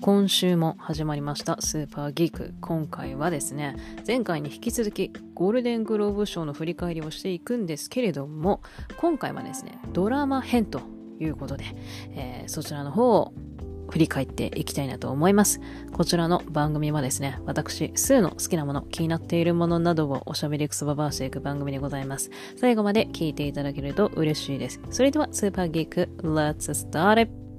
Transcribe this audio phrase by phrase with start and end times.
[0.00, 8.62] 今週も始まりましたスーパーギーク今回はですね前回に引き続きゴールデングローブ賞の振り返りをしていくんですけれども
[8.96, 10.80] 今回はですねドラマ編と
[11.20, 11.64] いうことで、
[12.12, 13.34] えー、そちらの方を
[13.90, 15.60] 振り返っていきたいなと思います。
[15.92, 22.30] こちらの番組はですね、私、スーの好きなもの、気になっているものなどをおしゃべりくそばばしていく番組でございます。
[22.56, 24.80] 最後まで聞いていただけると嬉しいです。
[24.90, 27.49] それでは、スーパーギーク、Let's start it!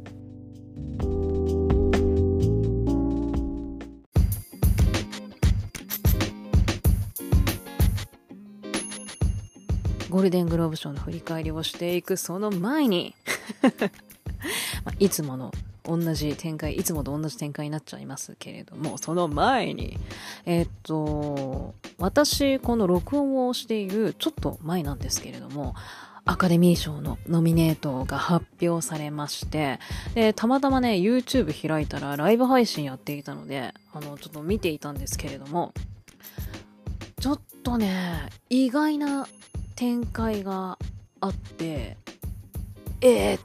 [10.12, 13.16] ゴールデングローブ賞の振り返りをしていくその前に
[14.84, 15.52] まあ、いつもの
[15.84, 19.98] 同じ展開、いつもと同じ展開になっちゃいますけれども、その前に、
[20.46, 25.74] えー、っと、私、この録音をしているちょっと前なんですけれども、
[26.24, 29.80] アカデミー賞のノミネートが発表されまして、
[30.14, 35.74] で、たまたまね、YouTube 開いたらライブ配信やっていたので、あの、ちょっと見ていたんですけれども、
[37.20, 39.28] ちょっとね、意外な
[39.76, 40.78] 展開が
[41.20, 41.98] あって、
[43.02, 43.42] えー、っ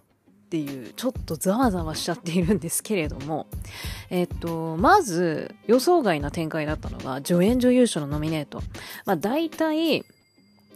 [0.49, 3.47] ていう、ちょっとざわざわしちゃっているんですけれども、
[4.11, 8.63] えっと、まず予想外な展開だったのが、助演女優賞のノミネート。
[9.05, 10.05] まあ大体、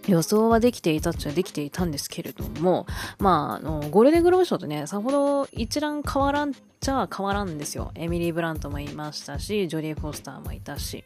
[0.06, 2.87] 予想はできていたっちゃできていたんですけれども、
[3.19, 7.93] まあ、あの、ゴールデングローブ賞とね、さほど一覧変わらんちゃ変わらんですよ。
[7.95, 11.05] エミリー・ブラントもいましたし、ジョディ・フォスターもいたし。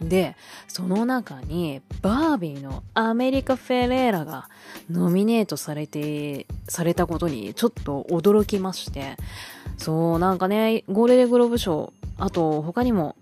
[0.00, 4.48] で、その中にバービーのアメリカ・フェレーラが
[4.90, 9.16] ノミネートされて、されたことにちょっと驚きまして、
[9.76, 13.16] そう、なんかね、ゴールデングローブ賞、あと他にも、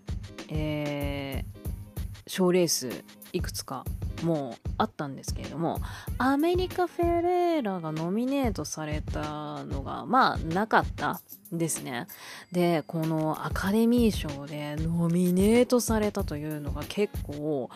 [0.48, 3.84] えー、賞レースいくつか
[4.22, 5.80] もあったんですけれども
[6.18, 11.20] アメリカ・フェレーラがノミネートされたのがまあなかった
[11.52, 12.06] ですね。
[12.52, 17.70] でこのアカデミー賞でノミネートされたというのが結構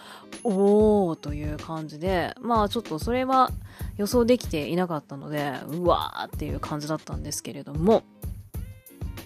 [0.44, 3.50] おおという感じでまあちょっとそれは
[3.97, 8.02] 予想できていなかったのでうわーっていう感じだったんですけれども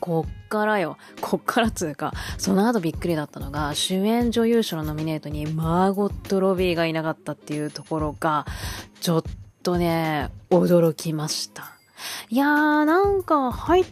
[0.00, 0.96] こっからよ。
[1.20, 8.46] こっからつうか、その後びっくりだったのが、主演女優賞のノミネートにマーゴット・ロビーがいなかったっていうところが、
[9.00, 9.24] ちょっ
[9.62, 11.72] とね、驚きました。
[12.28, 13.86] いやー、なんか入っ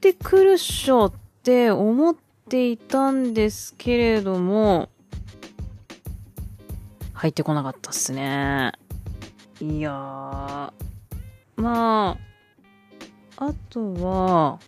[0.00, 2.16] てくるっしょって思っ
[2.48, 4.88] ていたんですけれども、
[7.12, 8.72] 入ってこなかったっすね。
[9.60, 10.72] いやー、
[11.56, 12.18] ま
[13.36, 14.58] あ、あとは、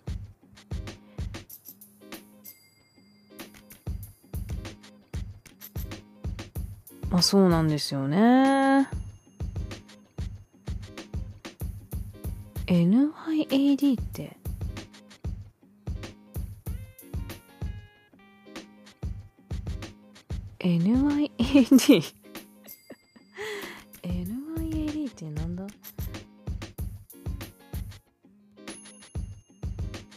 [7.10, 8.88] まあそうなんですよね。
[12.66, 14.36] NYAD って
[20.58, 21.30] NYAD
[24.02, 25.66] NYAD ってなんだ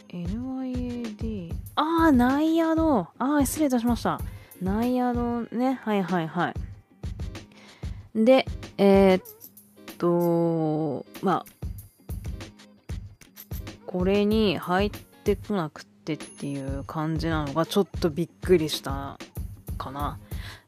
[0.08, 4.20] ?NYAD ああ、ナイアドああ、失礼いたしました。
[4.60, 5.80] ナイアドね。
[5.84, 6.54] はいはいはい。
[8.14, 8.46] で、
[8.78, 9.24] えー、っ
[9.98, 11.60] と、まあ、
[13.86, 19.18] これに入ってこなくてっていう感じなのがちょっとびっくりした
[19.78, 20.18] かな。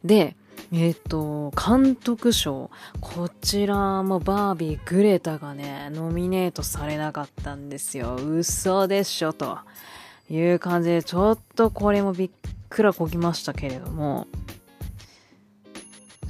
[0.04, 0.36] で、
[0.72, 2.70] えっ、と、監督賞。
[3.00, 8.14] こちらもバービー・グレタがね、ノミネートされなかったんですよ。
[8.16, 9.58] 嘘でしょ、と
[10.30, 12.30] いう感じで、ちょっとこれもびっ
[12.70, 14.26] くらこきましたけれども、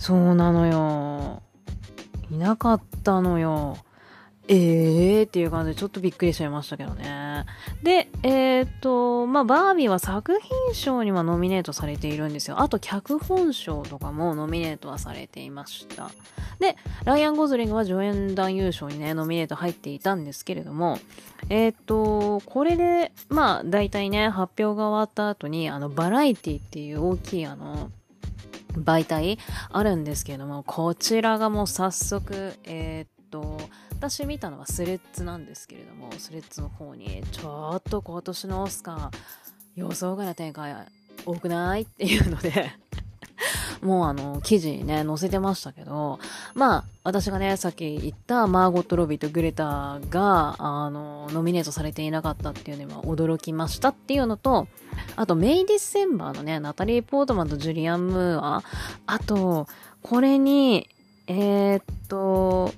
[0.03, 1.43] そうなのよ。
[2.29, 3.77] いなかったのよ。
[4.49, 7.45] ええー、っていう感じでちょっとびっくりしちゃいましたけどね。
[7.85, 12.61] で、えっ、と、まあ、バービーは作品賞にはノミネートされているんですよ。
[12.61, 16.11] あと脚本賞とかもノミネートはされていました。
[16.59, 20.99] で、ライアン・ゴズリングは助演男優賞にね、ノミネート入っていたんですけれども、
[21.49, 27.93] えっ、と、これで、まあ、大体ね、発表が終わった後に、あの、バラエティっていう大きいあの、
[28.77, 29.39] 媒体
[29.71, 33.61] あるんですけれども、こちらがもう早速、えー、っと、
[33.91, 39.11] 私見たのはスレッズなんですけれども、スレッズの方に、ちょっと今年のオスカー、
[39.77, 40.75] 予想外な展開
[41.25, 41.83] 多くない？
[41.83, 42.73] っていうので
[43.83, 46.19] もうあの、記事にね、載せてましたけど、
[46.55, 54.69] まあ、私がね、さっき言ったマーゴット・ロビーとグレタが、あの、ノミネートされていなかったっていうのは驚きましたっていうのと、
[55.17, 58.63] あと、メイ・ディセンバーのね、ナタリー・ポートマンとジュリアン・ムーア、
[59.07, 59.67] あと、
[60.03, 60.89] これに、
[61.27, 62.73] えー、っと、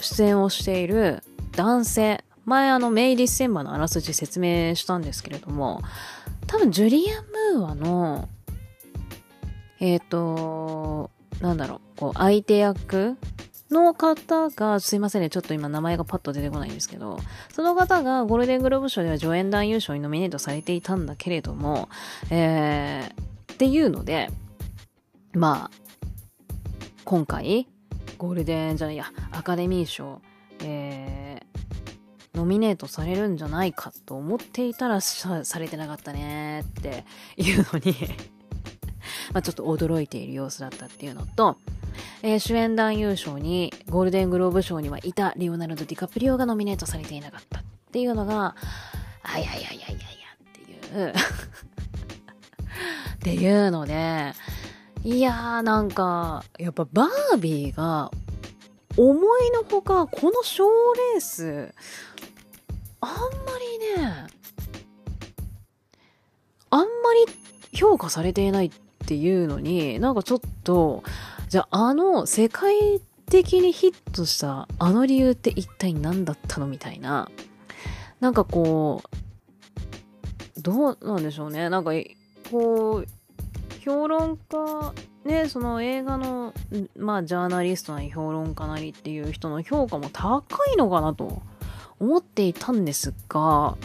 [0.00, 5.82] 出演をしている男性、前あの、メイ・ディセンバーのあらすじ説明したんですけれども、
[6.46, 8.28] 多分ジュリアン・ムーアの、
[9.80, 13.16] えっ、ー、と、なんだろう、こう、相手役
[13.70, 17.18] の方が、すいませんね、ちょっと今名前がパッと出てこないんですけど、
[17.52, 21.88] その方がゴールデングローブ賞では助演男優賞にノミネートされていたんだけれども、
[22.30, 24.30] えー、っていうので、
[25.32, 25.76] まあ、
[27.04, 27.68] 今回、
[28.18, 30.22] ゴールデンじゃないや、アカデミー賞、
[30.62, 37.04] えー、ノミネートされるんじゃないかと思っていたらされてなかったねって
[37.36, 37.94] いうのに
[39.32, 41.58] まあちょっと驚いている様子だったっていうのと、
[42.22, 47.62] えー、主演男優賞にゴールデングローブ賞にはいたリオナルド・ディカプリオがノミネートされていなかったっ
[47.92, 48.56] ていうのが、
[49.22, 49.98] あいやいやいやいやいや
[50.34, 51.14] っていう。
[53.16, 54.32] っていうので、
[55.02, 58.10] いやーなんか、やっぱバービーが
[58.96, 60.64] 思いのほかこの賞
[61.12, 61.74] レース、
[63.00, 63.16] あんま
[63.96, 64.26] りね、
[66.70, 66.86] あんま
[67.26, 68.70] り評価されていないっ
[69.06, 71.02] ていうのに、なんかちょっと、
[71.48, 77.30] じゃああの世界的にヒットしたあの理由って一体何だったのみたいな。
[78.20, 79.02] なんかこ
[80.56, 81.68] う、どうなんでしょうね。
[81.68, 81.92] なんか、
[82.50, 83.06] こう、
[83.80, 84.94] 評論家、
[85.24, 86.54] ね、その映画の、
[86.96, 90.42] まあ、ジャーナリストなり評論家なりっていう人の評価も高
[90.72, 91.42] いのかなと
[92.00, 93.76] 思っていたんですが、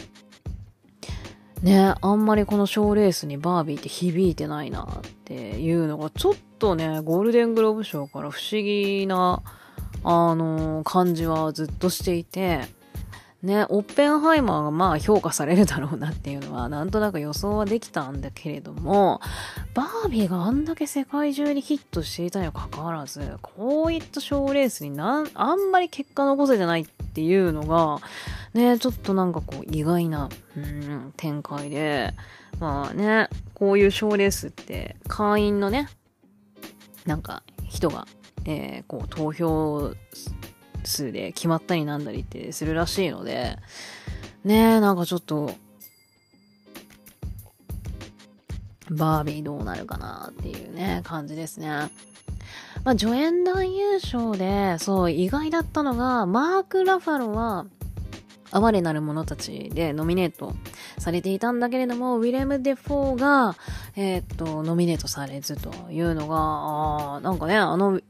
[1.62, 9.42] ね、あんまりこの賞レースにバービーって響いてないなっていうのが、ちょっとね、ゴールデングローブ賞から不思議な、
[10.02, 12.62] あのー、感じはずっとしていて、
[13.42, 19.20] ね、オッペンハイマーがまあ評価されるだろうなっていうのはなんとなく予想はできたんだけれども、
[19.74, 27.98] バービーがあんだけ世界中にヒットしていたにはかかわらず、こういった賞レースになんあんまり結果残せてないっていうのが、
[28.54, 32.14] ね、ちょっとなんかこう意外な、うん、展開で、
[32.60, 35.88] まあね、こういう賞レースって会員のね、
[37.06, 38.06] なんか人が、
[38.44, 39.94] えー、こう投票
[40.88, 43.56] 数で決まったりなんだりってするらしいので、
[44.44, 45.52] ねえ、なんかちょっと、
[48.90, 51.68] バービーどうなるかなっていうね、感じですね。
[52.84, 57.66] まあ、助演男優賞で、そう、意外だったのが、マーク・ラファロは、
[58.50, 60.54] 哀れなる者たちでノミネート
[60.98, 63.56] されていたんだけれども、ウィレム・デ・フォーが、
[63.96, 68.00] えー、っと、ノミネートされずというのが、あなんかね、あの、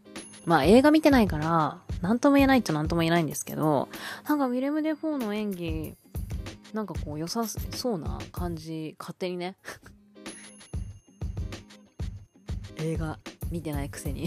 [0.44, 3.88] まあ映画見てないから、なんとも言えないっちゃなんとも言えないんですけど、
[4.28, 5.94] なんかウィレム・デ・フォーの演技、
[6.72, 9.56] なんかこう良さそうな感じ、勝手にね。
[12.78, 13.18] 映画
[13.50, 14.26] 見てないくせに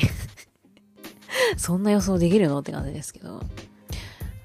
[1.58, 2.60] そんな予想できるの？
[2.60, 3.42] って感じですけど。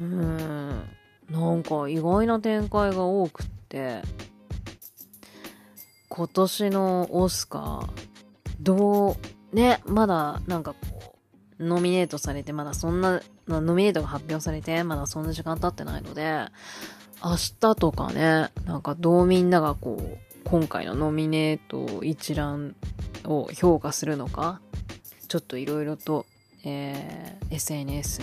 [0.00, 0.96] うーん。
[1.30, 4.02] なんか意外な展開が多くって、
[6.08, 7.88] 今年のオスカー、
[8.60, 9.16] ど
[9.52, 11.09] う、ね、まだなんかこう、
[11.60, 16.46] ノミネートされて、まだそんな、ノミネートが発表されて、まだそんな時間経ってないので、
[17.22, 22.74] 明日とかね、なんかどうみんながこう、今回のノミネート一覧
[23.24, 24.60] を評価するのか、
[25.28, 26.26] ちょっといろいろと、
[26.64, 28.22] えー、SNS、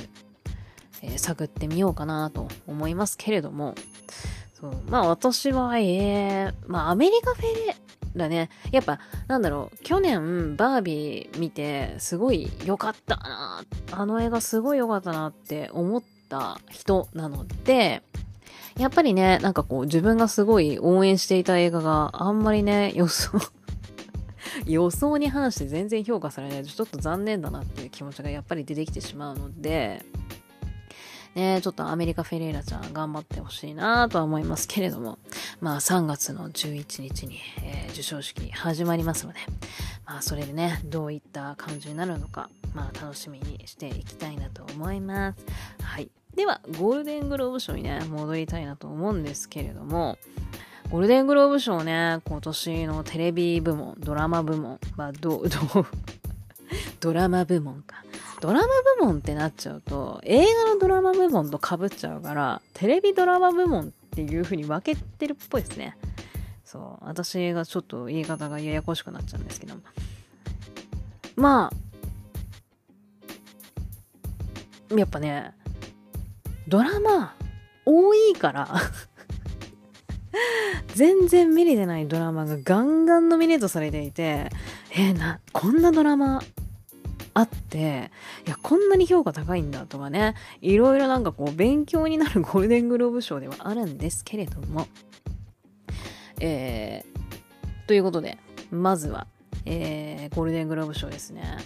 [1.04, 3.76] えー、探ってみようかなと思いますけれども、
[4.60, 4.82] そう。
[4.90, 7.76] まあ私は、えー、まあアメリカフェレ
[8.18, 8.50] だね。
[8.72, 18.02] やっぱ、なんだろう、去年バービー見て、すごい良かったなあの映画すごい良かったなって思った人なので、
[18.78, 23.40] やっぱりね、なんかこう自分がすごい応援していた映画があんまりね、予想
[24.66, 30.06] 予想に反して全然評価されないとちょっと残念だなっていう気持ちがやっぱり出てきてしまうので、
[31.38, 35.20] ね、ちょっとアメリカ・フェレーラちゃん頑張ってほしいなとは思いますけれども、
[35.62, 39.40] まあ3月の11日に、えー、授賞式始まりますので、
[40.08, 45.46] まあそれでね、どういった感じになるのか、まあ楽しみにしていきたいなと思います。
[45.84, 46.10] はい。
[46.34, 50.18] では、ゴールデングローブ賞にね、戻りたいなと思うんですけれども、
[50.90, 55.86] ゴールデングローブ賞ね、今年のテレビ部門、ドラマ部門、まあ、ど、ど、
[57.00, 58.04] ドラマ部門か。
[58.40, 58.68] ドラマ
[59.00, 65.98] 部門ってなっちゃうと、映画のドラマ部門と被っちゃうから、テレビドラマ部門っていう風に分けてるっぽいですね。
[66.64, 67.06] そう。
[67.06, 69.76] 私がちょっと言い方がややこしくなっちゃうんですけど。
[71.36, 71.72] ま
[74.92, 75.54] あ、やっぱね、
[76.68, 77.34] ドラマ
[77.86, 78.68] 多いから
[80.96, 84.50] 全然見れてないドラマがガンガンノミネートされていて、
[84.92, 86.42] えー、な、こんなドラマ
[87.38, 88.10] あって、
[88.48, 94.88] いや、こんなに評価高いんだとかね、いろいろなんかこう、勉強になる ゴールデングローブ賞ではあるんですけれども、
[96.40, 98.40] えー、ということで、
[98.72, 99.28] まずは、
[99.66, 101.58] えー、ゴールデングローブ賞ですね。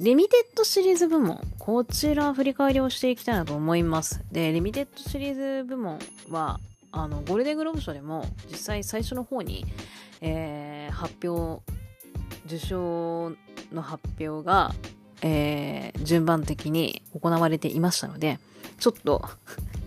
[0.00, 4.22] リミテッドシリーズ部門、こちら振り返りをしていきたいなと思います。
[4.30, 5.98] で、リミテッドシリーズ部門
[6.28, 6.60] は、
[6.92, 9.64] あの、ゴールデングローブ賞でも実際最初の方に、
[10.20, 11.62] えー、発表、
[12.46, 13.32] 受賞
[13.72, 14.74] の発表が、
[15.22, 18.38] えー、順番的に行われていましたので、
[18.78, 19.22] ちょっと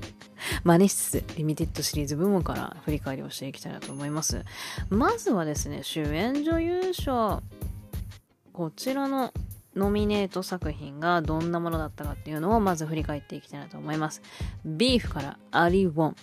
[0.64, 4.44] 真似しつつ、リミテッドシリーズ部門から振り返りをしていきたいなと思います。
[4.90, 7.42] まずはですね、主演女優賞。
[8.54, 9.34] こちらの
[9.76, 14.22] ノミネート作品がどんなものだったかっていうのをまず振り返っていきたいなと思います。
[14.66, 16.16] ビーフからアリ・ウォン。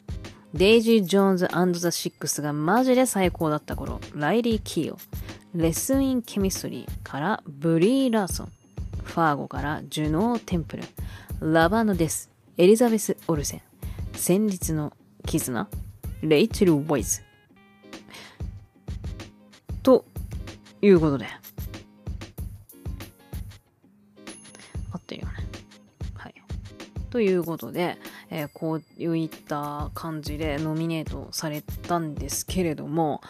[0.55, 4.99] デイジー・ジョーンズザ・シックスがマジで最高だった頃、ライリー・キーオ。
[5.55, 8.53] レッスンイン・ケミストリーからブリー・ラーソン。
[9.05, 10.85] ファーゴからジュノー・テンプル。
[11.41, 12.31] ラブ・アンド・デス。
[12.57, 13.63] エリザベス・オルセン。
[14.15, 14.93] 戦慄の
[15.27, 15.69] 絆。
[16.23, 17.23] レイチェル・ワイズ。
[19.83, 20.05] と
[20.81, 21.27] いうことで。
[24.93, 25.35] 合ってるよね。
[26.15, 26.35] はい。
[27.11, 27.99] ということで、
[28.31, 33.21] えーこういった感じでノミネートされたんですけれども、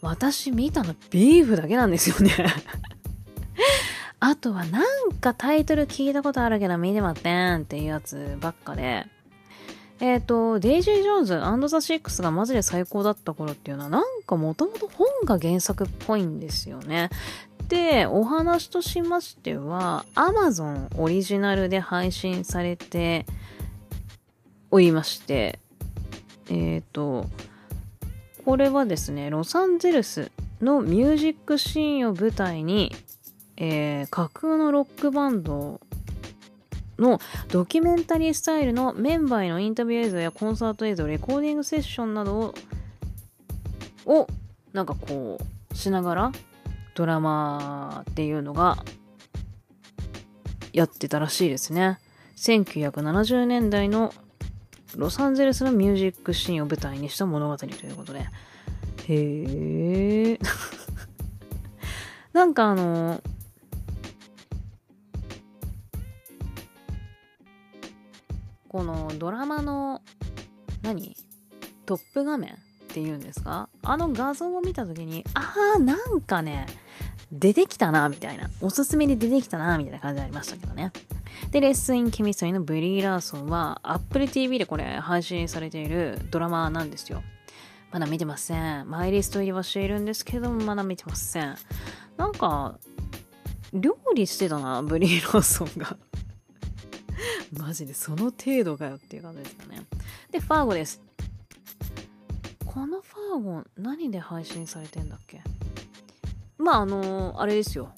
[0.00, 2.32] 私見たのビーフだけなんですよね。
[4.20, 9.06] あとはなんかタイトル聞いたことあるけど見てまってんっていうやつばっかで、
[10.00, 17.10] えっ、と、デイジー・ジョーンズザ・シックスがマジで最高だった頃っていうのはなんかもともと本が原作っぽいんですよね。
[17.68, 23.26] で、お話としましては、Amazon オリジナルで配信されて
[24.70, 25.58] おりまして、
[26.48, 27.26] えっ、と、
[28.44, 30.30] これはですね、ロサンゼルス
[30.62, 32.94] のミュージックシーンを舞台に、
[33.56, 35.80] えー架空のロックバンド
[36.98, 42.54] のドキュメンタリースタイルのメンバーへのインタビュー映像やコンサート映像、レコーディングセッションなどを、
[44.06, 44.26] を
[44.72, 46.32] なんかこう、しながら
[46.94, 48.78] ドラマっていうのが
[50.72, 51.98] やってたらしいですね。
[52.36, 54.12] 1970年代の
[54.96, 58.20] ロサンゼルスのミュージックシーンを舞台にした物語ということで。
[58.20, 58.26] へ
[59.08, 60.38] え。
[62.32, 63.22] なんかあの、
[68.68, 70.02] このドラマの、
[70.82, 71.16] 何？
[71.86, 72.54] トップ画面っ
[72.88, 73.68] ていうんですか？
[73.82, 76.66] あの画像を見たときに、ああ、なんかね、
[77.32, 78.50] 出てきたな、みたいな。
[78.60, 80.92] おすすめで出てきたな、みたいな感じありましたけどね。
[81.50, 87.22] で、レッスン・イン・ケミストリーのブリー・ラーソンは、Apple TV でこれ配信されているドラマなんですよ。
[87.90, 88.90] まだ見てません。
[88.90, 91.56] マイリスト入りはしているんですけども、まだ見てません。
[92.18, 92.78] なんか、
[93.72, 95.96] 料理してたな、ブリー・ラーソンが。
[97.58, 99.84] マジでその程度かよっていう感じですよね。
[100.30, 101.00] で、ファーゴです。
[102.64, 105.40] このファーゴ、何で配信されてんだっけ？
[106.58, 107.92] まあ、あのあれですよ。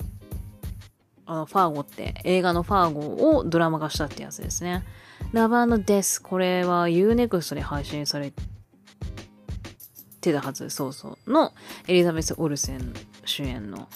[1.26, 4.84] あの、ファーゴって、映画のファーゴをドラマ化したってやつですね。
[5.32, 6.20] ラバーのです。
[6.20, 8.32] これは UNEXT で配信され
[10.20, 11.30] てたはず、そうそう。
[11.32, 11.52] の、
[11.86, 12.92] エリザベス・オルセン
[13.24, 13.88] 主演の、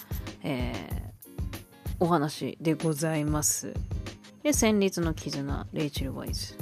[0.43, 3.73] えー、お話でございます。
[4.45, 6.53] で、戦慄の絆、レイチェル・ワイズ。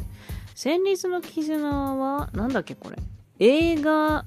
[0.56, 2.96] 戦慄の絆は、なんだっけこれ。
[3.40, 4.24] 映画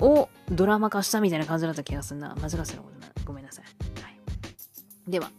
[0.00, 2.34] をドラマ化したみたいな感じだった気がするな。
[2.36, 3.12] 間違ってたことな。
[3.26, 3.64] ごめんなさい。
[4.02, 4.18] はい。
[5.06, 5.30] では、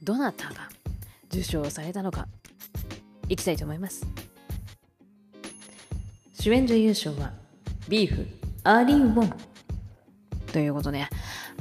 [0.00, 0.68] どなたが
[1.24, 2.28] 受賞されたのか、
[3.28, 4.06] いきたいと思います。
[6.38, 7.32] 主演女優賞は、
[7.88, 8.28] ビーフ、
[8.62, 9.36] アリー・ウォン。
[10.52, 11.08] ということで、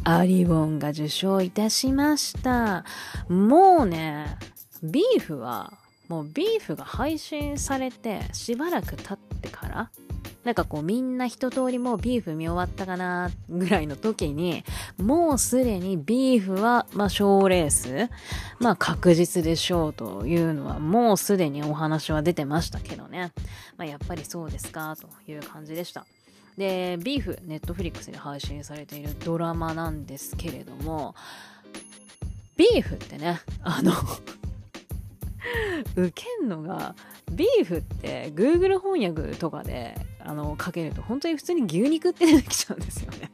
[0.03, 2.85] アリー・ウォンが受賞いたしました。
[3.27, 4.37] もうね、
[4.91, 5.73] ビーフは、
[6.07, 9.89] もうビーフが配信されてしばらく経ってから、
[10.43, 14.63] なんかこうみんな一通りもうビーフ見終わったかなぐらいの時に、
[14.97, 18.09] もうすでにビーフは、まあ賞レース、
[18.59, 23.31] まあ確実でしょうというのはもうすでにお話は出てましたけどね。
[23.75, 26.05] まあやっぱりそうですかという感じでした。
[26.57, 31.15] で、ビーフ、ネットフリックスで配信されているドラマなんですけれども、
[32.55, 33.91] ビーフってね、あの、
[35.95, 36.95] ウケんのが、
[37.31, 43.31] ビーフって Google 翻訳とかであのかけると本当に普通に牛肉って出てきちゃうんですよね。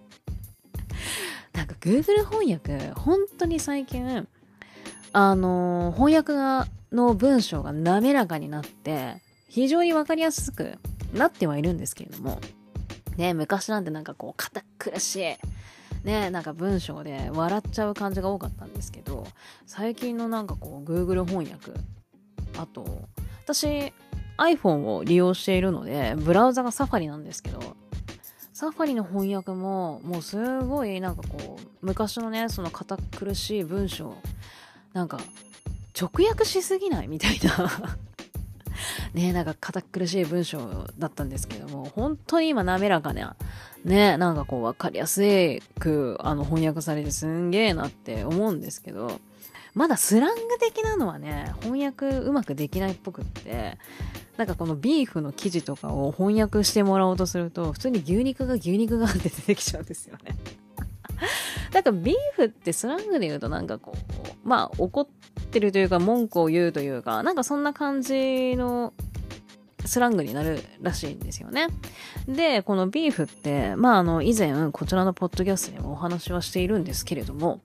[1.53, 4.27] なんか Google 翻訳本当に最近
[5.13, 10.77] あの翻訳がの文章が滑らかになって非常にわかりやすく
[11.13, 12.39] なってはいるんですけれども
[13.17, 15.35] ね昔なんてなんかこう堅苦しい
[16.03, 19.27] ね、なんか文章で笑っちゃう感じが多かったんですけど、
[19.67, 21.73] 最近のなんかこう Google 翻訳、
[22.57, 23.07] あと、
[23.43, 23.93] 私
[24.37, 27.59] iPhone を利用しているので、ブラウザがサファリなんですけど、
[28.53, 34.15] サファリの翻訳ももうすごいなんかこう、昔のね、その堅苦しい文章、
[34.93, 35.19] なんか
[35.99, 37.69] 直訳しすぎないみたいな。
[39.13, 43.35] ねなんか堅苦しい文章だったんですけども、本当に今滑らかな、
[43.83, 45.21] ねなんかこう分かりやす
[45.79, 49.19] く、あの翻訳されてすんげえなって思うんですけど、
[49.73, 53.77] まだスラング的なのはね、翻訳うまくできないっぽくって、
[54.37, 60.35] なんかこのビーフの記事とかを翻訳してもらおうとすると、普通に牛肉が牛肉がって出てきちゃうんですよね。
[61.71, 65.07] だかビーフってスラングで言うとなんかこう、まあ怒っ
[65.51, 68.93] てるというか文句を言うというか、なんかそんな感じの
[69.85, 71.67] スラングになるらしいんですよね。
[72.27, 77.61] で、このビーフって、まああの以前こちらのポッドキャストでもお話はしているんですけれども、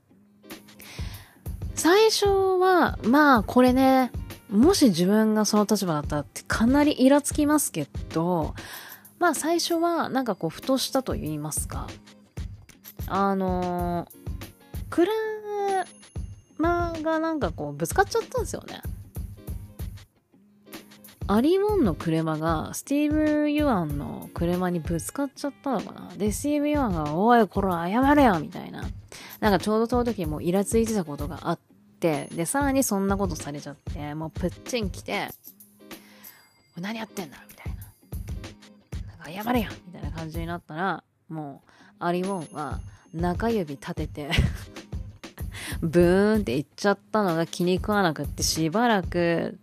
[1.76, 4.10] 最初は、まあこれね、
[4.50, 8.54] もし自分がその立場だったらってかなりイラつきますけど、
[9.18, 11.86] まあ最初はなんかこうふとしたと言いますか、
[13.06, 14.08] あの
[14.90, 15.12] 車
[17.02, 18.82] がなんかこうぶつかっちゃったんですよね。
[21.28, 28.84] アリウォンの車がスティーブ・ユアンの車にぶつかっちゃったのかなで、スティーブ・ユアンが、おい、これ謝れよみたいな。
[29.40, 31.58] なんかちょうどその時もイラついてたことがあっ
[31.98, 35.28] て、で、さらにそんなことされちゃって、もうプッチン来て、
[36.78, 37.82] 何やってんだみたいな。
[39.26, 42.80] なんか謝れよみたいな感じになったら、もう、アリウォンは
[43.12, 44.30] 中指立てて
[45.80, 49.58] ブーンって言っちゃったのが気に食わなくってしばらく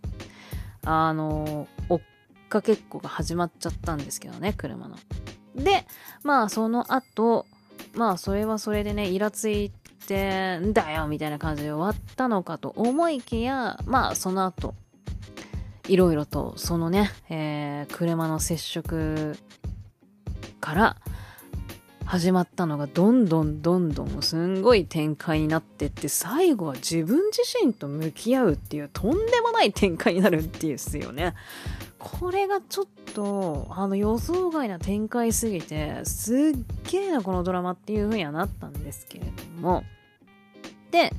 [0.84, 2.00] あの追っ
[2.48, 4.96] かけっこが始まっちゃったんですけどね車の。
[5.54, 5.86] で
[6.22, 7.46] まあその後
[7.94, 9.70] まあそれはそれでねイラつい
[10.06, 14.74] てんだよみたいな感じで終わったのかと思いきやまあその後
[15.88, 19.36] いろいろとそのね、えー、車の接触
[20.60, 20.96] から
[22.04, 31.34] 始まったのがどんどんどんどんすんごい展開になってって最後は自分自身と向き合うっていうとんでもない展開になるっていうですよね。
[31.98, 36.40] これがちょっとあの予想外な展開すぎてすっ
[36.90, 39.84] げえなこのドラマっていう風にはなったんですけれども
[40.90, 41.12] で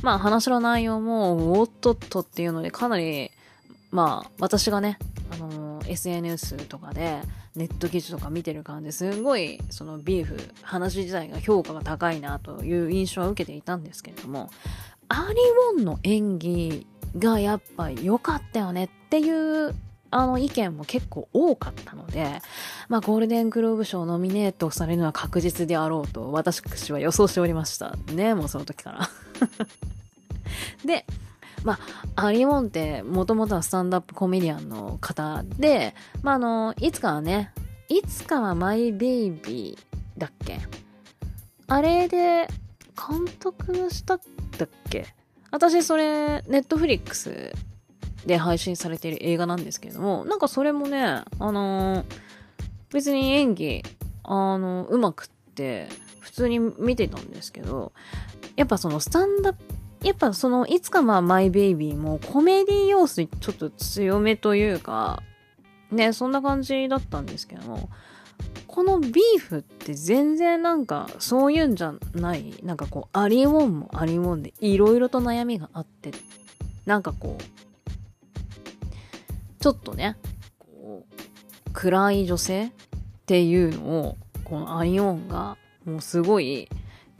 [0.00, 3.30] まあ話の内容もおっとっとっていうのでかなり
[3.90, 4.98] まあ私がね
[5.30, 7.20] あの SNS とかで
[7.56, 14.50] ネット記事とか見てる感じですごいそのビーフ話自体が評価が高いなという印象は受けていたんですけれども
[15.08, 15.36] アーリー・
[15.74, 16.86] ウォンの演技
[17.18, 19.74] がやっぱ良かったよねっていう
[20.12, 22.42] あの意見も結構多かったので、
[22.88, 27.96] まあゴールデングローブ賞ノミネートされるのは確実であろうと私は予想しておりました。
[28.12, 29.10] ね、もうその時から
[30.84, 31.06] で、
[31.64, 31.78] ま
[32.16, 37.52] あ、アリモンってもともとはスタンダップコメディアンの方で、まあ、あの、いつかはね、
[37.88, 40.60] いつかはマイベイビーだっけ？
[41.66, 42.48] あれで
[42.96, 44.20] 監督したっ
[44.88, 45.06] け？
[45.50, 47.52] 私それ、ネットフリックス
[48.26, 52.04] で配信されている映画なんですけれども、なんかそれもね、あのー、
[52.92, 53.82] 別に演技、
[54.22, 55.88] あのー、うまくって、
[56.20, 57.92] 普通に見てたんですけど、
[58.56, 59.69] やっぱそのスタンダップ
[60.02, 65.22] やっぱその、いつかまあ、マイベイビーもコメディ要素ちょっと強めというか、
[65.90, 67.90] ね、そんな感じだったんですけども、
[68.66, 76.12] このビーフって全然なんかそういうんじゃない、なんかこう、ありもんもありもんでいろいろと悩みがあって、
[76.86, 77.42] なんかこう、
[79.60, 80.16] ちょっとね、
[80.58, 82.70] こう、暗い女性っ
[83.26, 86.68] ていうのを、このアリオンがもうすごい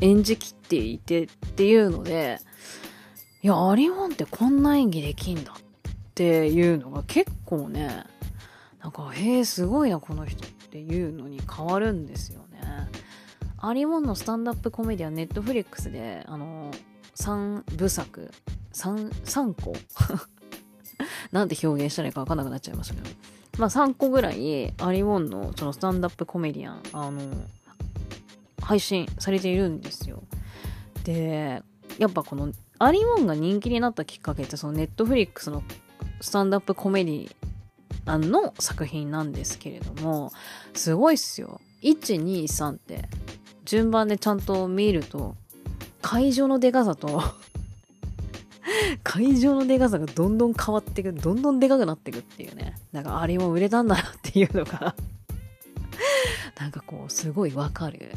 [0.00, 2.38] 演じきっていてっていうので、
[3.42, 5.62] いや、アリオンってこんな演技できんだっ
[6.14, 8.04] ていうのが結構ね、
[8.82, 12.60] なんか、へえ、すごいな、この人っていうのに変わるんですよね。
[13.58, 16.70] アリオンのスタンダップコメディアネットフリックスで、あの、
[17.16, 18.30] 3部作、
[18.72, 19.74] 3、3個？
[21.32, 23.10] なんて表現したらいいかわかんなくなっちゃいましたけど。
[23.58, 27.20] まあ3個ぐらい、アリオンのそのスタンダップコメディアン、あの、
[28.60, 30.22] 配信されているんですよ。
[31.04, 31.62] で、
[31.98, 35.62] やっぱこのアリモンが人気になったきっかけってそのネットフリックスの
[36.20, 37.36] スタンダップコメディ
[38.06, 40.32] の作品なんですけれども、
[40.74, 41.60] すごいっすよ。
[41.82, 43.08] 1、2、3って
[43.64, 45.36] 順番でちゃんと見ると、
[46.02, 47.22] 会場のでかさと
[49.04, 52.76] 会場のでかさがどんどん変わってく、どんどんでかくなっていくっていうね。
[52.92, 54.94] なんかあれも売れたんだなっていうのが
[56.58, 58.12] なんかこう、すごいわかる。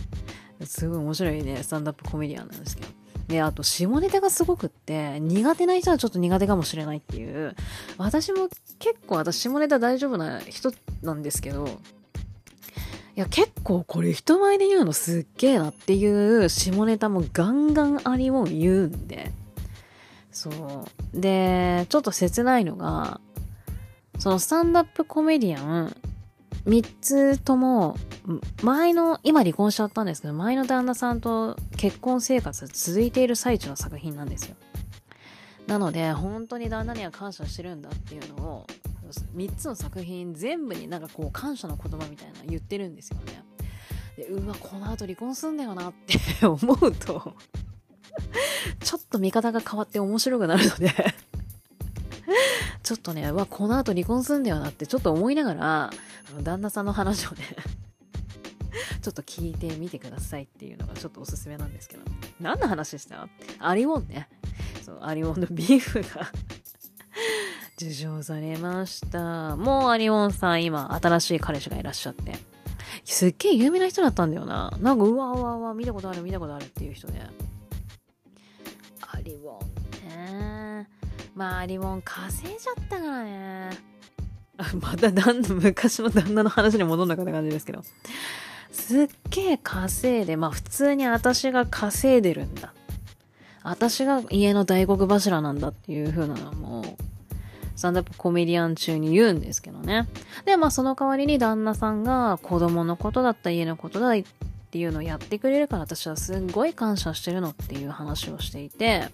[0.65, 2.87] すごい面白いね、スタンダップコメディアンなんですけど。
[3.27, 7.55] で、あと、下ネタがすごくって、苦手な人はちょっと苦手かもしれないっていう、
[7.97, 11.67] 私も結構私下ネタ大丈夫な人なんですけど、
[13.15, 19.31] いや、結構これ人前で言うのすっげえなっていう下ネタもガンガンありも言うんで。
[20.31, 21.19] そう。
[21.19, 23.21] で、ちょっと切ないのが、
[24.17, 25.95] そのスタンダップコメディアン、
[26.65, 27.95] 3つとも、
[28.61, 34.55] 前の、今離婚しちゃったんですけど、前の旦那さんと結婚生活続いている最中の作品なんですよ。
[35.67, 38.67] なので、本当に旦那には感謝してるんだっていうのを、
[39.35, 43.43] 3つの作品全部になんかこう感謝の言葉みたいな言ってるんですよね。
[44.15, 47.33] で、うわ、この後離婚すんだよなって 思うと
[48.79, 50.91] ちょっと見方が変わって面白くなるので
[52.83, 55.91] ちょっとね、わ、この後離婚すんだよなってちょっと思いながら、あ
[56.35, 57.43] の旦那さんの話をね
[59.01, 62.03] ちょっと聞いてみてくださいっていうのがちょっとおすすめなんですけど。
[62.39, 63.27] 何の話でした？
[63.59, 64.27] アリウォンね。
[64.85, 66.29] そう、アリウォンのビーフが
[67.77, 69.55] 受賞されました。
[69.55, 72.37] もうアリオンさん今新しい彼氏がいらっしゃって。
[73.05, 74.77] すっげえ有名な人だったんだよな。
[74.79, 77.21] なんかうわうわうわ見たことある見たことあるっていう人で。
[79.11, 79.59] アリオ
[80.05, 80.89] ンね。
[81.35, 83.69] まあアリオン稼いじゃったからね。
[84.81, 87.83] また旦那、昔の旦那の話に戻んなかった感じですけど。
[88.71, 92.73] すっげえ稼いで、まあ普通に私が稼いでるんだ。
[93.63, 96.97] 私が家の大黒柱なんだっていう風なのも
[97.75, 100.07] スタンダップコメディアン中に言うんですけどね。
[100.45, 104.21] で、まあその代わりに旦那さんが子供のことだった家のことだっ
[104.71, 109.09] ていうのをやってくれるから私はすんごい感謝してるのっていう話をしていて、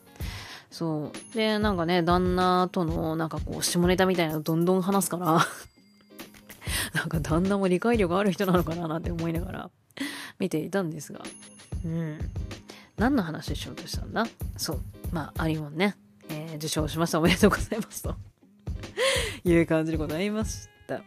[0.71, 1.36] そう。
[1.36, 5.25] で、なんかね、旦那とのなんかこう下ネタみたいなのどんどん話すから
[6.93, 9.71] なんか旦那も理解力ある人なのかななんて思いながら
[10.38, 11.21] 見ていたんですが。
[11.86, 12.19] うん。
[12.97, 14.25] 何の話しようとしたんだ？
[14.58, 14.79] そう。
[15.12, 15.95] まあ、アリ・ウォンね、
[16.29, 17.19] えー、受賞しました。
[17.19, 18.15] おめでとうございますと
[19.43, 21.01] いう感じでございました。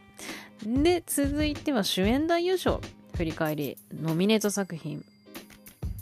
[0.67, 2.81] で、続いては主演男優賞
[3.17, 5.05] 振り返り、ノミネート作品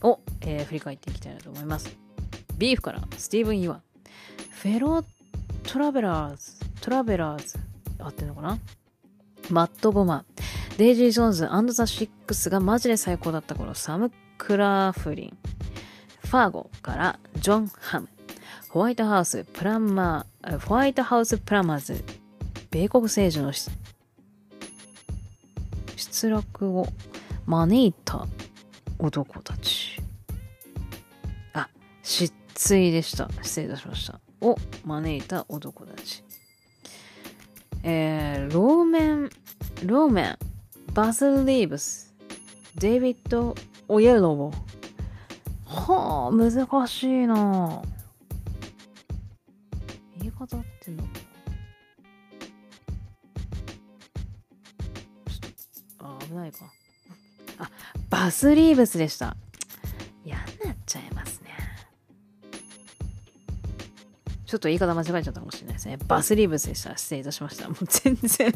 [0.02, 1.94] を、えー、振り返っていきたいなと思います。
[2.60, 3.82] ビーフからスティーブン・ユアン。
[4.50, 5.02] フェロー
[5.62, 7.58] トラベラーズ、トラベラーズ、
[7.98, 8.58] 合ってんのかな？
[9.48, 15.38] マット・ボマー、デイジー・ジョーンズザ・シックスがマジで最高だった頃、サム・クラフリン、
[16.28, 18.10] ファーゴからジョン・ハム、
[18.68, 22.04] ホワイトハウス・プランマー、ホワイトハウス・プラマーズ、
[22.70, 23.54] 米国政治の
[25.96, 26.86] 失落を
[27.46, 28.26] 招いた
[28.98, 29.96] 男たち。
[31.54, 31.70] あ、
[32.54, 33.28] 失墜でした。
[33.42, 34.20] 失礼いたしました。
[34.40, 36.22] を招いた男たち。
[37.82, 39.30] えー、ローメン、
[39.84, 40.38] ローメン、
[40.92, 42.14] バス・リーブス、
[42.76, 43.54] デイビッド・
[43.88, 44.70] オイエロー。
[45.66, 47.82] はあ、難しいな
[50.18, 51.08] 言い方ってんのか
[56.00, 56.58] あ、危ないか。
[57.58, 57.70] あ、
[58.10, 59.36] バスリーブスでした。
[60.24, 60.42] 嫌に
[64.50, 65.96] ちょっと言い方間違えちゃったかもしれないですね。
[66.08, 66.96] バスリーブスでした。
[66.96, 67.68] 失礼いたしました。
[67.68, 68.52] もう全然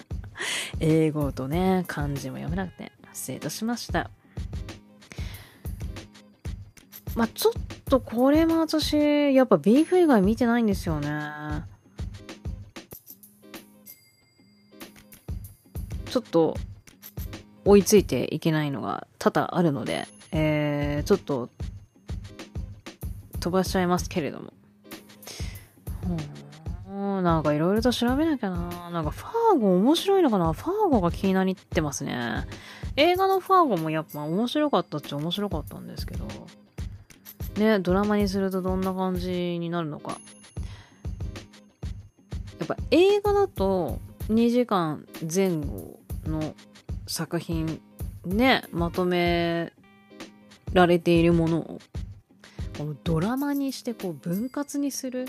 [0.80, 4.10] 英語とね、漢字も読めなくて、失礼いたしました。
[7.14, 7.52] まあ、ちょっ
[7.90, 8.96] とこれも私、
[9.34, 11.10] やっぱビーフ以外見てないんですよね。
[16.06, 16.56] ちょっと
[17.66, 21.50] 追いついていけないのが多々あるので、えー、ちょっと
[23.40, 24.54] 飛ばしちゃいますけれども。
[26.90, 28.90] うん、なんかいろいろと調べなきゃな。
[28.90, 32.46] なんかファーゴ面白いのかなファーゴが気になってますね。
[32.96, 36.26] 映画のファーゴもやっぱ面白かったっちゃ面白かったんですけど。
[37.56, 40.18] ね、ドラマにするとどんな感じになるのか。
[42.58, 46.54] やっぱ映画だと2時間前後の
[47.06, 47.80] 作品
[48.24, 49.72] ね、まとめ
[50.72, 51.80] られているものを
[52.76, 55.26] このドラマにしてこう分割にする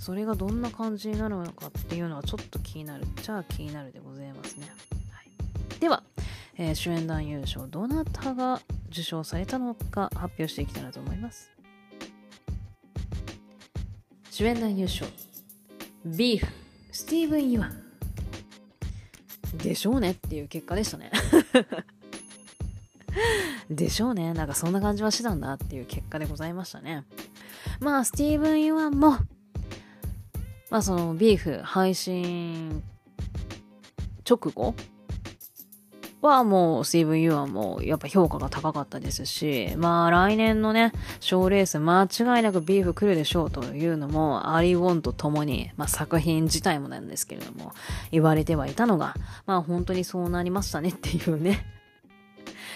[0.00, 3.04] それがどんな感じになるのかっていうのはちょっと気になる。
[3.22, 4.66] じゃあ気になるでございますね、
[5.12, 6.02] はい、では、
[6.56, 11.50] えー、主演男優賞どなたが受賞されたのか発表していきたいなと思います。
[14.30, 15.04] 主演男優賞
[16.06, 16.46] ビーフ
[16.92, 17.82] スティーブン・ユアン。
[19.58, 21.10] でしょうねっていう結果でしたね。
[23.68, 24.32] でしょうね。
[24.32, 27.04] なんかそんな感じはしてたんだっていう結果でございましたね。
[27.80, 29.18] まあスティーブン・ユアンも
[30.70, 32.82] まあそのビーフ配信
[34.28, 34.74] 直後
[36.22, 47.72] はもうスティーブン・ユアンもやっぱ評価が高かったですし、まあ来年のね、賞レース間違いなくビーフ来るでしょうというのも、アリ・ウォンと共に、まあ作品自体もなんですけれども、
[48.10, 49.14] 言われてはいたのが、
[49.46, 51.64] まあ本当にそうなりましたねっていうね。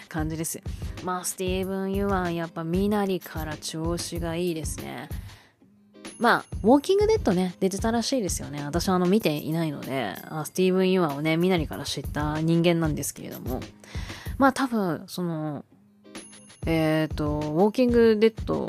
[0.09, 0.63] 感じです。
[1.03, 5.09] まあ、スティーブン・ユワン、やっぱ、ミナリから調子がいいですね。
[6.19, 8.63] まあ、ウォーキングデッドね、出てたらしいですよね。
[8.65, 13.61] 私はあの見ていないので、あスティーブン・ユアンをね、ミナリから知った人間なんですけれども、
[14.39, 15.65] まあ多分、その、
[16.67, 18.69] えっ、ー、と、ウォーキングデッド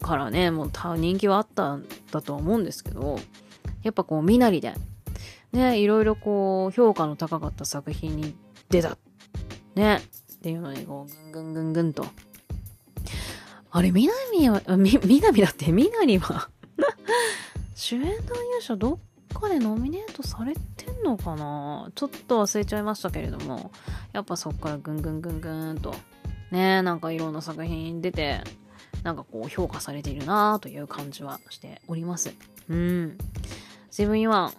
[0.00, 3.18] からね、もう人気はあったんだと思うんですけど、
[3.82, 4.74] やっぱこう、みなりで、
[5.52, 8.36] ね、いろいろこう、評価の高かった作品に
[8.68, 8.96] 出た。
[9.74, 10.02] ね、
[10.36, 12.06] っていうのに、こう、ぐんぐんぐんぐんと。
[13.70, 16.48] あれ、みなみは、み、みなみだって、みなりは
[17.74, 18.98] 主演男優賞どっ
[19.40, 21.90] かでノミネートされてんのかな？
[21.94, 23.72] ちょっと忘れちゃいましたけれども、
[24.12, 25.94] やっぱそっからぐんぐんぐんぐんと、
[26.50, 28.40] ねなんかいろんな作品出て、
[29.02, 32.32] なんかこう評価されているなという感じはしております。
[32.68, 33.18] うん。
[33.90, 34.52] セブンイワ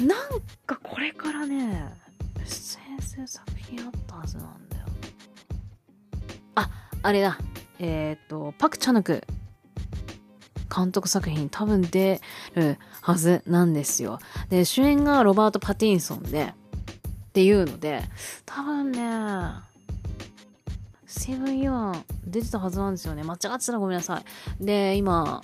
[0.00, 0.06] ン。
[0.06, 0.18] なん
[0.64, 1.92] かこれからね、
[2.44, 4.84] 出演する作品あったはずなんだよ。
[6.54, 6.70] あ、
[7.02, 7.38] あれだ。
[7.78, 9.22] えっ、と、パク・チャヌク
[10.74, 12.20] 監督作品多分出
[12.54, 14.18] るはずなんですよ。
[14.50, 16.54] で、主演がロバート・パティンソンで、
[17.28, 18.02] っていうので、
[18.44, 19.00] 多分ね、
[21.06, 23.22] セブンイワン出てたはずなんですよね。
[23.22, 24.22] 間違ってたらごめんなさ
[24.60, 24.64] い。
[24.64, 25.42] で、今、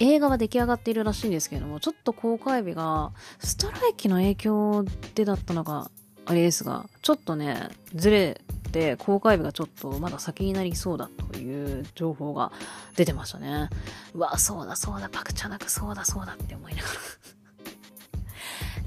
[0.00, 5.90] 映画は出来上がっているらしいんですけれども、ちょっと公開日がストライキの影響でだったのか、
[6.24, 8.40] あれですが、ちょっとね、ずれ
[8.72, 12.50] て、公開日がちょっとまだ先になりそうだという情報が
[12.96, 13.68] 出てましたね。
[14.14, 16.88] うわ、そうだそうだ、パクチャナクそうだそうだって思いなが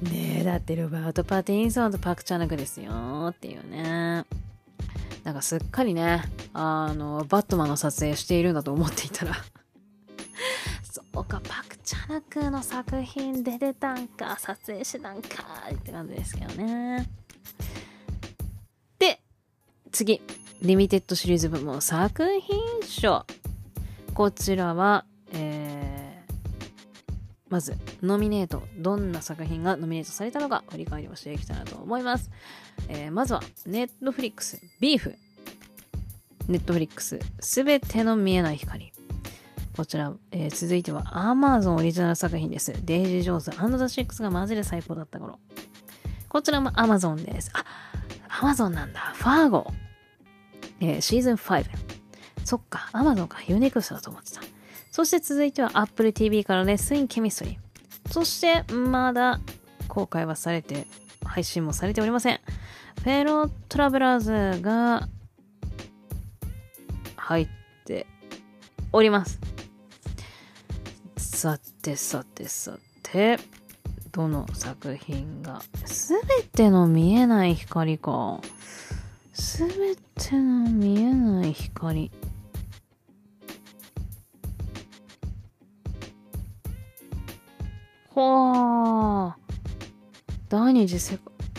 [0.04, 4.26] ら ねえ、だってロバート・パティンソンとパクチャナクですよっていうね。
[5.24, 9.34] なんかすっかりね、あの、バットマンの撮影しているんだと思っていたら
[10.84, 15.28] そうか、パクチャナクの作品出てたんか、撮影してたんか
[15.74, 17.10] って感じですけどね。
[19.96, 20.22] 次、
[20.62, 23.26] リミテッドシリーズ部門作品賞。
[24.14, 26.34] こちらは、えー、
[27.48, 28.64] まず、ノミネート。
[28.78, 32.30] どんな作品がノミネートされたのか、振り返りをしていきたいなと思います。
[32.90, 35.16] えー、まずは、ネットフリックス、ビーフ。
[36.50, 38.92] ネットフリックス、すべての見えない光。
[39.78, 42.74] こちら、えー、続いては Amazon オリジナル作品です。
[42.84, 45.40] デイジー・ジョーンズザ・シックスがマジで最高だった頃。
[46.28, 47.50] こちらも Amazon です。
[47.54, 47.64] あ、
[48.28, 49.00] Amazon なんだ。
[49.16, 49.66] ファーゴ。
[50.80, 51.66] えー、シーズン5。
[52.44, 54.42] そっか、Amazon か、ユニクスだと思ってた。
[54.92, 58.12] そして続いては Apple TV からレッスンケミストリー。
[58.12, 59.40] そして、まだ
[59.88, 60.88] 公開はされて、
[61.24, 62.40] 配信もされておりません。
[63.04, 65.10] フェロートラベラーズが
[67.18, 67.48] 入っ
[67.86, 68.08] て
[68.92, 69.40] おります。
[71.18, 73.38] さてさてさて、
[74.12, 78.40] どの作品が、すべての見えない光か。
[79.38, 82.10] すべての見えない光。
[88.12, 89.34] ほー。
[90.48, 91.00] 第二次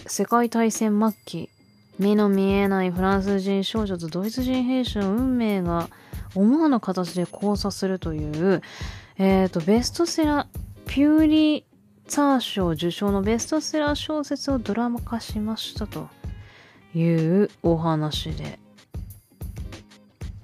[0.06, 1.50] 世界大戦末期、
[1.98, 5.90] 目の見えないフランス人少女とドイツ人兵士の運命が
[6.34, 8.62] 思わぬ形で交差するという、
[9.18, 11.64] えっ、ー、と、ベストセラー、ピューリー
[12.06, 16.08] ツァー賞受賞のベストセラー小説をドラマ化しましたと。
[16.96, 18.58] いうお話で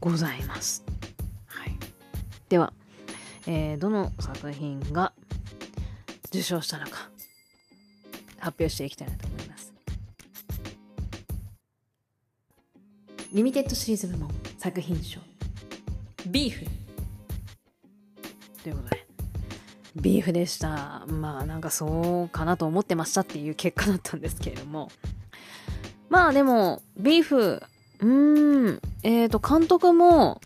[0.00, 0.84] ございます。
[1.46, 1.72] はい、
[2.50, 2.74] では、
[3.46, 5.14] えー、どの作品が
[6.26, 7.08] 受賞したのか
[8.38, 9.72] 発表していきたいなと思います。
[13.32, 15.20] リミテッドシリーズ部門作品賞。
[16.26, 16.66] ビーフ。
[18.62, 19.06] ということで。
[19.96, 21.06] ビーフでした。
[21.06, 24.90] まあなんかそうかなと思ってましたっていう結果だったんですけれども。
[26.12, 27.62] まあでも、ビーフ、
[28.00, 30.42] うーん、えっ、ー、と、監督も、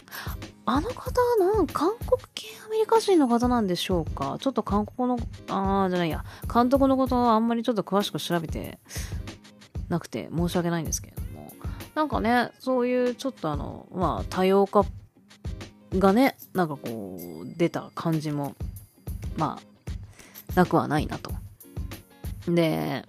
[0.64, 4.36] あの方なん、韓国系アメリカ人の方なんでしょうか？
[4.38, 6.24] ちょっと韓国の、あー、じゃないや、
[6.54, 8.78] 監督のことはあんまりちょっと詳しく調べて
[9.88, 11.52] なくて申し訳ないんですけれども、
[11.96, 14.84] なんかね、そういうちょっとあの、まあ、多様化
[15.94, 18.54] がね、なんかこう、出た感じも、
[19.36, 21.32] まあ、なくはないなと。
[22.46, 23.04] で、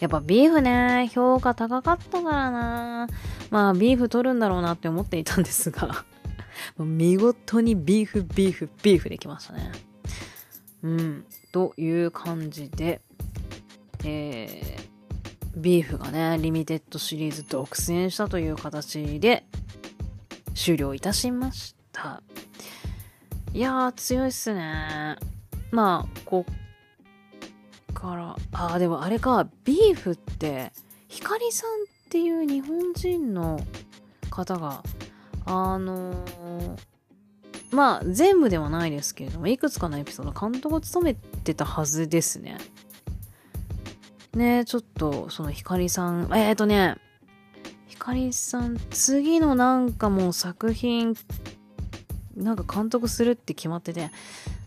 [0.00, 3.06] やっぱビーフね、評価高かったからな。
[3.50, 6.04] まあ、ビーフ取るんだろうなって思っていたんですが
[6.78, 9.72] 見事にビーフ、ビーフ、ビーフできましたね。
[10.82, 11.24] うん。
[11.52, 13.02] という感じで、
[14.04, 14.78] え
[15.56, 19.44] ビーフがね、リミテッドシリーズ独占したという形で
[20.54, 22.22] 終了いたしました。
[23.52, 25.16] いやー、強いっすね。
[25.72, 26.54] まあ、こっ
[27.92, 30.72] から、あ、でもあれか、ビーフって、
[31.08, 33.60] ヒカリさんっていう日本人の
[34.30, 34.82] 方が、
[35.44, 36.78] あのー、
[37.72, 42.58] まあ、全部ではないですけれども、いくつかのエピソード監督を務めてたはずですね。
[44.34, 46.96] ねちょっと、そのヒカリさん、えっ、とね、
[47.86, 51.14] ヒカリさん、次のなんかもう作品
[52.36, 54.10] なんか監督するって決まってて、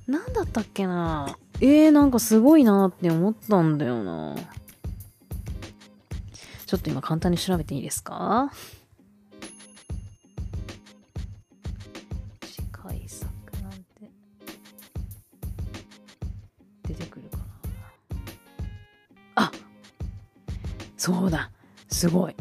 [0.08, 1.38] なんだったっけな？
[1.62, 4.36] えー、なんかすごいなって思ったんだよな。
[6.66, 8.52] ちょっと今簡単に調べていいですか？
[12.42, 13.78] 次回作なんて。
[16.88, 17.44] 出てくるかな。
[19.36, 19.52] あ
[20.98, 21.50] そうだ。
[21.90, 22.36] すごい。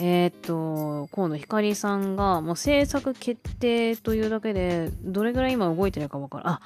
[0.00, 6.48] えー、っと、河野ひかりさんが、もう制作決定というだけで、どれぐらい今動いてるかわかる。
[6.48, 6.60] あ、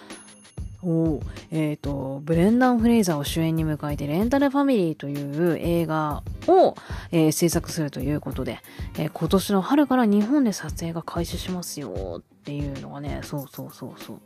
[0.82, 6.76] おえっ、と、ブレンダン・フレイザーを主演に迎えて、レンタルファミリーという映画を、
[7.10, 8.60] えー、制作するということで、
[8.96, 14.20] えー、今年の春から日本で撮影が開始しますよっていうのがね、そうそうそうそう。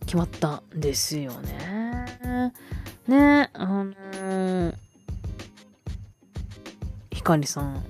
[0.00, 2.52] 決まったんですよね。
[3.06, 4.74] ね、あのー
[7.18, 7.84] ひかりさん、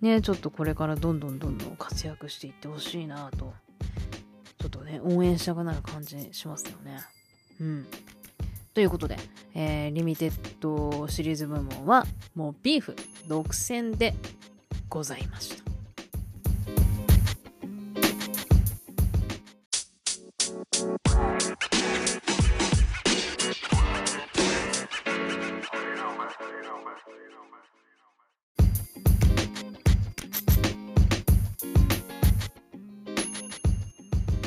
[0.00, 3.54] ね、ちょっとこれからどんどんどんどん活躍していってほしいなと、
[4.64, 6.98] ちょっとね、応援したくなる感じしますよね。
[7.60, 7.86] うん。
[8.72, 9.18] ということで、
[9.54, 12.96] えー、リミテッドシリーズ部門は、もうビーフ
[13.28, 14.14] 独占で
[14.88, 15.64] ございました。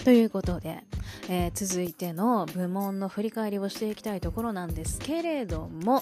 [0.07, 0.85] ということで、
[1.27, 6.01] えー、続いての部門の振り返りをしていきたいところなんですけれども、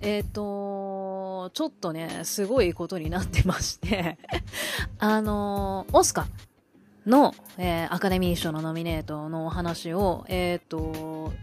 [0.00, 4.16] えっ、ー、と、ちょっとね、すごいことになってまして
[4.98, 6.28] あのー、オスカー
[7.04, 11.34] の、えー、アカデミー賞のノミネートのお話を、えっ、と、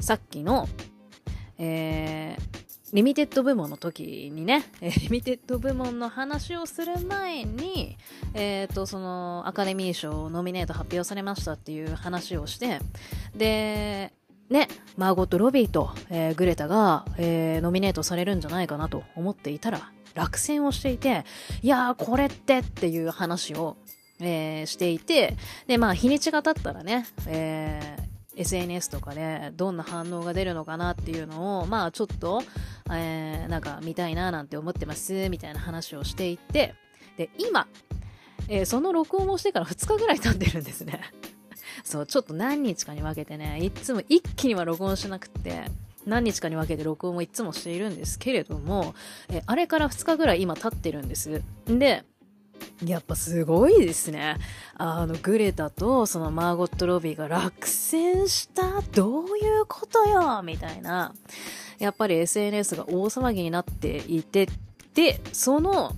[0.00, 0.68] さっきの、
[1.56, 2.57] えー、
[2.92, 7.98] リミテッド部門の時にね、 リミテッド部門の話をする前に、
[8.34, 12.80] えっ、ー、と、その、アカデミー賞ノミネート発表されましたっていう話をして、
[13.36, 14.12] で、
[14.48, 21.26] ね、マーゴット・ロビーと、えー、グレタが、えー、ノミネートされるんじゃないかなと思っていたら、落選をしていて、
[21.62, 23.76] いやー、これってっていう話を、
[24.20, 32.42] えー、していて、で、まあ、日にちが経ったらね、えー、SNS とかでどんな反応が出るのかなっていうのを、まあちょっと、
[32.90, 36.74] えー、なんか見たいななんて思ってますみたいな話をしていて、
[37.16, 37.66] で、今、
[38.48, 41.00] えー、その録音をしてから2日ぐらい経ってるんですね。
[41.84, 45.64] そう、ちょっと何日かに分けてね、いつも一気には録音しなくて、
[46.06, 48.94] 何日かに分けて録音もいつもしているんですけれども、
[49.28, 51.42] えあれから2日ぐらい今経ってるんです。
[51.66, 52.04] で、
[52.84, 54.36] やっぱすごいですね。
[54.74, 61.14] あの、グレタとそのマーゴット・ロビーが落選したどういうことよみたいな。
[61.78, 64.48] やっぱり SNS が大騒ぎになっていて、
[64.94, 65.94] で、その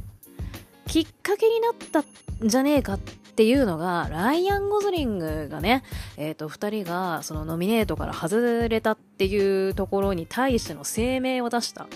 [0.86, 5.84] きっかけになったんじゃねえかっていうのが、ライアン・ゴズリングがね、
[6.16, 11.86] えっ、ー、と、二人がそのノミネートから外れたっていうところに対しての声明を出した。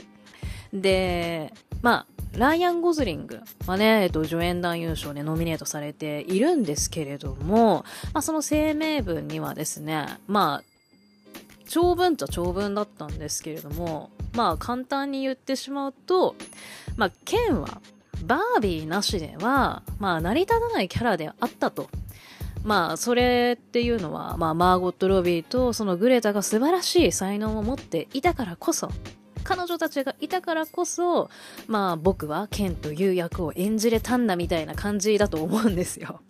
[0.72, 1.52] で、
[1.84, 10.64] まあ、ライアン・ゴズリングはね、えっと、助演男優賞でノミネートされているんですけれども、まあ、その声明文にはですね、まあ、
[11.68, 16.36] 長文っちゃ長文だったんですけれども、まあ、簡単に言ってしまうと、
[16.96, 17.82] まあ、ケンは、
[18.24, 21.90] バービーなしでは、まあ、成り立たないキャラであったと。
[22.62, 28.88] まあ、それっていうのは、まあ、マーゴット・ロビーとそのグレタが素晴らしい才能を持っていたからこそ、
[29.44, 31.30] 彼女たちがいたからこそ、
[31.68, 36.20] まあ僕はケンという役を演じれたんだみたいな感じだと思うんですよ。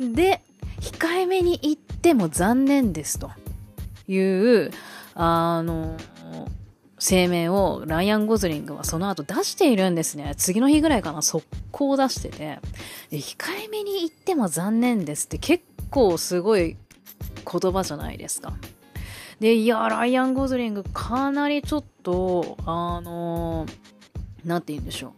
[0.00, 0.42] で、
[0.80, 3.30] 控えめに言っても残念ですと
[4.08, 4.70] いう、
[5.14, 5.96] あの、
[7.00, 10.34] 声明をライアン・ゴズリングはその後出しているんですね。
[10.36, 12.58] 次の日ぐらいかな、速攻出してて。
[13.10, 16.76] 控えめに言っても残念ですって結構すごい
[17.50, 18.52] 言葉じゃないですか。
[19.40, 25.12] で、いや、ライアン・ゴズリングかなりちょっと、あのー、なんて言うんでしょう。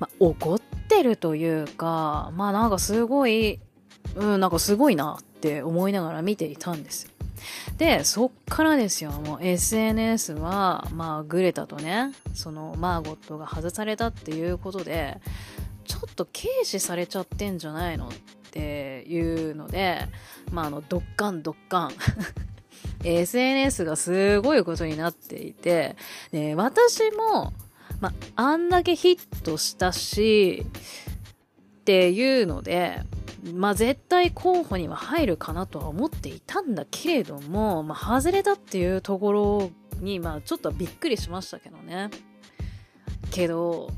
[0.00, 3.60] まあ、怒ってるというか、まあなんかすごい、
[4.14, 7.10] うん、なんかすごいなって思いながら見ていたんですよ
[7.76, 15.20] で、そっからですよ、もう SNS は、まあ、グレタとね、そのマーゴットが外されたっていうことで、
[15.84, 18.12] ちょっと軽視されちゃってんじゃないのっ
[18.50, 20.00] ていうので、
[20.50, 21.92] まあ、あの、ドッカンドッカン。
[23.04, 25.96] SNS がすごいことになっていて、
[26.32, 27.52] で、私も、
[28.00, 30.66] まあ、んだけヒットしたし、
[31.80, 33.02] っていうので、
[33.54, 39.70] まあ絶対候補には入るかなとは思っていたんだけれども、まあ外れたっていうところ
[40.00, 42.10] に、まあちょっとびっくりしましたけどね。
[43.30, 43.90] けど、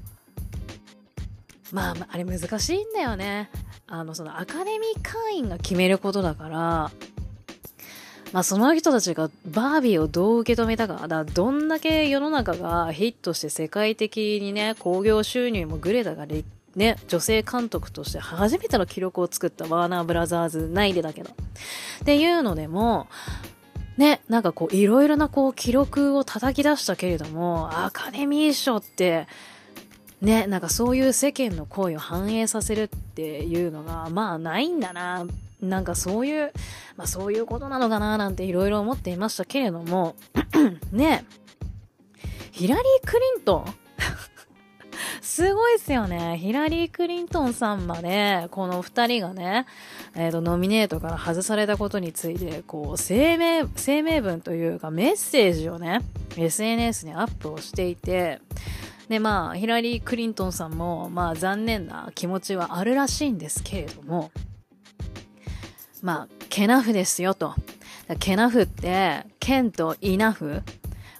[1.72, 3.50] まああれ難しいんだよね。
[3.86, 6.90] あの、そのアカデミー会員が決めることだから、
[8.32, 21.30] まあその人たちがバービーをどう受け止めたか、だどんだけ世の中がヒットして世界的にね、興行収入もグレタがね、女性監督として初めての記録を作ったワーナーブラザーズ内でだけど。
[21.30, 23.08] っていうのでも、
[23.96, 29.26] ね、なんかこういろいろなこう記録を叩き出したけれども、アカデミー賞って、
[30.22, 35.26] ね、なんかそういう世間の声を反映させるっていうのが、まあないんだな。
[35.62, 36.52] なんかそういう、
[36.96, 40.14] まあそういうことなのかななんていろいろ思っていましたけれども、
[40.92, 41.24] ね、
[42.50, 43.74] ヒラリー・クリントン？
[45.22, 46.38] すごいっすよね。
[46.38, 49.66] ヒラリー・クリントンさんまで、この二人がね、
[50.14, 56.00] えっ、ー、と、ノミネートから外されたことについて、こう、声明、声明文というかメッセージをね、
[56.36, 58.40] SNS にアップをしていて、
[59.08, 64.30] で、まあ、ヒラリー・クリントンさんも、まあ、残念な気持ちはあるらしいんですけれども、
[66.02, 67.54] まあ、ケナフですよと。
[68.18, 70.62] ケナフって、ケンとイナフ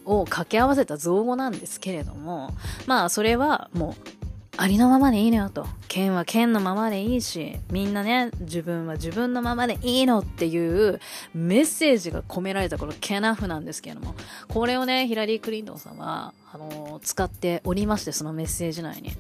[0.05, 2.53] を掛け合わせた造語なんですけれども、
[2.87, 4.21] まあそれはもう
[4.57, 5.67] ありのままでいいのよと。
[5.89, 11.01] 剣は剣のままでいいし、みんなね、自分は自分のままでいいのっていう
[11.33, 14.15] メッセージが込められたこのケナフなんですけれども、
[14.49, 19.13] これをね、ヒラリー・クリントンさんは、あのー、使っておりまして、そのメッセージ内に。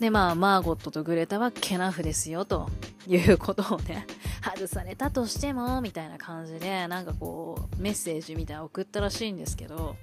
[0.00, 2.70] で、まあ、マーゴットとグレタはケナフですよ、と
[3.06, 4.06] いうことをね、
[4.42, 9.96] 外されたとしても、みたいな感じで、なんかこう、メッセージみたいな送ったらしいんですけど、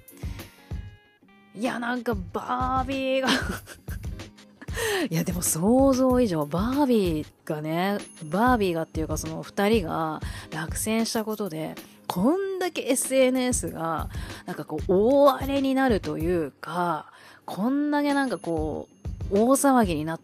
[1.56, 3.28] いや、なんかバービーが
[5.10, 10.20] いや、でも想像以上、バービーがね、バービーがっていうかその二人が
[10.50, 11.74] 落選したことで、
[12.06, 14.08] こんだけ SNS が、
[14.46, 17.10] なんかこう、大荒れになるというか、
[17.44, 18.97] こんだけなんかこう、
[19.30, 20.20] 大騒ぎになっ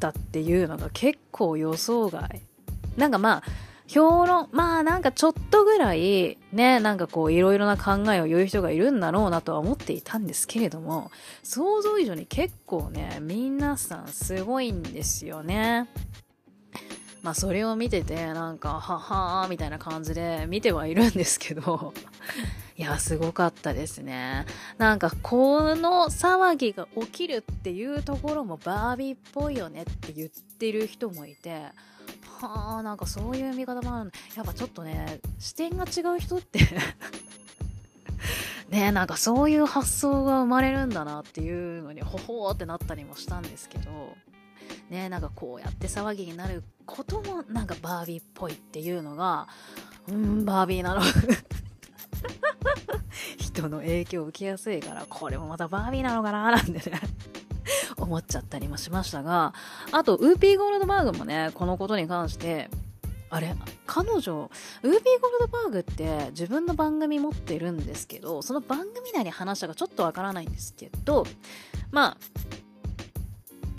[0.00, 2.40] たっていうのが結構予想外
[2.96, 3.42] なんかまあ、
[3.86, 11.10] 評論、まあなんかちょっとぐらい、ね、なんかこういろいろな考えを言う人がいるんだろうなとは思っていたんですけれども、
[11.42, 15.88] 想像以上に結構ね、皆さんすごいんですよね。
[17.26, 21.92] まあそれを見てて、なんか、ははーみたいな感じで見てはいるんですけど、
[22.78, 24.46] いや、すごかったですね。
[24.78, 31.64] なんか、この騒ぎが起きるっていうところもバービーっぽいよねって言ってる人もいて、
[32.40, 36.60] はあなんかそういう見方もあるやっぱちょっとね視点が違う人って
[38.68, 44.14] ねなんかそういう発想が生まれるんだなっていうのにほほーってなったりもしたんですけど
[44.90, 49.48] ねなんかこうやって騒ぎになることもなんかバービーっぽいっていうのが
[50.08, 51.02] うんバービーなの
[53.38, 57.00] 人の影響を受けやすいからこれもまたバービーなのかななんてね
[57.96, 59.52] 思っちゃったりもしましたが、
[59.92, 62.68] あと、ウーピーゴールドバーグもね、このことに関して、
[63.28, 63.54] あれ
[63.86, 64.50] 彼女、
[64.82, 71.26] ウーピーゴールドバーグって自分の番組持ってるんですけど、その番組内に話したかちょっとわからないんですけど、
[71.90, 72.16] まあ、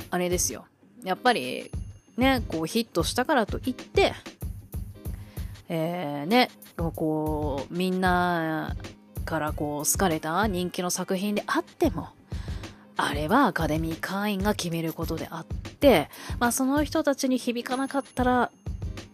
[0.10, 0.66] あれですよ。
[1.04, 1.72] やっぱり、
[2.18, 4.14] ね、こうヒットしたからといって、
[5.70, 6.50] えー、ね、
[6.96, 8.76] こう、みんな
[9.26, 12.10] からこう好かれた人気の作品であっても、
[12.96, 16.10] あれはアカデミー会員が決めることであって、
[16.40, 18.52] まあその人たちに響かなかったら、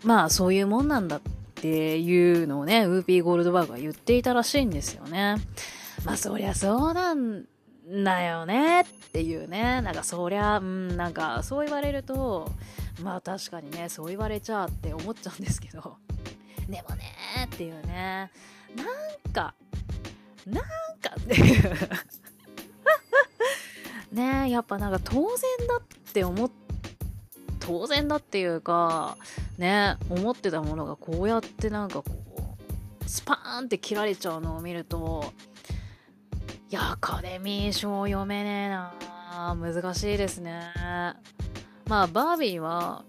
[0.03, 1.21] まあそういうもんなんだっ
[1.55, 5.35] ていうのをね、ウーピーゴールドバーグは言っていたらしいんですよね。
[6.05, 7.45] まあそりゃそうなん
[7.89, 9.81] だよねっていうね。
[9.81, 12.51] なんかそりゃ、うん、なんかそう言われると、
[13.01, 15.97] まあ確かにね、そう言われちゃうって思っちゃうんですけど。
[16.69, 17.03] でもね
[17.45, 18.31] っていうね。
[18.75, 18.83] な
[19.29, 19.53] んか、
[20.45, 21.89] なんかっていう
[24.13, 25.81] ねやっぱなんか当然だっ
[26.13, 26.51] て思っ
[27.59, 29.17] 当然だっていうか
[29.57, 32.05] ね思ってたものがこうやってなんかこ
[33.01, 35.33] うスパーンって切られちゃうのを見ると
[36.69, 38.93] いやアカデミー賞読めねえな
[39.55, 40.71] 難しいですね
[41.87, 43.03] まあバービーは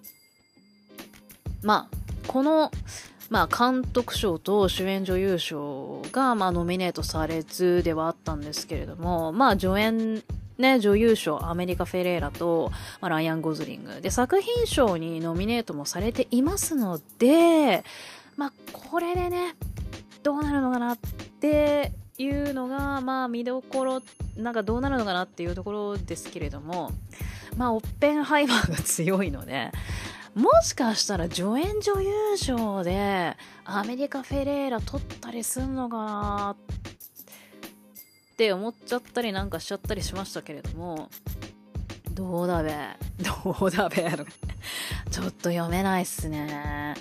[1.63, 1.97] まあ
[2.27, 2.71] この
[3.31, 10.23] まあ、監督賞と主演女優賞が、まあ、ノミネートされずではあったんですけれども、まあ、助演、
[10.59, 12.71] ね、女優賞、アメリカ・フェレーラと、
[13.01, 14.01] まあ、ライアン・ゴズリング。
[14.01, 17.83] で、作品賞にノミネートもされていますので、
[18.37, 19.57] まあ、これでね、
[20.23, 20.99] どうなるのかなっ
[21.41, 24.03] ていうのが、まあ、見どころ、
[24.37, 26.93] なんかどうなるのかなっていうところですけれども、
[27.57, 29.71] まあ、オッペンハイマーが強いので、
[30.35, 41.09] もしかしたら助演女優賞でアメリカ・フェレーラ取ったりすんのかなって思っちゃったりなんかしちゃったりしましたけれども、
[42.11, 42.73] どうだべ？
[43.19, 43.97] どうだべ？
[45.11, 46.97] ちょっと読めないっすね。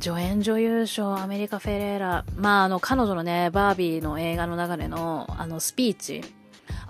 [0.00, 2.24] 助演女優賞アメリカ・フェレーラ。
[2.34, 6.24] まあ、あの、彼女のね、バービーの映画の中での、あの、スピーチ。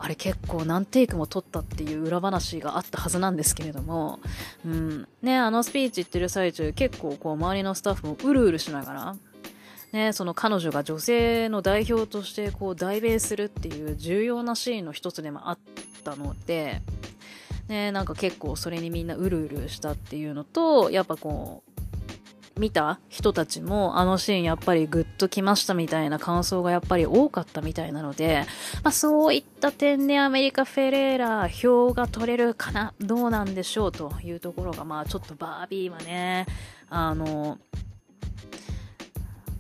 [0.03, 4.19] あれ結構何テイクも撮ったっていう裏話があったはずなんですけれども、
[4.65, 5.09] うん。
[5.21, 9.17] ね、あのスピーチ言ってる最中、結構こう、周りのスタッフもうるうるしながら、
[9.93, 15.59] ね、その彼女が女性の代表としてこう代弁するっていう重要なシーンの一つでもあっ
[16.03, 16.81] たので、
[17.69, 21.70] ね、なんか結構それにみんなうるうるしたっていうのと、やっぱこう、
[22.61, 28.45] 見た人たちもあのシーンやっぱりグッときましたみたいな感想がやっぱり多かったみたいなので、
[28.85, 36.47] まあ、そういった点でアメリカ・フェレーラ票が取れるかなどうなんでしょうというところがまあちょっとバービーはね
[36.91, 37.59] あの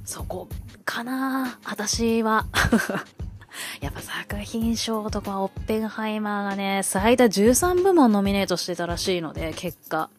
[0.04, 0.48] そこ
[0.84, 2.46] かな私は
[3.80, 10.10] やっぱ作品賞とかオッペンハイマーがね、最多13部門ノミネートしてたらしいので、結果。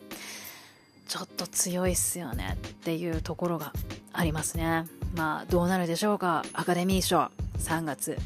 [1.11, 3.73] ちょっと強いっすよねっていうところが
[4.13, 4.85] ありますね。
[5.13, 6.45] まあ、どうなるでしょうか。
[6.53, 8.17] アカデミー賞3月。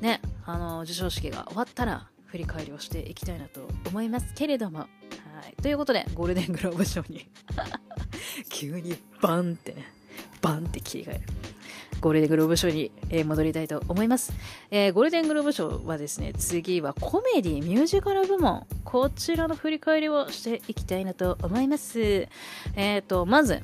[0.00, 4.78] ね、あの、授賞式が終わったら振り返りをしていきたいなと思いますけれども。
[4.78, 4.86] は
[5.50, 5.60] い。
[5.60, 7.28] ということで、ゴールデングローブ賞に
[8.48, 9.92] 急にバンってね、
[10.40, 11.20] バンって切り替える。
[12.02, 14.32] ゴールデングローブ賞に、え戻りたいと思います、
[14.72, 18.66] えー、ゴールデングローブ賞はですね、次はコメディミュージカル部門。
[18.84, 22.00] こちらの振り返りをしていきたいなと思います。
[22.00, 23.62] えっ、ー、と、まず、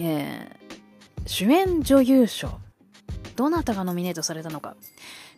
[0.00, 2.58] えー、主演女優賞。
[3.36, 4.74] どなたがノミネートされたのか、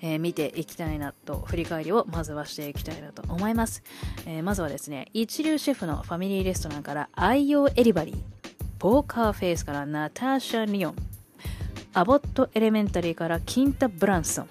[0.01, 3.83] えー、見ていきたいなと、振り返りをまずはしていきたいなと思います。
[4.25, 8.17] えー、まずはですね、一流シェフのファミリーレストランから愛用エリバリー、
[8.79, 11.10] ポーカーフェイスからナターシャ・リオン、
[11.93, 14.49] アボット・エレメンタリーからキンタ・ブランソン、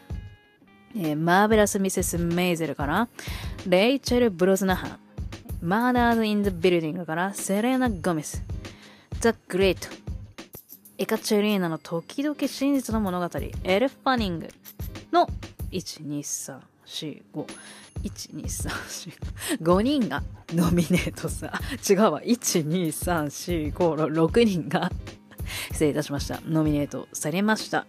[0.96, 3.08] えー、マーベラス・ミセス・メイゼルから
[3.68, 5.00] レイチェル・ブロズナハン、
[5.62, 8.44] マーダーズ・イン・ザ・ビルディングからセレナ・ゴメス、
[9.20, 9.88] ザ・グレート、
[10.98, 13.30] エカチェリーナの時々真実の物語、
[13.64, 14.50] エル・ファニング。
[15.12, 15.28] の
[15.72, 17.46] 1、2、3、4、5。
[18.04, 20.24] 1、2、3、4、5人が
[20.54, 21.52] ノミネートさ。
[21.90, 22.22] 違うわ。
[22.22, 24.92] 1、2、3、4、5、6人が
[25.72, 26.39] 失礼いたしました。
[26.47, 27.86] ノミネートされました。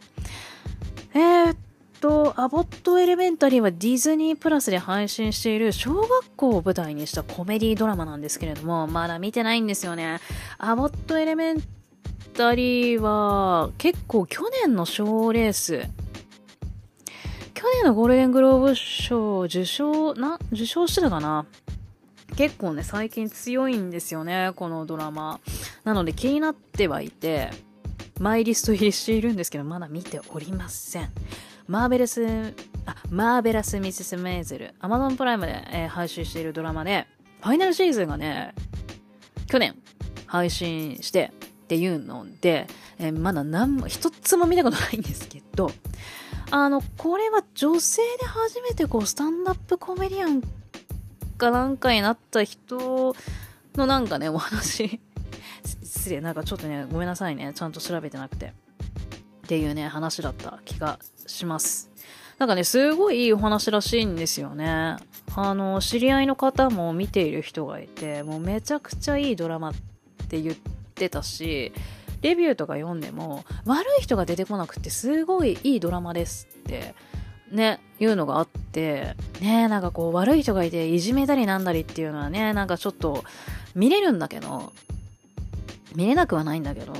[1.14, 1.56] えー、っ
[2.00, 10.20] と、アボットエレメンタリーはディズニープラスで配信している小学校を舞台にしたコメディドラマなんですけれども、まだ見てないんですよね。
[10.58, 11.62] アボットエレメン
[12.32, 15.84] タリーは結構去年の賞レース、
[17.52, 21.44] 去年のゴールデングローブ賞受賞、な、受賞してたかな？
[22.36, 25.40] 結構ね、最近強いんですよね、このドラマ。
[25.84, 27.50] なので気になってはいて、
[28.18, 31.10] マイリスト入りしているんですけど、まだ見ておりません。
[31.66, 32.54] マーベラス、
[32.84, 37.06] あ、マーベラス・ミセス・メイゼル、アマゾンプライムで、えー、配信しているドラマで、
[37.40, 38.54] ファイナルシーズンがね、
[39.46, 39.74] 去年
[40.26, 41.32] 配信して
[41.64, 42.66] っていうので、
[42.98, 45.70] えー、まだ何も、一つも見たことないんですけど、
[46.50, 50.42] あの、これは女性で初めてこう、スタンダップコメディアン
[51.40, 53.16] かなんかになった人
[53.74, 55.00] のなんかね、お話
[55.82, 57.52] 失礼、なんかちょっとね、ごめんなさいね。
[57.54, 58.46] ちゃんと調べてなくて。
[58.46, 58.50] っ
[59.48, 61.90] ていうね、話だった気がします。
[62.38, 64.96] なんかね、すごいいいお話らしいんですよね。
[65.34, 69.74] あの、知り合いの方も見ている人がいて、もうめちゃくちゃいいドラマっ
[70.28, 70.56] て言っ
[70.94, 71.72] てたし、
[72.22, 76.94] レビューとか読んでも、悪い人が出てこなくてすごいいいドラマですって
[77.50, 83.24] ね、いうのがあって、ね、なんかこう悪い人がいていじめたりなんだりっていうのはね、なんかちょっと
[83.74, 84.72] 見れるんだけど、
[85.94, 86.92] 見れなくはないんだけど、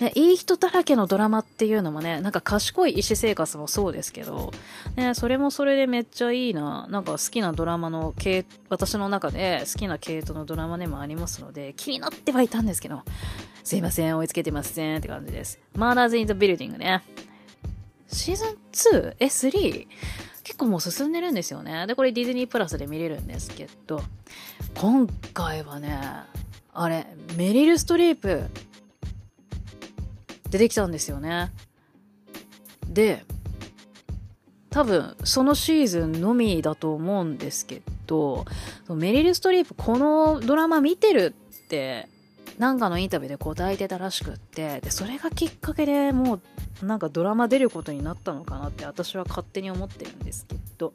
[0.00, 4.52] ね、いい人だらけのドラマっていうのもね、なんか賢い医師生活もそうですけど、
[4.96, 13.02] ね、それもそれでめっちゃいいな、なんか好きなドラマの系、私の中で好きな系統のドラマでもありますので、気になってはいたんですけど、
[13.62, 15.58] すいません、追いつけてませんって感じです。
[15.74, 17.02] Murders in the Building ね。
[18.08, 19.16] シーズン 2?
[19.18, 19.86] え、3?
[20.44, 21.86] 結構もう進んでるんですよね。
[21.86, 24.02] で、これディズニープラスで見れるんですけど、
[24.74, 25.98] 今回はね、
[26.72, 28.44] あれ、メリル・ストリープ
[30.50, 31.50] 出てきたんですよね。
[32.86, 33.24] で、
[34.70, 38.44] 多分そのシーズンのみだと思うんですけど、
[38.88, 41.34] メリル・ストリープこのドラマ見てる
[41.64, 42.08] って
[42.58, 46.40] なんかのインタビューで答えてたらしくってでそれがきっかけでも
[46.82, 50.92] うなんかドラマ出ることになったのかなって私は勝手に思ってるんですけど、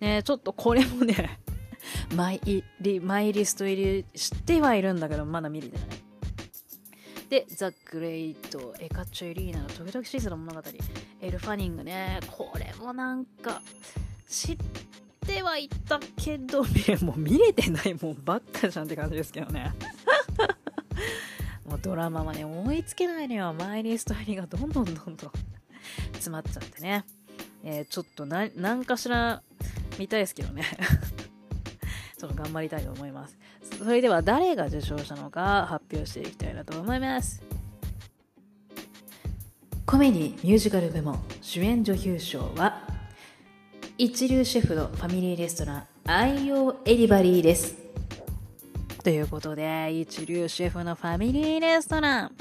[0.00, 1.38] ね、ちょっとこれもね
[2.14, 5.86] マイリマイリスト入りしてはいるんだけどまだ見れてない。
[7.32, 10.68] で、ザ・グレイト、エカチュエリーナの時々シーズの物語、
[11.22, 13.62] エル・ファニングね、これもなんか、
[14.28, 14.56] 知っ
[15.26, 16.62] てはいたけど、
[17.00, 19.72] もう見れてないもんばっかじゃんって感じですけどね。
[21.66, 23.52] もうドラマはね、追いつけないのよ。
[23.52, 25.16] マイリスト入りがどんどんどんどん
[26.12, 27.04] 詰まっちゃってね。
[27.64, 29.42] えー、ちょっと何かしら
[29.98, 30.64] 見たいですけどね。
[32.18, 33.36] ちょっと頑張りたいと思います。
[33.78, 37.42] それでは誰が受賞したのか発表していきたいなと思います。
[39.86, 42.80] コメディミュージカル部門主演女優賞は
[43.98, 47.81] 一流シェフのファミリーレストラン愛用エリバリーです。
[49.02, 52.32] ということで、一流シェフのファミリーレストラン、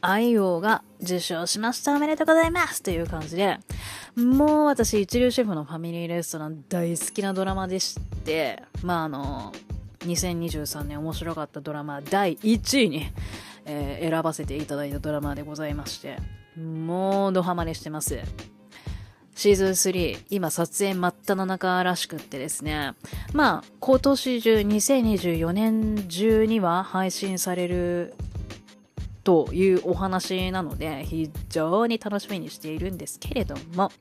[0.00, 1.94] 愛用が受賞しました。
[1.94, 2.82] おめでとうございます。
[2.82, 3.58] という感じで、
[4.16, 9.52] もう私、一流シェフのファミリーレストラン大好きなドラマでして、まああの、
[10.00, 13.12] 2023年面白かったドラマ第1位に、
[13.66, 16.16] えー、選ばせていただいたドラマでございまして、
[16.58, 18.18] もうドハマりしてます。
[19.36, 22.94] シーズン3、今撮影真っ只中らしくってですね。
[23.34, 28.14] まあ、今年中、2024年中には配信される
[29.24, 33.92] というお話なので、非常に楽しみにしているんですけれども。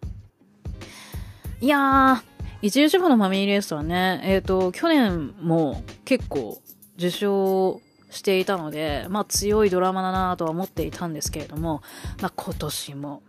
[1.60, 2.22] いやー、
[2.62, 6.62] 一流主婦のファミリーレースはね、えっ、ー、と、去年も結構
[6.98, 11.82] 受賞していたので、まあ強いドラマだなとは思っていたんですけれども、
[12.22, 13.22] まあ今年も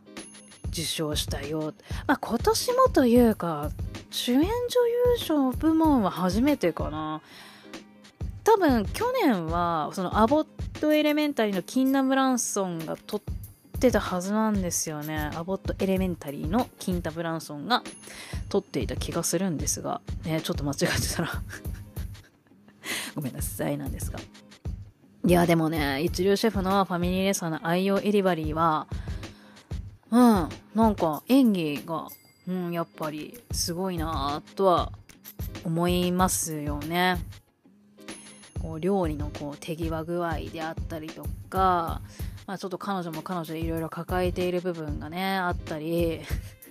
[0.76, 1.72] 受賞したよ。
[2.06, 3.70] まあ、今年もというか、
[4.10, 4.50] 主演女優
[5.18, 7.22] 賞部門は初めてかな。
[8.44, 10.46] 多分、去年は、そのアボッ
[10.80, 13.20] トエレメンタリーのキンナ・ブランソンが撮っ
[13.80, 15.30] てたはずなんですよね。
[15.34, 17.82] アボットエレメンタリーのキンタ・ブランソンが
[18.48, 21.42] 撮っていた気がするんですが、ね、ちょっと間違ってたら
[23.16, 24.20] ごめんなさいなんですが。
[25.26, 28.86] いや、でもね、一流シェフのファミリーレストランの愛用エリバリーは、
[30.10, 32.08] うん、なんか演技が、
[32.48, 34.92] うん、やっぱりすごいなとは
[35.64, 37.18] 思いますよね。
[38.62, 42.00] こう料理のこう手際具合であったりとか、
[42.46, 46.20] まあ、ちょっと彼女も彼女でいろいろ抱えている部分がねあったり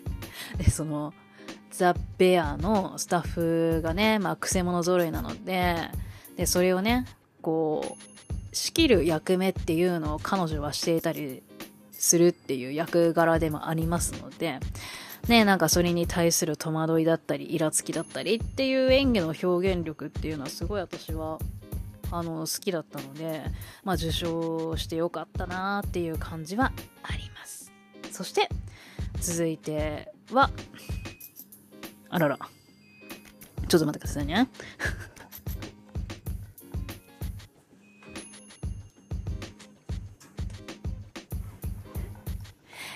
[0.58, 1.14] でその
[1.72, 5.90] ザ・ベアのスタッフがね、まあ、くせ者揃いなので
[6.38, 7.06] でそれをね
[7.42, 11.44] こう仕切る役目っていうのを彼女はしていたり
[12.06, 14.60] するっていう役柄でもありますので、
[15.28, 21.40] ね、なんかそれに対する戸惑いだったり、イラつきだったりっていう演技の表現力っていうのはすごい私は、
[22.12, 23.42] あの、好きだったので、
[23.84, 27.72] まあ受賞してよかったなっていう感じはあります。
[28.12, 28.50] そして、
[29.20, 30.52] 続いては、
[32.10, 32.38] あらら。
[33.68, 34.48] ちょっと待ってくださいね。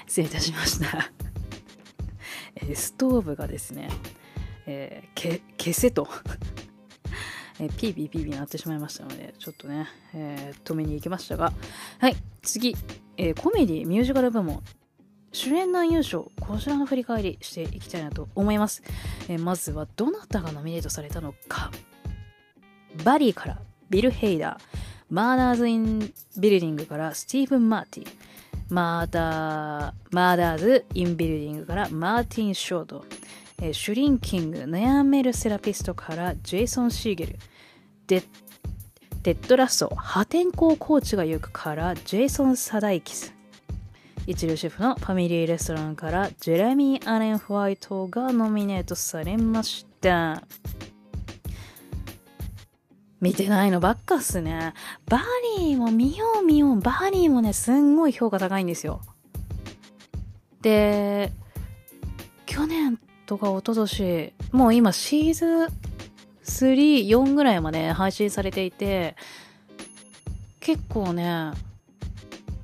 [0.10, 1.12] 失礼いたしました。
[2.68, 3.89] えストーブがですね、
[4.66, 6.10] えー、け消せと。
[7.62, 11.53] えー、ピーピーピーピーなってしまいましたので、ちょっとね、えー、止めに行きましたが、
[11.99, 12.76] はい、次、
[13.18, 14.64] えー、コメディミュージカル部門、
[15.32, 18.82] 主演男優賞、こちらの振り返りしていきたいなと思います。
[19.28, 21.70] え、まずは、どなたがノミネートされたのか。
[23.03, 24.64] バリーからビル・ヘイダー、
[25.12, 25.99] マーダーズ・イン・
[26.38, 28.07] ビルディングからスティーブン・マーティン、
[28.70, 33.05] マーダー、マーダーズ・インビルディングからマーティン・ショート、
[33.61, 37.36] えー、シュリンキング、悩めるセラピストからジェイソン・シーゲル、
[38.07, 38.24] テッ、テッ
[39.23, 43.34] ド・ラッソ、破天荒コーチが行くからジェイソン・サダイキス、
[44.28, 50.43] 一流シェフのファミリーレストランからジェレミー・アレン・ホワイトがノミネートされました。
[53.22, 54.74] 見てないのばっかっすね。
[55.07, 55.22] バ
[55.57, 56.80] リーも見よう見よう。
[56.80, 59.01] バリーもね、すんごい評価高いんですよ。
[60.61, 61.32] で、
[62.45, 65.67] 去年とか一昨年、もう今シーズン
[66.43, 69.15] 3、4ぐらいまで配信されていて、
[70.59, 71.51] 結構ね、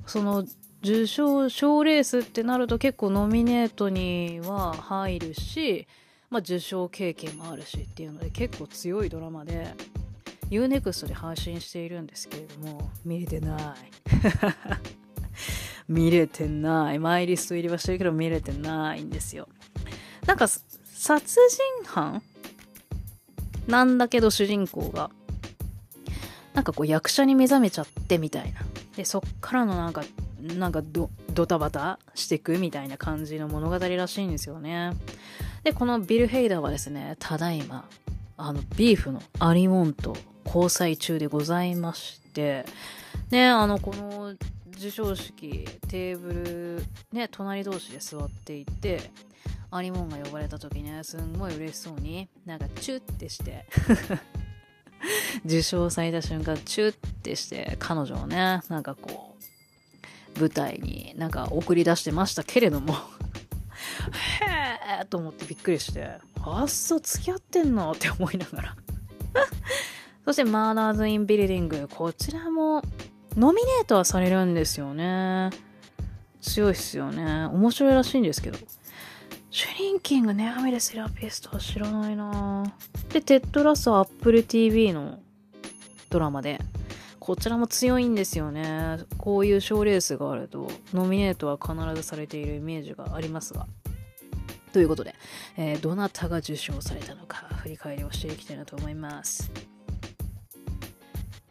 [0.06, 0.44] その
[0.82, 5.86] 受賞、賞レースってなると結構ノミネートには入るし、
[6.30, 9.74] まあ受賞経験もあるしっていうので結構強いドラマで、
[10.50, 13.62] UNEXT で配信しているんですけれども、見れてない。
[15.88, 16.98] 見れてない。
[16.98, 19.48] マイリスト入りはしてるけど見れてないんですよ。
[20.26, 21.40] なんか、殺
[21.84, 22.22] 人犯
[23.66, 25.10] なんだけど主人公が、
[26.54, 28.60] なんかこう役者に目覚めちゃってみたいな。
[28.96, 30.04] で、そっからのなんか、
[30.40, 34.92] なんかドタバタしてくみたいな感じの物語らしいんですよね。
[35.64, 37.88] で、このビル・ヘイダーはですね、ただいま、
[38.36, 40.16] あの、ビーフのアリモンと
[40.46, 42.64] 交際中でございまして、
[43.30, 44.34] ね、あの、この
[44.74, 49.10] 授賞式、テーブル、ね、隣同士で座っていて、
[49.70, 53.66] アリモンが呼ばれた時ね、すんごい嬉しそうに、なんかチュッてして
[55.44, 59.36] 受賞された瞬間、チュッてして、彼女をね、なんかこ
[60.36, 62.96] う、舞台になんか送り出してましたけれどもへ
[65.00, 67.92] えと思ってびっくりして、あっそ、付き合ってんの？
[67.92, 68.76] って思いながら。
[70.26, 71.88] そして、マーダーズ・イン・ビルディング。
[71.88, 72.82] こちらも、
[73.36, 75.50] ノミネートはされるんですよね。
[76.42, 77.44] 強いっすよね。
[77.46, 78.58] 面白いらしいんですけど。
[79.52, 82.74] シュリンキング、悩めるセラピストは知らないな
[83.10, 85.20] で、テッドラッソは Apple TV の
[86.10, 86.58] ドラマで、
[87.20, 88.98] こちらも強いんですよね。
[89.18, 93.68] こういう賞レースがあると、ノミネートは必ずされているイメージがありますが。
[94.72, 95.14] ということで、
[95.56, 99.75] えー、どなたが受賞されたのか、振り返りをしていきたいなと思います。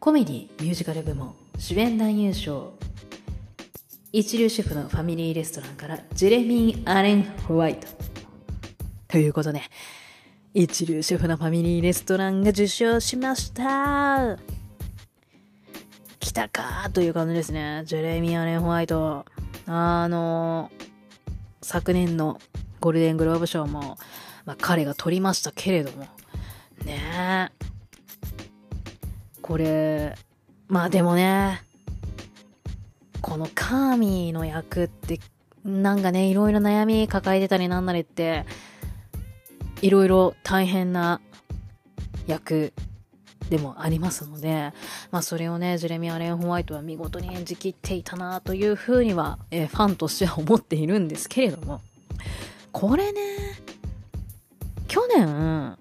[0.06, 2.74] コメディミュージカル部門主演男優賞。
[4.12, 7.88] 一流シェフのファミリーレストランからジェレミー・アレン・ホワイト。
[9.08, 9.62] ということで
[10.54, 14.38] 一流シェフのファミリーレストランが受賞しました。
[16.20, 17.82] 来たかという感じですね。
[17.84, 19.24] ジェレミー・アレン・ホワイト。
[19.66, 20.70] あの
[21.62, 22.38] 昨年の
[22.78, 23.98] ゴールデングローブ賞も、
[24.44, 26.04] まあ、彼が取りましたけれども。
[26.84, 27.75] ねえ
[29.46, 30.16] これ、
[30.66, 31.62] まあでもね、
[33.20, 35.20] このカーミーの役って、
[35.64, 38.44] なんかね、いろいろ悩み抱えてたりなんなりって、
[39.82, 41.20] いろいろ大変な
[42.26, 42.72] 役
[43.48, 44.72] でもありますので、
[45.12, 51.82] まあそれをね、ジェレミア・レン・ホワイトは見事に演じきっていたなというふうには、えー、ファンとしては思っているんですけれども、
[52.72, 53.20] これね、
[54.88, 55.78] 去年、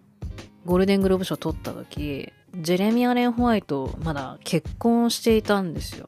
[0.66, 6.08] ゴールデングローブ賞取った時、ジェレミア・レン・ホワイト、まだ結婚していたんですよ。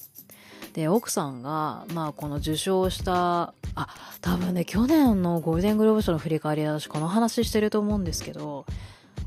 [0.74, 3.88] で、奥さんが、まあ、この受賞した、あ、
[4.22, 8.66] 多分ね、去年のゴールデングローブ賞の振り返りで私この話してると思うんですけど、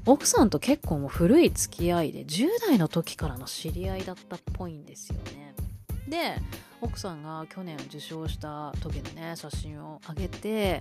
[0.06, 5.54] 奥さんと結構もう古い付き合いで、10代の時からの知り合いだったっぽいんですよね。
[6.08, 6.36] で、
[6.82, 10.80] 奥さんが去年受賞した時のね、写真を上げて、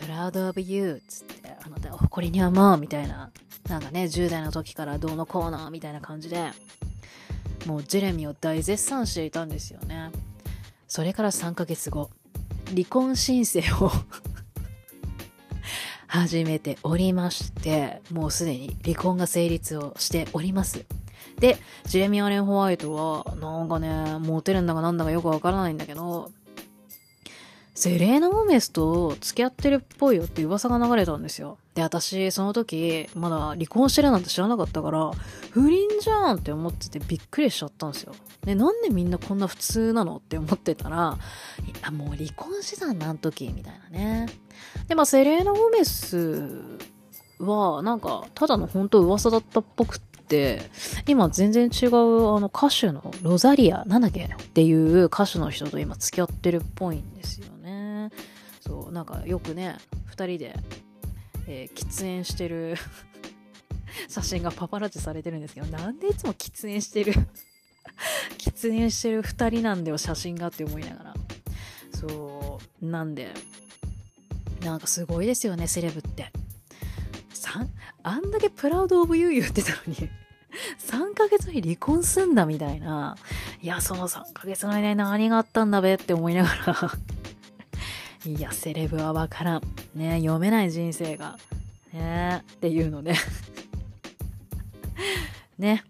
[0.00, 3.30] proud of you つって、あなた誇りに思うみたいな、
[3.68, 6.50] なんかね、10代の時からどうのこうのみたいな感じで、
[7.66, 10.10] もうジェレミーを大絶賛していたんですよね。
[10.86, 12.10] それから3ヶ月後、
[12.68, 13.90] 離婚申請を
[16.06, 20.84] 始めておりまして、もうすでに離婚が成立をしております。
[21.38, 26.30] で、ジェレミ・アレン・ホワイトは、なんかね、モテるんだかなんだかよくわからないんだけど、
[27.74, 31.58] セレーナ・ゴメスと付き合ってるっぽいよって噂が流れたんですよ。
[31.74, 35.10] で、私、その時、まだ離婚してるなんて知らなかったから、
[35.50, 38.14] 不倫じゃんって思っててびっくりしちゃったんですよ。
[38.42, 41.18] で、なんでみんなこんな普通なのって思ってたら、
[41.66, 44.28] いや、もう離婚してたんだ、あの時、みたいなね。
[44.86, 46.78] で、まあ、セレーナ・ゴメス
[47.40, 50.13] は、なんか、ただの本当噂だったっぽくて、
[51.06, 58.10] 今全然違うあの歌手のロザリア、なんだっけっていう歌手の人と今付き合ってるっぽいんですよね。
[58.60, 59.76] そう、なんかよくね、
[60.06, 60.56] 二人で、
[61.46, 62.76] えー、喫煙してる
[64.08, 67.12] 写真がパパラッチされてるんですけど、なんでいつも喫煙してる
[68.38, 71.14] 喫煙してる二人なんだよ、写真がって思いながら。
[71.92, 73.32] そう、なんで、
[74.62, 76.32] なんかすごいですよね、セレブって。
[78.02, 80.10] あんだけプラウドオブユー言ってたのに
[80.78, 83.16] 3ヶ月に離婚すんだみたいな。
[83.62, 86.92] いや、その3ヶ月の間に何があったんだべって思いながら
[88.26, 89.62] いや、セレブはわからん。
[89.94, 91.38] ね、読めない人生が。
[91.92, 93.14] ね、っていうので
[95.58, 95.84] ね、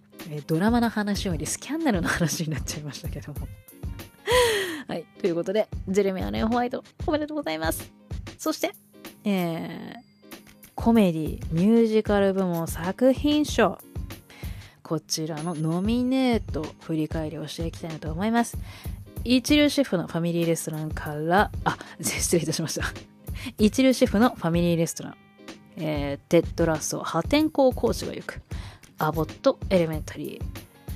[0.47, 3.49] ドラマの話よりスキャンダルの話になっちゃいましたけども
[4.87, 7.91] はい、ということで、ジェレミア・レン・ホワイト、おめでとうございます。
[8.37, 8.75] そして、
[9.25, 10.01] えー、
[10.75, 13.79] コメディミュージカル部門作品賞
[14.85, 18.59] こちらのノミネート振り返りをしていきたいなと思います。
[19.25, 22.85] 一流シェフのファミリーレストランからあ 失礼いたしました。
[23.57, 25.17] 一流シェフのファミリーレストラン、
[25.79, 28.43] えー、テッドラスト破天荒コーチが行く
[28.99, 30.43] アボットエレメンタリー。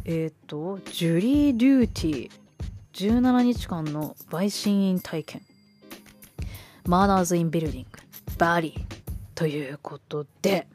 [0.04, 2.30] えっ、ー、とジュリー・デューティー。
[2.92, 5.40] 17日間の陪審員体験。
[6.84, 7.86] マーダーズ・イン・ビルディング
[8.36, 8.74] バリ。
[8.76, 8.98] ー
[9.34, 10.66] ということで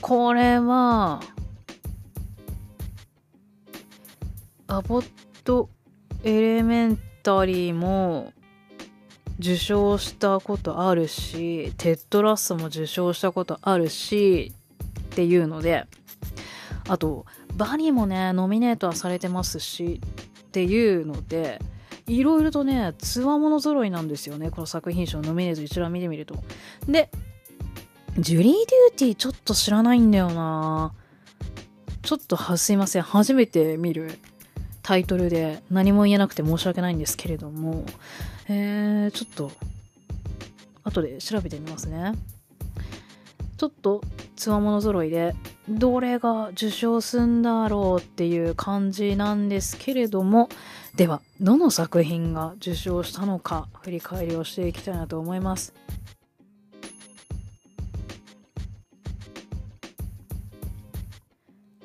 [0.00, 1.20] これは
[4.70, 5.10] アボッ
[5.42, 5.68] ト
[6.22, 8.32] エレメンタリーも
[9.40, 14.52] 受賞したことあるしテッドラッソも受賞したことあるし
[15.00, 15.86] っていうので
[16.88, 20.00] あとバニーもねノミネートはされてますし
[20.42, 21.60] っていうので
[22.06, 26.36] いろいろとねつわもの揃いなんですよねこの作品賞ノミネート一覧見てみると。
[26.86, 27.10] で
[28.18, 30.92] ジュリー・デューティーちょっと知らないんだよな。
[32.02, 34.18] ちょっとはすいません初めて見る
[34.82, 37.84] タイトルで何も言えなくて申し訳ないんですけれども、
[38.48, 39.52] えー、ちょっと、
[40.82, 42.14] 後で調べてみますね。
[43.56, 44.02] ちょっと、
[44.36, 45.34] つわもの揃いで、
[45.68, 50.48] どれが受賞すんだろうっていう感じなんですけれども、
[50.96, 55.74] では、どの作品が受賞したのか、振り返りをしていきたいなと思います。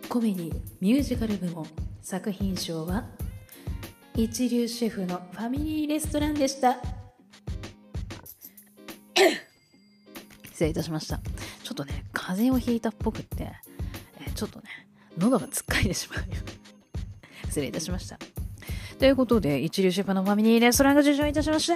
[0.07, 1.67] コメディミュージカル部門
[2.05, 3.03] 作品賞は
[4.13, 6.77] 一流シェフのファミリーレストランでした。
[10.45, 11.19] 失礼いたしました。
[11.63, 13.51] ちょっとね風邪をひいたっぽくって、
[14.21, 14.65] えちょっとね
[15.17, 16.25] 喉がつっかいでしまう
[17.49, 18.19] 失礼いたしました。
[18.99, 21.75] ということで一流シェフのファミリーレストランが受賞いたしました。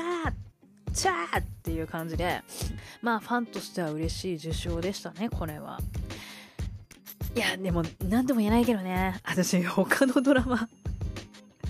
[0.93, 2.43] チャーっていう感じで
[3.01, 5.79] まあファンとしては嬉しい受賞でしたねこれは。
[7.35, 9.19] いや、でも、なんとも言えないけどね。
[9.23, 10.67] 私、他のドラマ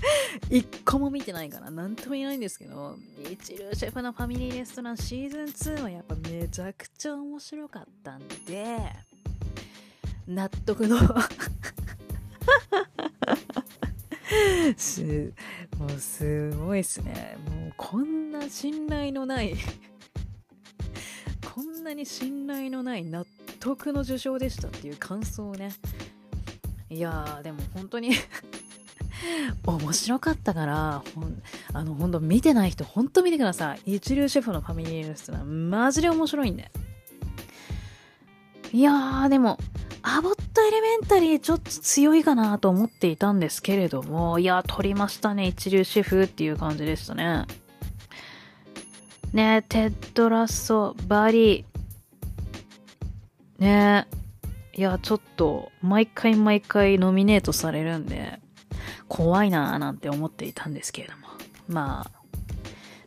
[0.50, 2.98] 一個も見てないから、なんとも言えないんですけど、
[3.30, 8.78] 一流シェフのファミリーレストランシーズン2はやっぱめちゃくちゃ面白かったんで、
[10.28, 10.98] 納得の
[14.78, 15.34] す、
[15.78, 17.38] もうすごいっすね。
[17.50, 19.56] もうこんな信頼のない
[21.54, 23.26] こんなに信頼のない納
[23.60, 25.72] 得の受賞でしたっていう感想をね。
[26.90, 28.12] いやーでも本当に
[29.64, 31.42] 面白かったからほん
[31.74, 33.82] あの本当見てない人本当見てください。
[33.96, 36.72] 一流シェフのファミリーレストランマジで面白いんで
[38.72, 39.58] いやーでも
[40.02, 45.48] アボットエレメンタリーちょっと強いかなと思っていたんですけれどもいや撮りましたね。
[45.48, 47.46] 一流シェフっていう感じでしたね。
[49.34, 51.69] ねテッドラッソバリー。
[53.60, 54.08] ね
[54.74, 58.40] いや、ちょっと、毎回毎回ノミネートされるんで、
[59.08, 61.28] 怖いなぁなんて思っていたんですけれども。
[61.68, 62.20] まあ、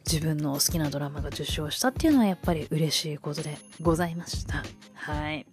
[0.05, 4.62] 自分の好きなドラマが受賞したっていうのはやっぱり嬉しいことでございました。
[4.94, 5.46] はい。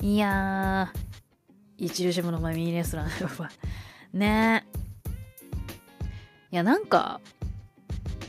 [0.00, 3.50] いやー、一流シェフのマミーレストランは、
[4.12, 4.64] ね
[6.52, 7.20] いや、なんか、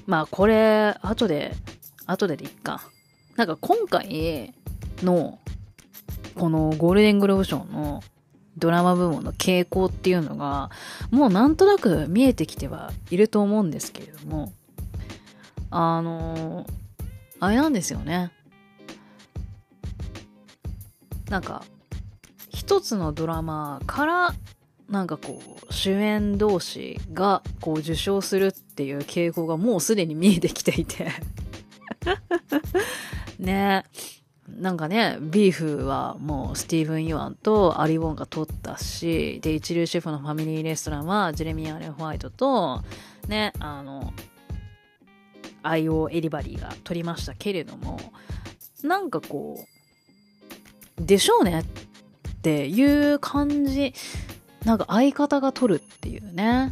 [0.08, 1.54] まあこれ、後で、
[2.08, 2.90] 後ででいっか。
[3.36, 4.54] なんか今回
[5.04, 5.40] の
[6.36, 8.04] このゴールデングローブ賞の
[8.58, 10.70] ドラマ部門の傾向っていうのが、
[11.12, 14.52] もうなんとなく見えてきてはいると思うんですけれども、
[15.72, 16.66] あの
[17.40, 18.32] あれなんですよね。
[21.30, 21.64] なんか、
[22.50, 24.34] 一つのドラマから、
[24.90, 31.12] なんかこう、主演同士がこう受賞するっていう傾向がもうすでに見えてきていて
[33.38, 34.19] ねえ
[34.58, 42.82] なんかね、ビーフはもうスティーブン・ユアンとアリ・ウォンが撮ったし、で、一流シェフのファミリーレストランはジェレミー・アレン・ホワイトと、
[43.28, 44.14] ね、あの、
[45.64, 46.10] I.O.
[46.10, 48.00] エリバリーが撮りましたけれども、
[48.84, 49.66] なんかこ
[50.98, 53.94] う、でしょうねっていう感じ、
[54.66, 56.72] なんか相方が撮るっていうね。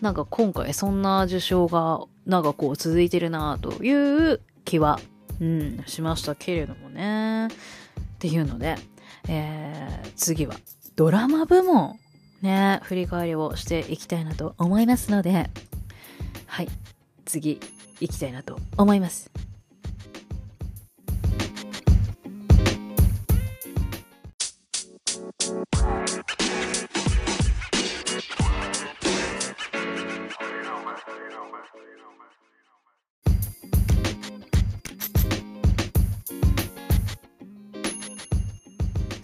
[0.00, 4.98] なんか今回そんな受賞がなんかこう続いてるなという気は
[5.42, 7.48] うん、しましたけれどもね。
[7.48, 7.50] っ
[8.20, 8.76] ていうので、
[9.28, 10.54] えー、次は
[10.94, 11.98] ドラマ部門、
[12.42, 15.50] ね、振り返りをしていきたいなと思いますので、
[16.46, 16.68] はい、
[17.24, 17.58] 次、
[17.98, 19.32] 行きたいなと思います。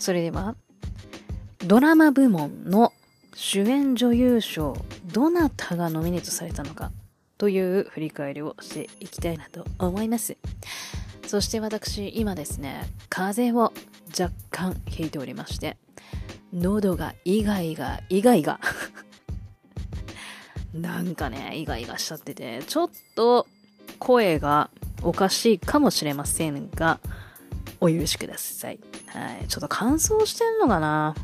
[0.08, 0.56] それでは
[1.66, 2.94] ドラマ部門の
[3.34, 4.74] 主演女優賞
[5.12, 6.92] どなたがノミネートされたのか
[7.36, 10.38] という振り返りをしていきたいなと思います。
[11.26, 13.74] そして私今ですね風邪を
[14.18, 15.76] 若干ひいておりまして
[16.54, 18.60] 喉がイガイガイガイガ。
[20.72, 23.46] なんかね、イガイガしちゃってて、ちょっと
[23.98, 24.70] 声が
[25.02, 26.98] おかしいかもしれませんが、
[27.80, 28.80] お許しください。
[29.06, 29.48] はい。
[29.48, 31.14] ちょっと乾燥してんのかな？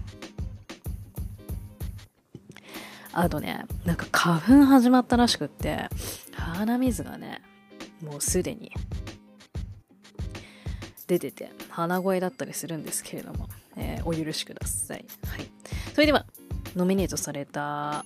[3.12, 5.88] あとね、なんか花粉始まったらしくって、
[6.32, 7.42] 鼻水がね、
[8.02, 8.72] もうすでに
[11.07, 15.05] 出てて、鼻声だったりするんですけれども、えー、お許しください。
[15.28, 15.46] はい。
[15.94, 16.26] それでは、
[16.74, 18.05] ノミネートされた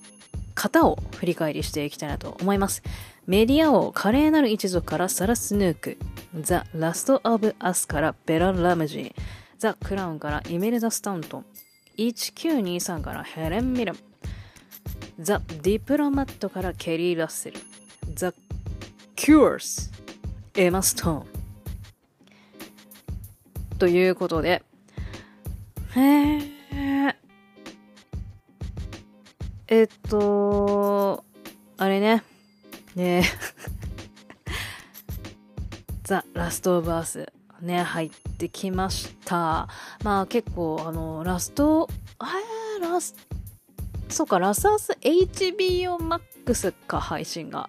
[0.55, 2.83] 方を振り返りしていきたいなと思います。
[3.29, 5.99] メディア王華麗なる一族からサラ・スヌーク、
[6.41, 9.15] ザ・ラスト・オブ・アスからベラ・ラムジー、
[9.59, 11.47] ザ・クラウンからイメルダ・スタウントン、
[11.99, 13.99] 1923からヘレン・ミレン、
[15.21, 17.61] ザ・ディプロマットからケリー・ラッセル、
[18.15, 18.33] The
[19.15, 19.93] Curse、
[20.55, 21.27] エマ・ストーン。
[23.79, 24.63] ということで、
[25.95, 27.17] へえ、
[29.67, 31.25] えっと、
[31.77, 32.23] あれね。
[32.99, 33.23] ね
[36.03, 37.33] ザ・ラスト・オブ・アース。
[37.61, 39.69] ね、入ってきました。
[40.05, 41.89] まあ結構、あの、ラスト、
[42.19, 42.33] あ
[42.81, 43.17] ラス、
[44.09, 47.69] そうか、ラスアース HBO Max か、配信が。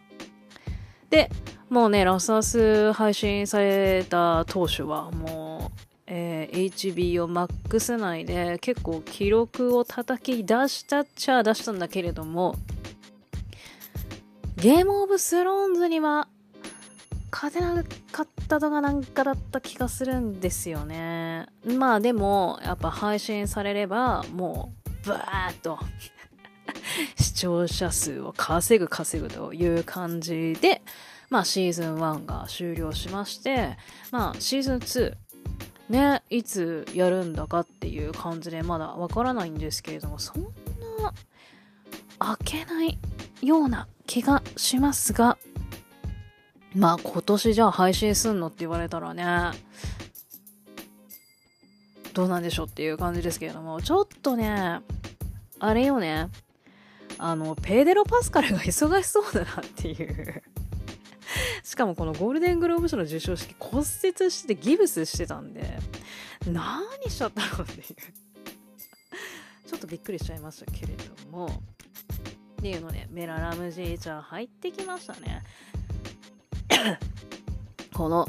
[1.09, 1.29] で、
[1.69, 12.55] もうね、ラスアース配信された当初は、もう、えー、HBO Max 内で結構記録を叩き出したっちゃ出したんだけれども、
[14.61, 16.27] ゲームオブスローンズには
[17.31, 17.81] 勝てな
[18.11, 21.45] かったのがなんかだった気がするんですよね。
[21.65, 25.79] まあでも、やっぱ配信されれば、もう、ブワーッと
[27.17, 30.81] 視聴者数を稼ぐ稼ぐという感じで、
[31.29, 33.77] まあシーズン1が終了しまして、
[34.11, 35.15] まあシーズン2、
[35.87, 41.13] ね、いつやるんだかっていう感じでまだわからないんですけれども、そんな
[42.19, 42.99] 開けない
[43.41, 45.37] ような気がしますが、
[46.75, 49.23] まあ今年じゃあ配信すんのって言われたらね、
[52.13, 54.81] どうなんでしょうっていう感じですけれども、ちょっとね、
[55.59, 56.29] あれよね、
[57.17, 60.43] あの、ペーデロ・パスカルが忙しそうだなっていう。
[61.63, 65.77] しかもこのゴールデングローブ賞の授賞式骨折してギブスしてたんで、
[66.47, 67.83] 何しちゃったのっていう。
[67.83, 71.61] ちょっとびっくりしちゃいましたけれども、
[72.59, 75.43] っていうので、メララムジーちゃん入ってきましたね。
[77.95, 78.27] この、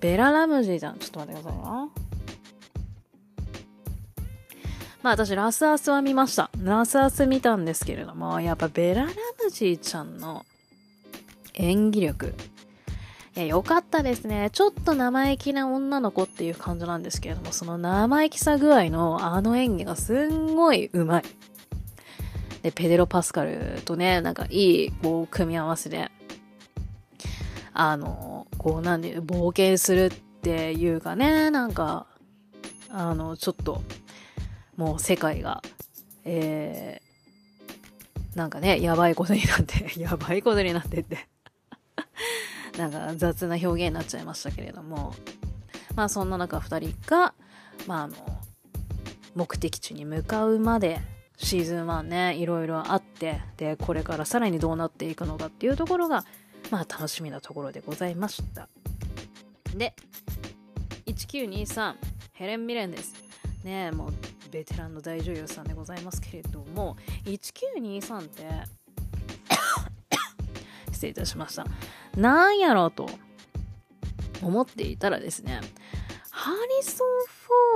[0.00, 1.90] ベララムジーちゃん、ちょっと待ってくださいな。
[5.02, 6.50] まあ私、ラスアスは見ました。
[6.58, 10.46] ラスアス見たんですけれども、やっぱベララムジーちゃんの
[11.52, 12.34] 演技力。
[13.36, 14.48] いや、よかったですね。
[14.54, 21.30] ちょっと生意気な女の子っていう感じなんですけれども、その生意気さ具合のあの演技がすんごい上手い。
[22.66, 26.10] で、ペデロ・パスカルとね、なんかいい、こう、組み合わせで、
[27.72, 30.10] あの、こう、なんで、冒険するっ
[30.42, 32.08] ていうかね、なんか、
[32.90, 33.84] あの、ちょっと、
[34.76, 35.62] もう世界が、
[36.24, 41.28] えー、なんかね、やばいことになって やばいことになってって
[42.78, 45.14] なんか雑な表現になっちゃいましたけれども、
[45.94, 47.32] まあそんな中2人が、
[47.86, 48.16] まああの、
[49.36, 51.00] 目的地に向かうまで、
[51.36, 56.24] シーズン1ね、いろいろあって、で、これからさらにどうなっていくのかっていうところが、
[56.70, 58.68] まあ楽しみなところでございました。
[59.76, 59.94] で、
[61.06, 61.94] 1923、
[62.32, 63.14] ヘレン・ミレンです。
[63.64, 64.12] ねもう
[64.50, 68.44] ベテランの大女優さんでございますけれども、1923って
[70.92, 71.66] 失礼いたしました。
[72.16, 73.08] なんやろうと
[74.42, 75.60] 思っていたらですね、
[76.30, 77.08] ハリソン・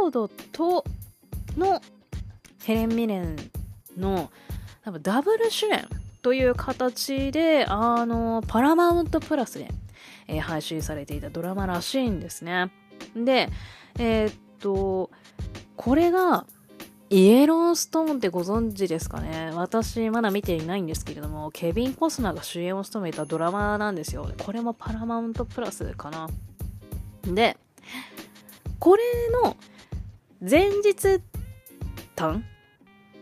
[0.01, 0.85] フォードと
[1.57, 1.81] の
[2.65, 3.37] ヘレン・ミレン
[3.97, 4.31] の
[5.03, 5.89] ダブル主演
[6.23, 9.71] という形で、あの、パラマウントプラスで、
[10.29, 12.71] えー、配信されていたドラマらしいんですね。
[13.17, 13.49] で、
[13.99, 15.11] えー、っと、
[15.77, 16.47] これが、
[17.13, 19.51] イエローストーンってご存知ですかね？
[19.55, 24.31] 私まだ見ていないんですけれども、ケビン・コスナーが主演を務めたドラマなんですよ。
[24.39, 26.29] これもパラマウントプラスかな。
[27.25, 27.57] で、
[28.79, 29.03] これ
[29.43, 29.57] の
[30.41, 31.21] 前日
[32.15, 32.45] 短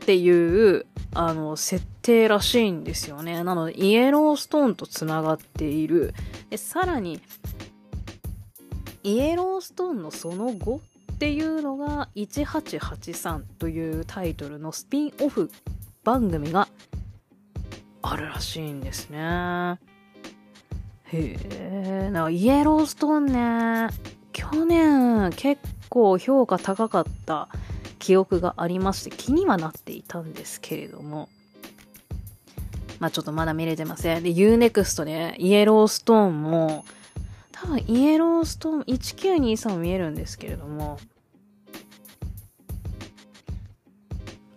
[0.09, 3.45] っていうあの設定らしいんですよね。
[3.45, 6.15] なので、イエローストーンとつながっている。
[6.49, 7.21] で、さらに、
[9.03, 10.81] イエローストーンのその後
[11.13, 15.51] っていうのが1883というタイトルのスピンオフ
[16.05, 16.69] 番組が
[18.01, 19.19] あるらしいんですね。
[19.19, 19.79] へ
[21.51, 23.89] え、なんかイエローストーンね、
[24.33, 27.51] 去年結構評価高かった
[28.09, 31.29] 記憶がありまして気にはなっていたんですけれども、
[33.01, 34.23] まあちょっとまだ見れてません。
[34.23, 36.87] で、Unext で、イエローストーンも、
[37.53, 40.99] 多分イエローストーン1923も見えるんですけれども、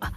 [0.00, 0.12] あ、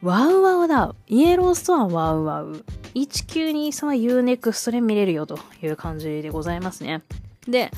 [0.00, 0.94] ワウワウだ。
[1.08, 2.64] イエローストーンはワウワウ。
[2.94, 7.02] 1923は Unext で見れるよという感じでございますね。
[7.48, 7.72] で、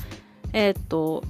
[0.53, 1.23] えー、っと、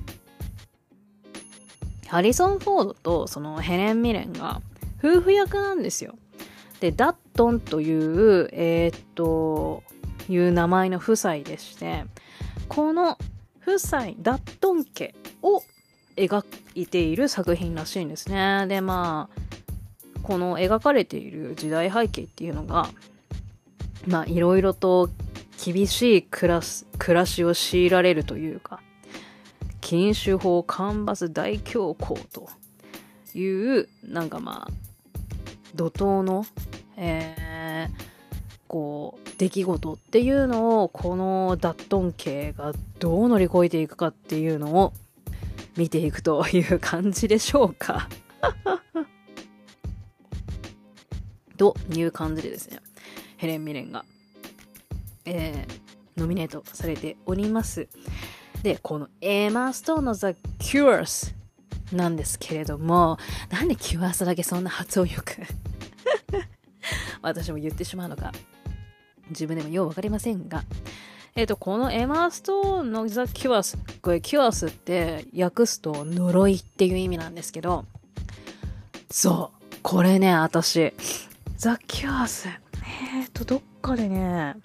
[2.12, 4.62] ハリソン・フォードとそのヘレン・ミレンが
[4.99, 6.16] 夫婦役なんですよ。
[6.82, 9.82] で、ダットンという、えー、っと、
[10.28, 12.03] いう名前の夫妻でして、
[12.68, 13.18] この
[13.62, 15.64] 夫妻、ダットン家を
[16.18, 16.43] 描
[16.76, 18.66] いている作品らしいんですね。
[18.68, 22.89] で、まあ、この描かれている時代背景っていうのが、
[24.05, 25.09] まあ、いろいろと
[25.64, 26.59] 厳しい暮ら
[26.97, 28.82] 暮らしを強いられるというか、
[29.82, 32.49] 禁酒法干ばつ大恐慌と
[33.38, 34.71] いう、なんかまあ、
[35.75, 36.45] 怒涛の、
[36.97, 37.91] えー、
[38.67, 44.93] こう、出来事っていうのを、このダットン家がどう乗り越えていくかっていうのを
[45.75, 48.07] 見ていくという感じでしょうか
[51.57, 52.79] という感じでですね、
[53.38, 54.05] ヘレン・ミレンが、
[55.25, 57.88] えー、ノミネートされております。
[58.64, 61.34] で、このエマ・ストーンの The Curse
[61.93, 63.18] なんですけれども、
[63.49, 65.38] なんで Curse だけそんな発音よく
[67.22, 68.32] 私も言ってしまうのか、
[69.30, 70.64] 自分でもようわかりませんが、
[71.36, 77.86] えっ、ー、と、このエマ・ストーンの The Cures、これキュアスって訳すと呪いっていう意味なんですけど、
[79.09, 80.93] そう、これね、私、
[81.57, 82.49] The Cures、
[82.84, 84.55] えっ、ー、と、どっかでね、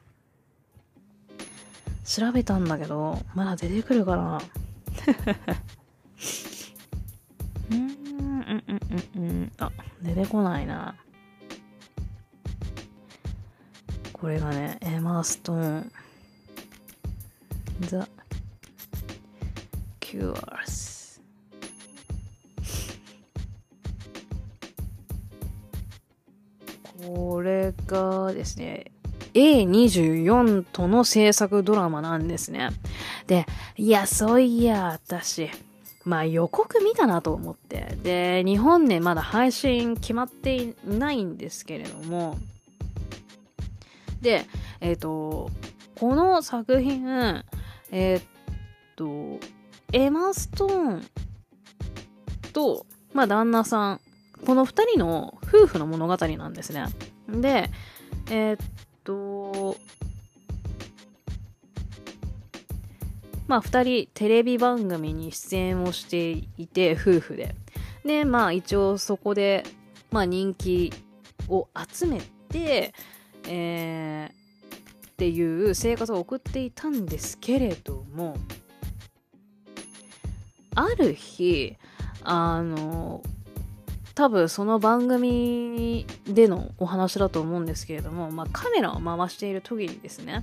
[2.06, 4.40] 調べたんだけど、まだ出てくるかな
[7.70, 8.80] うん、うん、うん、
[9.16, 9.52] うん、うん。
[9.58, 10.94] あ、出てこないな。
[14.12, 15.92] これがね、エマーストーン。
[17.80, 18.02] The
[20.00, 21.20] Cures。
[27.04, 28.92] これがですね、
[29.36, 32.70] A24 との制作ドラマなんですね。
[33.26, 35.50] で、いや、そういや、私、
[36.04, 37.98] まあ予告見たなと思って。
[38.02, 42.38] で、日本でまだ配信決まっていないんですけれども、
[44.22, 44.46] で、
[44.80, 45.50] えっ、ー、と、
[45.98, 47.44] この作品、
[47.90, 49.46] えっ、ー、と、
[49.92, 51.06] エマ・ストーン
[52.54, 54.00] と、まあ旦那さん、
[54.46, 56.86] この二人の夫婦の物語なんですね。
[57.28, 57.70] で、
[58.30, 58.56] えっ、
[59.06, 59.76] と、
[63.46, 67.54] まあ二人テレビ番組に出演をしていて、夫婦で。
[68.04, 69.64] で、まあ一応そこで、
[70.10, 70.92] まあ人気
[71.48, 72.92] を集めて、
[73.48, 78.36] えー、っていう生活を送っていたんですけれども、
[80.74, 81.76] ある日、
[82.22, 83.22] あの、
[84.16, 90.42] 多分その番組でのお話だと思うんですけれども、まあ、カメラを回している時にですね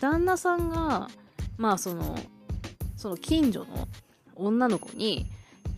[0.00, 1.08] 旦那さんが
[1.58, 2.18] まあその
[2.96, 3.86] その近所の
[4.34, 5.26] 女の子に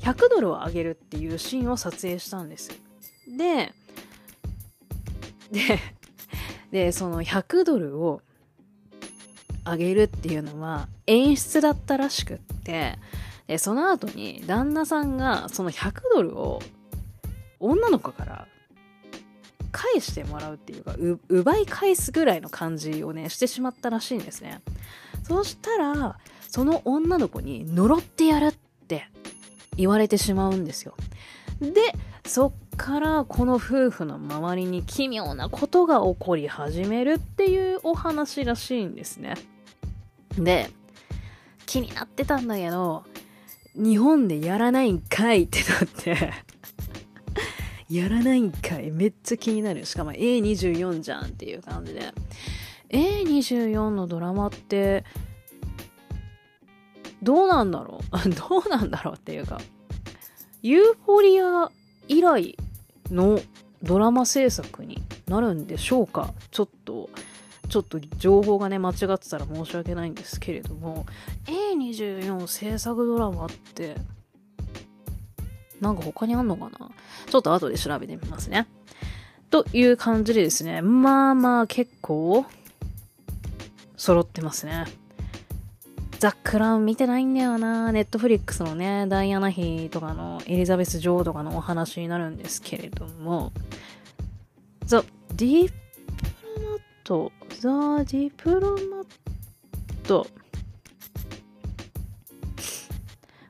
[0.00, 2.70] 100ドルをあげるっていうシーンを撮影したんです
[3.36, 3.72] で
[5.50, 5.80] で
[6.70, 8.22] でその100ドルを
[9.64, 12.96] あげるっていうのは演出だったらしくって
[13.48, 16.60] でその後に旦那さんがその100ドルを
[17.60, 18.48] 女の子から
[19.72, 20.94] 返してもらうっていうか
[21.28, 24.62] 奪い返すぐらいの感じをねしてしまったらしいんですね。
[25.22, 26.18] そしたら
[26.48, 28.52] その女の子に呪ってやるっ
[28.86, 29.08] て
[29.76, 30.94] 言われてしまうんですよ。
[31.60, 31.92] で
[32.26, 39.34] そっからこの夫婦の周りに奇妙なことが起こり始めるっていうお話らしいんですね。
[40.38, 40.70] で
[41.66, 43.04] 気になってたんだけど
[43.74, 46.45] 日本でやらないんかいってなって。
[47.88, 49.84] やらないんかいめっちゃ気になる。
[49.86, 52.12] しかも A24 じゃんっていう感じで。
[52.90, 55.04] A24 のドラマって、
[57.22, 58.28] どうなんだろう？
[58.30, 59.60] どうなんだろうっていうか、
[60.62, 61.70] ユーフォリア
[62.08, 62.56] 以来
[63.10, 63.40] の
[63.82, 66.32] ドラマ制作になるんでしょうか？
[66.50, 67.08] ちょっと、
[67.68, 71.06] ちょっと情報がね、間違ってたら申し訳ないんですけれども、
[71.46, 73.96] A24 制作ドラマって、
[75.80, 76.90] なんか他にあんのかな？
[77.28, 78.66] ちょっと後で調べてみますね。
[79.50, 82.44] という感じでですね、まあまあ結構
[83.96, 84.84] 揃ってますね。
[86.18, 87.92] ザ・クラウン見てないんだよな。
[87.92, 93.52] ネットフリックスのね、ダイアナ妃とかのエリザベス女王とかのお話になるんですけれども、
[94.84, 95.04] ザ・
[95.34, 95.74] ディプ
[96.62, 99.06] ロマット、ザ・ディプロマッ
[100.04, 100.26] ト。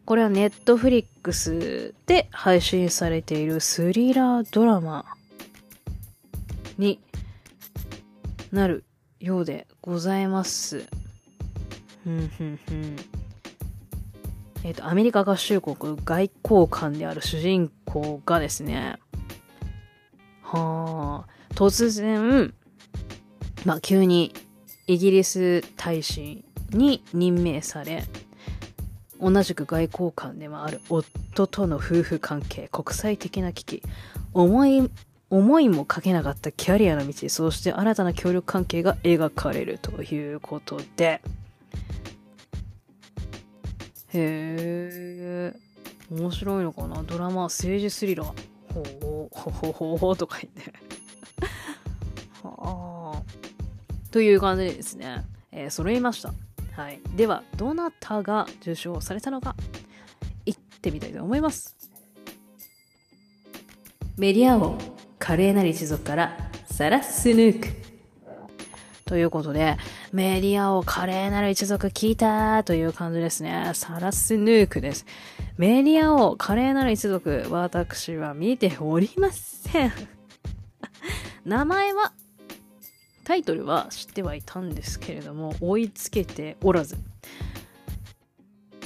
[0.06, 5.04] これはネットフリックスで配信されているスリラードラマ
[6.78, 7.00] に
[8.52, 8.84] なる
[9.18, 10.86] ようでございます。
[12.04, 12.96] ふんふんふん。
[14.62, 19.00] えっ、ー、と、アメリカ合衆国外交官である主人公がですね、
[20.42, 22.54] はあ、突然、
[23.64, 24.32] まあ、急に
[24.86, 28.04] イギリス大使に任命され、
[29.20, 33.82] 同じく外交官でもある夫との夫婦関係、国際的な危機、
[34.32, 34.90] 思い、
[35.30, 41.22] 思いもかけなかったキャリアの道、そして新たな協力関係が描かれるということで、
[44.12, 45.54] へえ、
[46.10, 47.02] 面白いのかな？
[47.02, 48.26] ドラマ、政治スリラー。
[48.72, 50.72] ほう、ほほほほとか言って。
[52.42, 53.22] はあ。
[54.12, 56.32] という感じでですね、えー、揃いました。
[56.76, 57.00] はい。
[57.16, 59.56] では、どなたが受賞されたのか、
[60.44, 61.74] 行ってみたいと思います。
[64.18, 64.78] メディア王、
[65.18, 66.36] 華麗なる一族から
[66.70, 67.68] サラ・スヌーク。
[69.06, 69.78] ということで、
[70.12, 73.70] メディアを華麗なる一族聞いたという感じですね。
[73.72, 75.06] サラスヌークです。
[75.56, 79.92] メディアを華麗なる一族、私は見ておりません。
[81.46, 82.12] 名前は、
[83.26, 86.96] タイトルは知ってはいたんですけれども、追いつけておらず。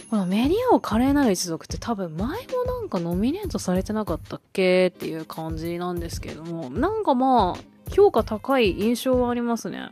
[0.08, 9.90] このメディアを華麗なる一族って多分前もなんかノミネートされてなかったっけっていう感じなんですけれども、なんかまあ、評価高い印象はありますね。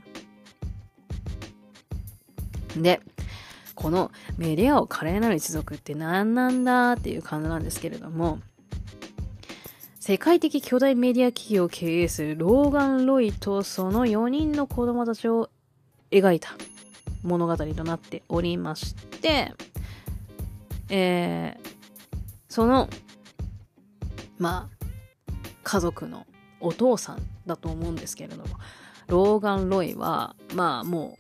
[2.75, 3.03] で、
[3.75, 8.39] このメディアを華麗なる一族って何なんだっていう感じなんですけれども、
[10.09, 15.51] 世界的巨大メディア企業を経営するローガン・ロイとその4人の子供たちを
[16.11, 16.53] 描いた
[17.23, 19.53] 物語となっておりまして、
[20.89, 21.69] えー、
[22.49, 22.89] その、
[24.39, 24.87] まあ、
[25.63, 26.27] 家族の
[26.61, 28.57] お父さんだと思うんですけれども、
[29.09, 31.19] ローガン・ロイは、まあも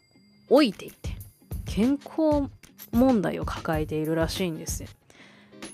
[0.49, 1.11] う、老いていて、
[1.67, 2.51] 健康
[2.93, 4.89] 問題を抱えているらしいんですよ。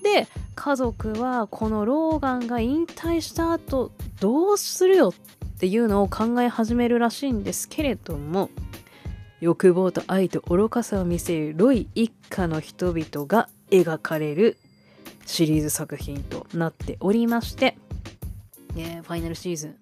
[0.04, 3.90] で、家族はこのローガンが引退した後
[4.20, 8.50] どうするよっていうのを考え始めるらしいんですけれども、
[9.40, 14.56] 欲望と愛と愚かさを見せるロイ一家の人々が描かれる
[15.26, 17.76] シリーズ作品となっておりまして、
[18.76, 19.76] えー、ファイナルシーズン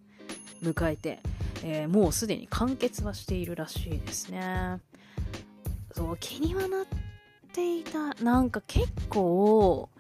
[0.63, 1.21] 迎えて、
[1.65, 4.81] えー、もうすでに完結はしているらしいですね。
[5.93, 6.85] そう気にはな
[7.53, 9.91] っていたなんか結構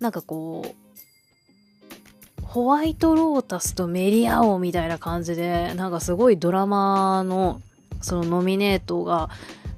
[0.00, 7.62] なんかこうホワイトロータスとメリア王みたいな感じでなんかすごいドラマの
[8.02, 9.30] そのノミネートが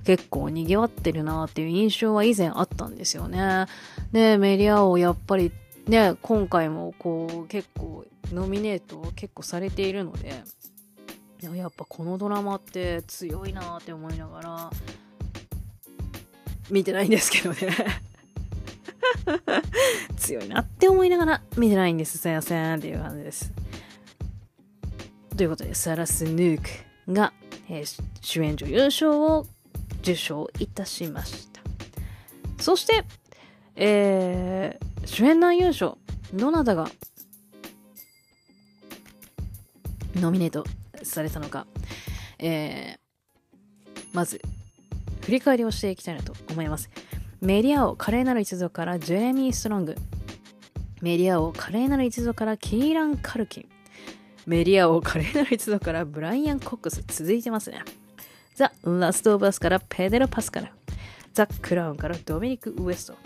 [0.05, 3.67] 結構賑わってるなっていう印象は以前あったんですよね。
[4.11, 5.53] で、メリア王やっぱり
[5.87, 10.43] ね、今回もこう結構ノミネート結構されているので、
[11.43, 14.71] やっぱこのドラマって強いなって思いながら
[16.71, 17.59] 見てないんですけどね
[20.17, 22.19] 強いなって思いながら見てないんです。
[22.19, 23.53] すいませんっていう感じです。
[25.37, 27.33] ということで、サラス・ヌークが、
[27.69, 29.47] えー、主演女優賞を
[30.01, 31.63] 受賞いたしました。
[32.59, 33.05] そして、
[33.77, 35.99] えー、主演男優賞、
[36.35, 36.91] どなたが
[40.17, 40.65] ノミネート
[41.03, 41.67] されたのか、
[42.39, 44.41] えー、まず、
[45.23, 46.91] 振り返りをしていきたいなと思います。
[47.41, 49.97] メディア王華麗なる一族からジェレミー・ストロング。
[51.01, 53.69] メディア王華麗なる一族からキーラン・カルキン。
[54.47, 57.03] メディア王華麗なる一族からブライアン・コックス。
[57.07, 57.83] 続いてますね。
[58.55, 60.69] ザ・ラスト・オブ・アスからペデロ・パスカル。
[61.33, 63.17] ザ・クラウンからドミニク・ウエスト。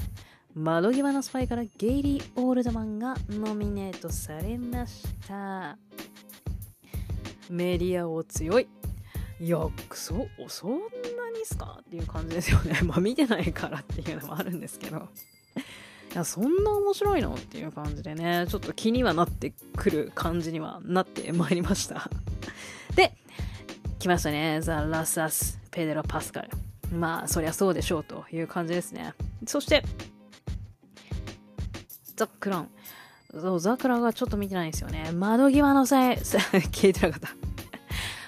[0.54, 5.76] 窓際のスパイからゲイリー・オールドマンがノミネートされました。
[7.50, 8.68] メディア王強い。
[9.38, 9.58] いや、
[9.88, 11.78] くそ、そんなにっすか？
[11.82, 12.80] っていう感じですよね。
[12.84, 15.08] まあ見てないからっていうのもあるんですけど。
[16.12, 17.34] いや、そんな面白いの？
[17.34, 22.10] っていう感じでね、ちょっと気にはなってくる感じにはなってまいりました。
[22.96, 23.14] で、
[23.98, 24.60] 来ましたね。
[24.62, 26.50] ザ・ラスアス・ペデロ・パスカル。
[26.92, 29.12] まあ、そりゃそうでしょうという感じですね。
[29.46, 29.82] そして、
[32.14, 32.70] ザ・クラン。
[33.58, 35.10] ザ・クランがちょっと見てないんですよね。
[35.12, 37.45] 窓際のさえ、聞いてなかった。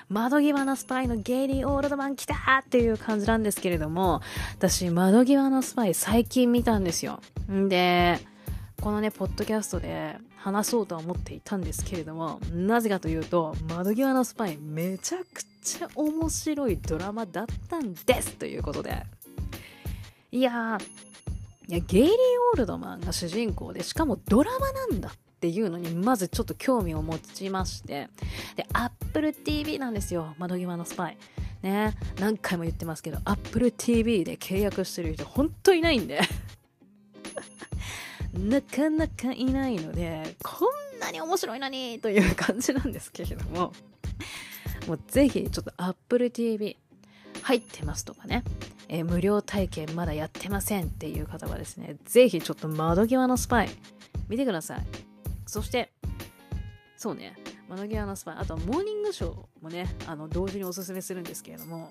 [0.08, 4.22] 窓際のスパイのゲイリー・オールドマン来たっていう感じなんですけれども、
[4.56, 7.20] 私、窓際のスパイ最近見たんですよ。
[7.52, 8.18] んで、
[8.80, 19.04] このね、ポッドキャストで話そうとは思っていたんですけれども、なぜかというと、窓際のスパイめちゃくちゃ面白いドラマだったんですということで。
[20.32, 20.78] いや、
[21.68, 22.12] いや、ゲイリー・
[22.52, 28.08] オールドマンが主人公で、しかもドラマなんだっっていうのに、まずちょっと興味を持ちまして、
[28.56, 31.16] で、Apple TV なんですよ、窓際のスパイ。
[31.62, 36.20] ね、何回も言ってますけど、Apple TV で契約してる人、ほんといないんで。
[38.34, 40.66] なかなかいないので、こ
[40.96, 43.72] んなに面白いのにという感じなんですけれども、
[44.88, 46.76] もうぜひちょっと Apple TV
[47.42, 48.42] 入ってますとかね、
[48.88, 53.70] えー、無料体験まだやってませんっていう方はですね、ぜひちょっと窓際のスパイ
[54.28, 55.07] 見てください。
[55.48, 55.90] そして、
[56.98, 57.34] そうね、
[57.70, 61.90] 窓際のスパイ、あとはモーニングショーもね、あの同時におすすめするんですけれども、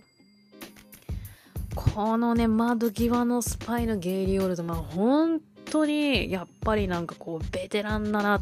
[1.76, 8.42] このね、窓際のスパイのゲイリー・オールドマン、本当にやっぱりなんかこうベテランだな。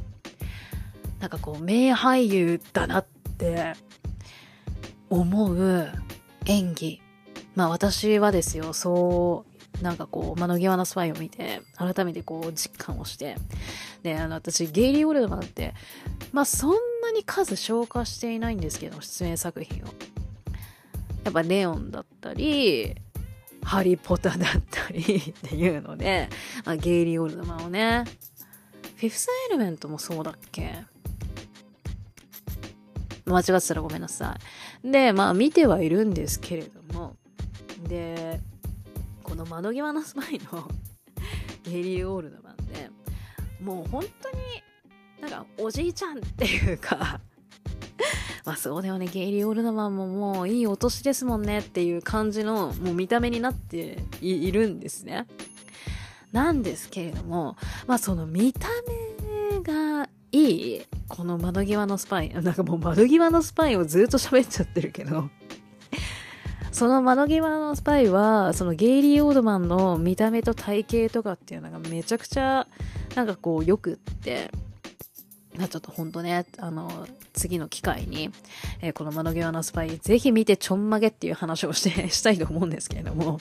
[1.21, 3.05] なんかこう名俳優だなっ
[3.37, 3.73] て
[5.09, 5.87] 思う
[6.45, 7.01] 演技。
[7.55, 8.73] まあ私はですよ。
[8.73, 13.35] そうなんかこう窓際のスパイを見て改めてこう実感をして
[14.03, 15.73] であの私ゲイリー・オルドマンって
[16.31, 16.71] まあそん
[17.01, 19.87] なに数消化していないんですけど出演作品を。
[21.23, 22.95] やっぱレオンだったり
[23.63, 26.29] ハリポタだったり っていうので、
[26.65, 28.03] まあ、ゲイリー・オールドマンをね、
[28.97, 30.85] フィフス・エレメントもそうだっけ？
[33.25, 34.37] 間違ってたらごめんなさ
[34.83, 34.91] い。
[34.91, 37.04] で、まあ見てはいるんですけれども、
[39.45, 40.69] の窓際のスパイの
[41.63, 42.89] ゲリー・オールドマンで、
[43.61, 44.37] もう本当に
[45.21, 47.21] なんかおじいちゃんっていうか
[48.45, 55.27] まあそうだよね、ゲイリー・オールドマンももういいお年ですもんねっていう感じのもう見た目になっているんですね。
[56.31, 57.55] なんですけれども、
[57.87, 58.67] まあその見た
[59.49, 65.29] 目がいい、この窓際のスパイ、 なんかもう窓際のスパイをずっと喋っちゃってるけど、
[66.75, 72.67] その窓際のスパイは、そのゲイリー・オードマンの見た目と体型とかっていうのがめちゃくちゃ
[73.15, 74.51] なんかこうよくって、
[75.57, 78.29] まあ、ちょっとほんとね、あの、次の機会に、
[78.81, 83.39] えー、この窓際のスパイ、ぜひ見てちょんまげっていう話をしてしたいと思うんですけれども。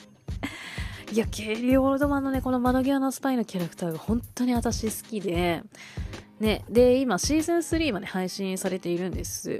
[1.11, 5.61] いや、ケリー・オールドマンのね、この窓際のスパイのキャラクターが本当に私好きで、
[6.39, 9.59] ね、で、今シーズン3まで配信されているんです。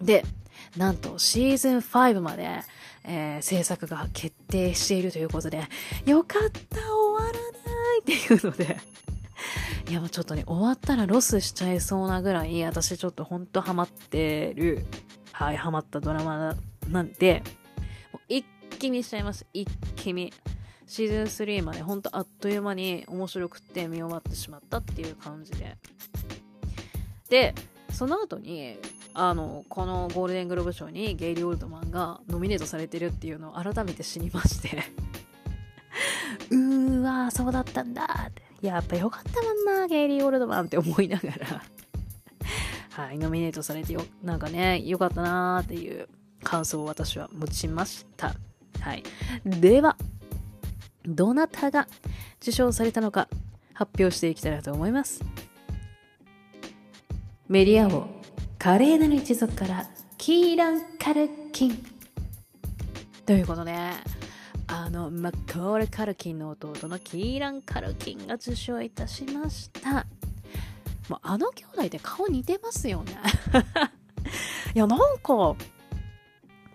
[0.00, 0.24] で、
[0.76, 2.60] なんとシーズン5まで、
[3.04, 5.62] えー、制作が決定しているということで、
[6.06, 8.76] よかった終わらないっていうので
[9.88, 14.84] いやもうちょっとね、終わったらロスしちゃいそうなぐらい、私ちょっとほんとハマってる、
[15.32, 16.56] はい、ハマったドラマ
[16.88, 17.42] なんで、
[18.28, 18.44] 一
[18.78, 19.46] 気見しちゃいます。
[19.52, 20.32] 一気見。
[20.86, 25.76] シーズン3までほんとあっという間に面白くって見終わってしまったっていう感じで。
[27.28, 27.54] で、
[27.92, 28.78] その後に、
[29.14, 34.84] あの、このゴールデングローブ賞にゲイリー・オールドマンがノミネートされてるっていうのを改めて知りまして
[36.50, 38.48] うーわー、そうだったんだって。
[38.60, 41.62] やっぱよかったもんな、ゲイリー・オールドマンって思いながら
[42.90, 46.08] はい、ノミネートされてよ、なんかね、よかったなーっていう
[46.42, 48.34] 感想を私は持ちました。
[48.80, 49.02] はい。
[49.44, 49.96] では、
[51.04, 51.88] どなたが
[52.42, 53.28] 受賞されたのか
[53.72, 55.24] 発表していきたいなと思います。
[57.48, 58.06] メディア王、
[58.58, 59.86] 華麗なる一族から
[60.18, 61.82] キーラン・カルキン。
[63.24, 63.74] ということで、
[64.66, 70.06] あのマッコーレ・カルキンの弟のキーラン・カルキンが受賞いたしました。
[71.08, 73.18] もうあの兄弟って顔似てますよね。
[74.76, 75.56] いやなんか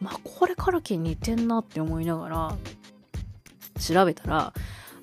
[0.02, 2.58] マッコーレ・カルキン似てんなって思いながら
[3.80, 4.54] 調べたら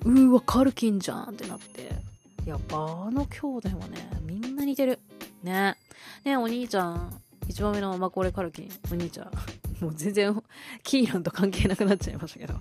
[0.03, 2.11] うーわカルキンじゃんってなって。
[2.45, 4.99] やっぱあの兄弟もねみんな似てる。
[5.43, 5.75] ね。
[6.23, 9.31] ねお兄ちゃん一番目のマコーレ・カルキンお兄ちゃん。
[9.83, 10.43] もう全然
[10.83, 12.55] キーランと関係なくなっちゃいましたけど。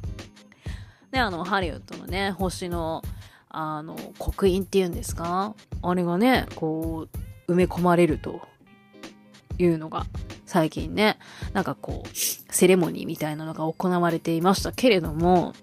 [1.11, 3.03] で、あの、ハリウッドのね、星の、
[3.49, 5.55] あの、刻印っていうんですか？
[5.83, 7.09] あれがね、こ
[7.47, 8.49] う、埋め込まれると。
[9.63, 10.07] いうのが、
[10.47, 11.19] 最近ね、
[11.53, 14.73] なんかこう、セレモニーみたいなのが行われていました。
[14.73, 15.55] けれども、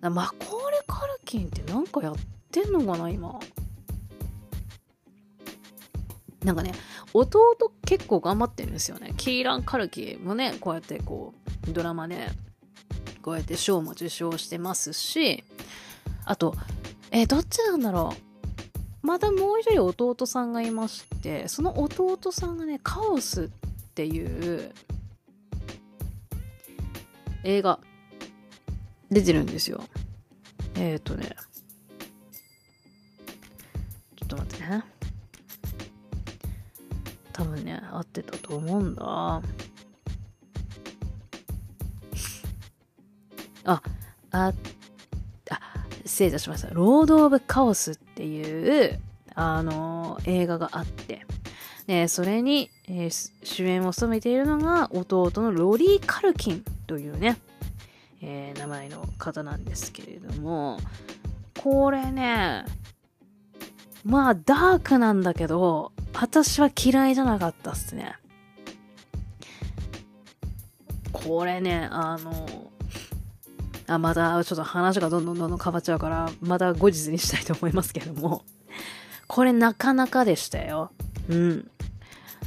[0.00, 2.14] マコーレ・カルキンってなんかやっ
[2.52, 3.38] てんのかな、今。
[6.46, 6.70] なんかね、
[7.12, 9.14] 弟結構頑張ってるんですよね。
[9.16, 11.34] キーラン・カルキもね、こうやってこ
[11.68, 12.28] う、ドラマで、
[13.20, 15.42] こうやって賞も受賞してますし、
[16.24, 16.54] あと、
[17.10, 18.14] え、どっちなんだろ
[19.02, 19.06] う。
[19.06, 23.48] またもう一人弟さんがいまして、その弟さんがね、カオスっ
[23.94, 24.72] ていう
[27.42, 27.80] 映画
[29.10, 29.82] 出てるんですよ。
[30.76, 31.34] えっ、ー、とね、
[34.66, 34.95] ね。
[37.36, 39.02] 多分ね、合ってたと思うんだ。
[39.04, 39.42] あ、
[43.64, 43.82] あ、
[44.30, 44.52] あ、
[46.06, 46.72] 失礼いたしました。
[46.72, 48.98] ロード・オブ・カオスっていう、
[49.34, 51.26] あの、映画があって、
[51.86, 57.36] で、それに、えー、主演を務めているのが弟のロリー・カルキンというね、
[58.22, 60.78] えー、名前の方なんですけれども、
[61.62, 62.64] これね、
[64.04, 68.16] まあダークなんだけど、私は嫌いじゃなかったっすね。
[71.12, 72.70] これね、あの、
[73.86, 78.42] あ、またちょっと話がどんどんどんどん変わっちゃうから、また後日にしたいと思いますけども、
[79.26, 80.92] これなかなかでしたよ。
[81.28, 81.70] うん。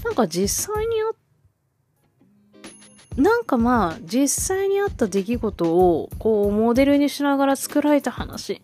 [0.03, 8.61] なんか実際にあなんかまあ、実際にあった出来事を、こう、モデルにしながら作られた話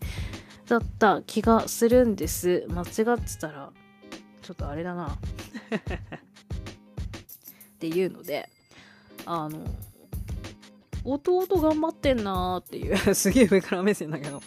[0.66, 2.66] だった気がするんです。
[2.70, 3.70] 間違ってたら、
[4.46, 5.08] ちょっとあれだな。
[5.10, 5.18] っ
[7.80, 8.48] ていうので、
[9.24, 9.64] あの、
[11.04, 14.40] 弟頑張ってんなーっていう、 すげえ上から目線だけど。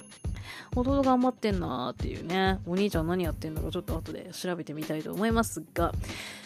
[0.74, 5.94] 弟頑張ってんなーっていうね、お兄ちゃん何やってんだろう、ちょっと後で調べてみたいと思いますが、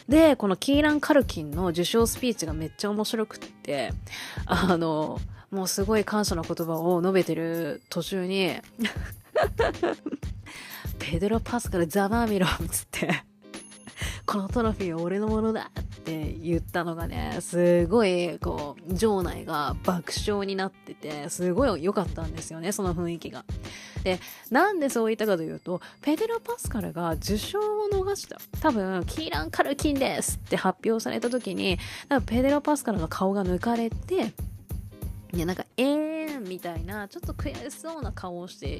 [0.09, 3.93] で、このキーラン・カルキンの受賞スピーチがめっちゃ面白くって、
[4.47, 5.21] あの、
[5.51, 8.55] もうすごい感謝の言葉を述べてる途中に
[10.97, 13.23] ペドロ・パスカルざまあみろっつって
[14.25, 23.43] このトロフィーは俺のものだって言ったのがね、すごい、こう、場内が爆笑になってて、すごい良かったんですよね、その雰囲気が。
[24.03, 24.19] で、
[24.49, 28.37] なんでそう言ったかというと、ペデロ・パスカルが受賞を逃した。
[28.61, 31.77] 多分、キーラン・カルキンですって発表された時に、
[32.25, 34.33] ペデロ・パスカルの顔が抜かれて、
[35.33, 38.79] いや、なんか、えーんみたいな、ちょっと悔しそうな顔をして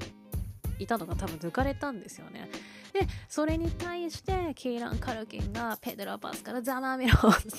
[0.80, 2.50] いたのが多分抜かれたんですよね。
[2.94, 7.50] で、それに対して、キーラン・カルキンがペデロ・パスからざまみろって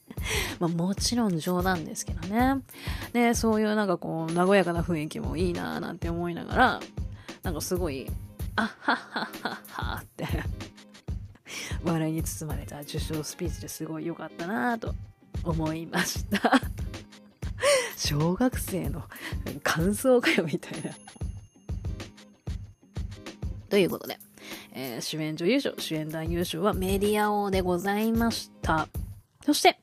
[0.58, 2.62] まあもちろん冗談ですけどね。
[3.12, 6.80] で、そういうなんかこう、和やかな雰囲気もいいなぁなんて思いながら、
[7.42, 8.10] なんかすごい、
[8.56, 10.26] あっはっはっはっはって
[11.84, 14.94] 笑いに包まれた受賞スピーチですごい良かったなぁと
[15.44, 16.60] 思いました
[17.96, 19.04] 小学生の
[19.62, 20.90] 感想かよみたいな
[23.68, 24.18] ということで、
[24.72, 28.88] えー、主演女優賞、主演男優賞はメディア王でございました。
[29.44, 29.78] そして、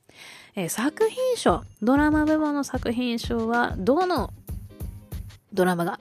[0.56, 4.34] えー、作品賞、ドラマ部門の作品賞は、どの
[5.54, 6.00] ドラマが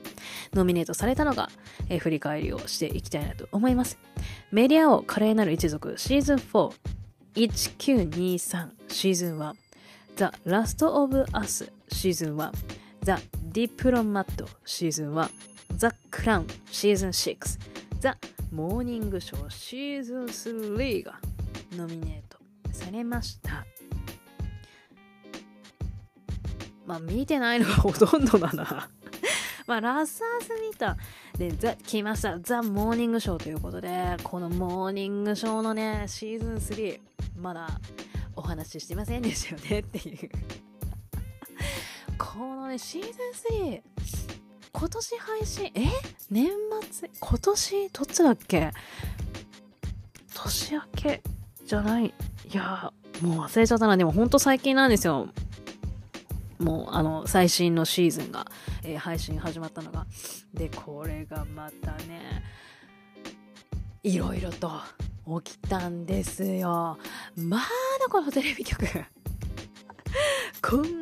[0.53, 1.51] ノミネートされたのか、
[1.89, 3.99] えー、振り返りをしていきたいなと思います。
[4.51, 6.75] メディア王華麗なる一族シーズン4、
[7.35, 9.55] 1923シーズン1、
[10.17, 12.53] The Last of Us シーズン1、
[13.05, 15.31] The Diplomat シーズン1、
[15.71, 17.59] The Crown シーズン6、
[18.01, 18.09] The
[18.53, 21.19] モーニングショーシーズン3が
[21.77, 22.39] ノミネート
[22.73, 23.65] されました。
[26.87, 28.89] まあ見てないのがほとんどだな
[29.67, 30.97] まあラサース見た。
[31.39, 32.39] で、ザ、来ました。
[32.41, 37.01] ザ・モーニングショーということで、このモーニングショーのね、シーズン3、
[37.37, 37.69] まだ
[38.35, 40.31] お話ししてませんでしたよねっていう
[42.19, 43.13] このね、シーズン
[43.59, 43.83] 3、
[44.73, 45.87] 今年配信、え？
[46.31, 46.51] 年
[46.91, 47.11] 末？
[47.21, 47.89] 今年？
[47.91, 48.71] どっちだっけ？
[50.35, 51.23] 年明け
[51.65, 52.07] じゃない？
[52.07, 52.13] い
[52.57, 53.97] やもう忘れちゃったな。
[53.97, 55.29] でもほんと最近なんですよ。
[56.59, 58.47] もうあの最新のシーズンが、
[58.83, 60.07] えー、配信始まったのが。
[60.55, 62.43] で、これがまたね、
[64.03, 64.71] いろいろと
[65.43, 66.99] 起きたんですよ。
[67.37, 67.65] まだ
[68.11, 68.87] このテレビ局。
[70.63, 71.02] こ ん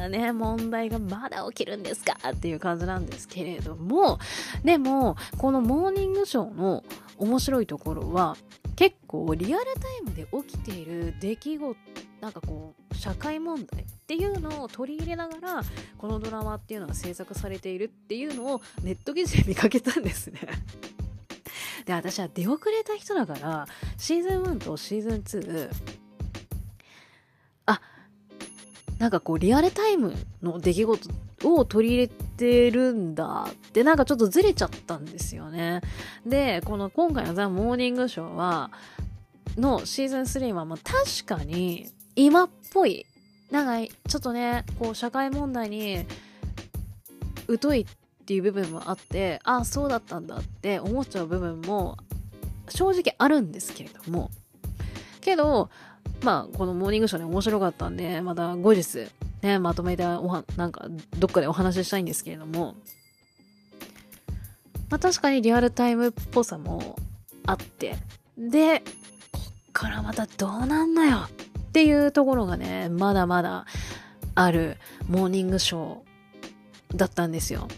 [0.00, 4.18] なね、問題がまだ起きるんですかっていう感じなんですけれども、
[4.64, 6.82] でも、このモーニングショーの
[7.18, 8.36] 面白いところは、
[8.76, 11.76] 結構リアルタイムで起きている出来事、
[12.20, 15.62] なんかこう、社会問題っていうのを取り入れながら、
[15.98, 20.40] このドラマっていうのが制作されているっていうのをネット記事で見かけたんですね。
[21.84, 23.66] で、私は出遅れた人だから、
[23.96, 25.12] シーズン1とシーズン
[25.42, 25.70] 2、
[29.00, 31.08] なんかこうリアルタイムの出来事
[31.44, 35.80] を取り入れてるんだってなんかちょっとずれちゃったんですよね。
[36.26, 38.70] で、この今回のザ・モーニングショーは、
[39.56, 43.06] のシーズン3はまあ確かに今っぽい、
[43.50, 46.04] なんかちょっとね、こう社会問題に
[47.60, 51.96] 疎いっていう部分もあって、ああ、そうだったんだって思っちゃう部分も
[52.68, 54.30] 正直あるんですけれども、
[55.22, 55.70] けど、
[56.22, 59.08] まあ、このモーニングショーね、面白かったんで、また後日、
[59.42, 60.86] ね、まとめておは、なんか、
[61.18, 62.76] どっかでお話ししたいんですけれども、
[64.90, 66.96] まあ確かにリアルタイムっぽさも
[67.46, 67.96] あって。
[68.36, 68.80] で
[69.32, 73.66] こっからまたどうなんのよっていうところがねまだまだ
[74.34, 74.78] ある
[75.08, 77.68] モーニングショーだったんですよ。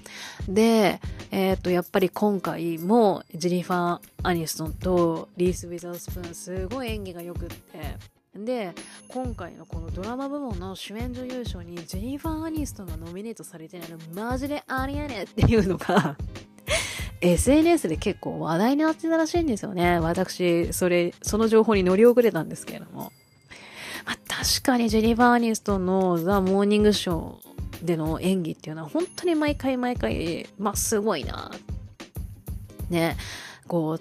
[0.49, 1.01] で
[1.31, 8.12] えっ、とやっぱり今回もジェニファー・アニストンとリース・ウィザースプーンすごい演技が良くって。
[8.35, 8.73] で
[9.09, 16.17] 今回のこのドラマ部門の主演女優賞にジェニファー・アニストンがノミネートされてないのマジでありえねえっていうのが
[17.21, 20.01] SNS で結構話題になってたらしいんですよね。
[20.01, 23.13] 私、それ、その情報に乗り遅れたんですけれども。
[24.05, 31.53] まあ、確かにジェニファー・アニストンのザ・モーニングショーでの演技っていうのは本当に毎回毎回、まあ、すごいな。
[32.91, 33.17] ね。
[33.69, 34.01] こ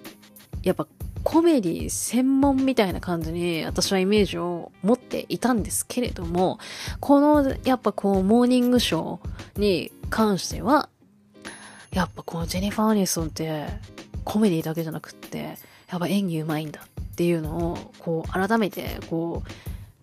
[0.64, 0.88] やっぱ
[1.24, 6.58] コメディ専門みたいな感じに私はイメージを持っていたんですけれども、
[7.00, 10.88] このやっぱこうモーニングショーに関しては、
[11.92, 13.66] やっぱこのジェニファー・アニソンって
[14.24, 15.56] コメディだけじゃなくって、
[15.90, 19.50] やっぱ演技うまいんだっていうのをこう改めてこう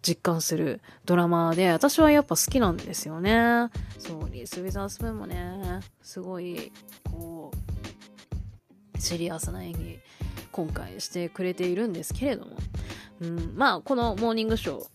[0.01, 3.69] 実感するドラマで、私はやっぱ好きなんですよね。
[3.97, 6.71] そう、リース・ウィザースプーンもね、すごい、
[7.11, 9.99] こう、シリアスな演技
[10.59, 12.57] 今回してくれているんですけれども、
[13.21, 14.87] うん、まあこのモーニングショー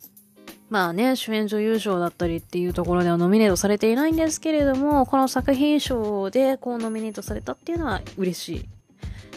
[0.69, 8.65] まあね、主演女優賞だったりっていうところではノミネートされていないんですけれども、この作品賞でこうノミネートされたっていうのは嬉しい。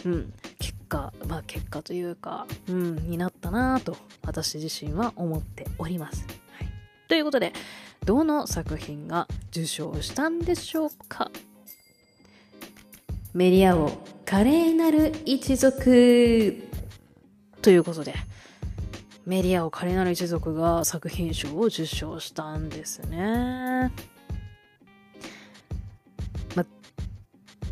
[0.06, 0.32] うん。
[0.58, 6.26] 結果、まあ結果というか、うん、になったなぁと、私自身は思っております。
[6.52, 6.68] はい。
[7.08, 7.52] ということで、
[8.04, 11.30] どの作品が受賞したんでしょうか？
[13.32, 13.92] メディア王
[14.30, 16.62] 華麗なる一族
[17.62, 18.14] ということで、
[19.24, 23.90] メディア王華麗なる一族が作品賞を受賞したんですね。
[26.54, 26.66] ま、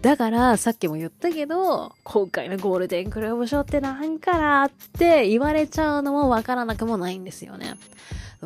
[0.01, 7.75] だからさっきも言ったけど、今回のゴールデングローブ賞ってなんかなって言われちゃうのもわからなくもないんですよね。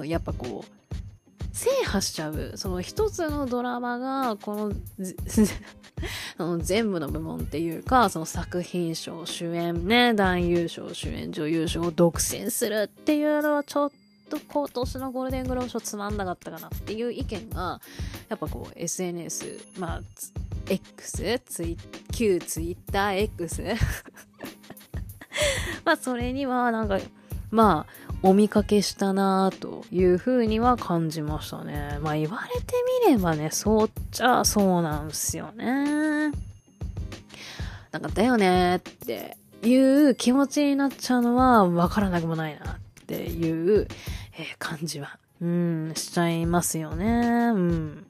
[0.03, 0.80] やっぱこう、
[1.53, 4.73] 制覇しちゃう、その一つのドラマが、この
[6.39, 13.93] の全部の部門っていうか、その作品賞、主演ね、男優賞、主演女優賞を独占するっていうのはちょっ
[14.31, 17.81] と今年のゴールデングローブ賞つまんなかったかなっていう意見が、
[18.29, 20.01] やっぱこう SNS、まあ、
[20.69, 21.77] X、ツイ
[22.13, 23.63] 旧ツイッター X
[25.85, 26.99] まあそれにはなんか、
[27.51, 31.99] まあ、お見かけしたなぁというふうには感じましたね。
[32.03, 32.75] まあ言われて
[33.07, 36.31] みればね、そうっちゃそうなんすよね。
[37.93, 42.77] なんかだよねっていう気持ちになっちゃうのはわからなくもないなっ
[43.07, 43.89] ていう、
[44.39, 47.07] え、感じは、うん、しちゃいますよね。
[47.07, 48.07] うん。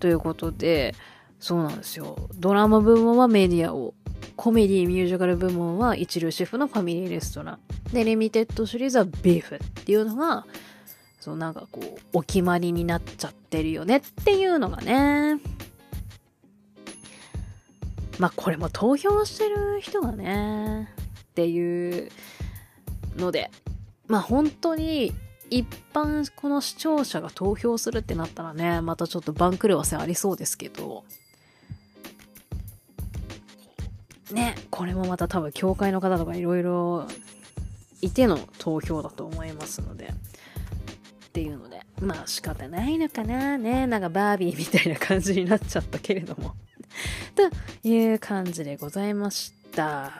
[0.00, 0.94] ということで、
[1.40, 2.16] そうなんですよ。
[2.36, 3.94] ドラマ部門はメディアを
[4.38, 7.58] コメディミュージカル部門は一流シェフのファミリーレストラン。
[7.92, 10.46] で、リミテッドシリーズはビーフっていうのが、
[11.18, 15.40] そうなんかこう、お決まりになっちゃってるよねっていうのがね。
[18.20, 20.88] まあこれも投票してる人がね、
[21.20, 22.08] っていう
[23.16, 23.50] ので、
[24.06, 25.12] まあ本当に
[25.50, 31.02] 一般この視聴者が投票するってなったらね、またちょっと番狂わせありそうですけど、
[34.32, 37.08] ね、これもまた多分教会の方とかいろいろ
[38.00, 40.12] いての投票だと思いますので、
[41.28, 46.54] っていうので、まあ仕方ないのかなね、なんかバービーみたいな感じになっちゃったけれども。
[47.34, 50.12] という感じでございました。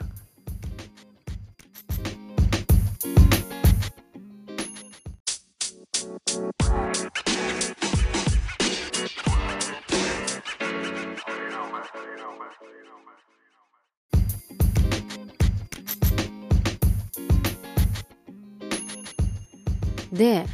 [20.13, 20.47] で、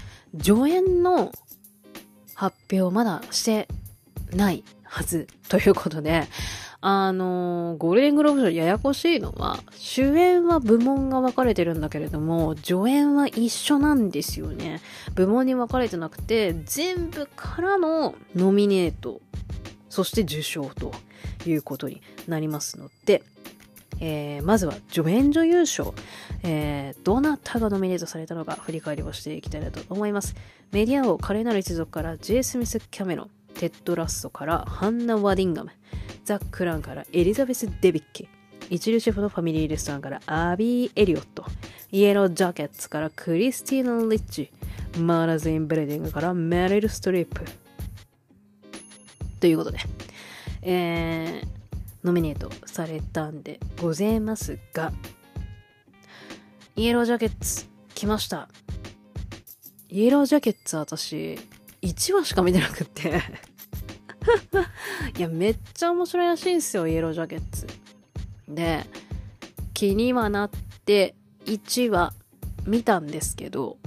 [0.42, 1.32] 助演の
[2.34, 3.68] 発表まだして
[4.32, 6.26] ないはずということで、
[6.86, 14.82] あの、ゴールデングローブ賞ややこしいのは、主演は部門が分かれてるんだけれども、助演は一緒なんですよね。
[15.14, 19.22] 部門に分かれてなくて、全部からのノミネート、
[19.88, 20.92] そして受賞と
[21.46, 23.22] いうことになりますので、
[24.00, 25.94] えー、まずは助演女優賞、
[26.42, 30.34] えー、どなたがノミネートされたのか振り返りをしていきたいなと思います。
[30.72, 35.70] メディア王、華麗なる一族からジェイ・スミス・キャメロン、テッド・ラッソからハンナ・ワディンガム、
[36.24, 38.28] ザ・クラウンからエリザベス・デビッキ、
[38.70, 41.44] 一流シェフのファミリーレストランからアビー・エリオット、
[41.92, 44.50] イエロー・ジャケッツからクリスティーナ・リッチ、
[44.98, 47.44] マーダーズ・イン・ビルディングからメリル・ストリープ。
[49.40, 49.78] ということで、
[50.62, 51.46] えー、
[52.04, 54.92] ノミネートされたんでございますが、
[56.76, 57.64] イエロージャケッツ
[57.94, 58.48] 来ました。
[59.88, 61.38] イエロージャケッツ私、
[61.80, 63.22] 1話しか見てなくって
[65.16, 67.66] いや、めっちゃ面白いらしいんですよ、イエロージャケッツ。
[68.48, 68.84] で、
[69.72, 70.50] 気にはなっ
[70.84, 71.14] て
[71.46, 72.12] 1話
[72.66, 73.78] 見たんですけど、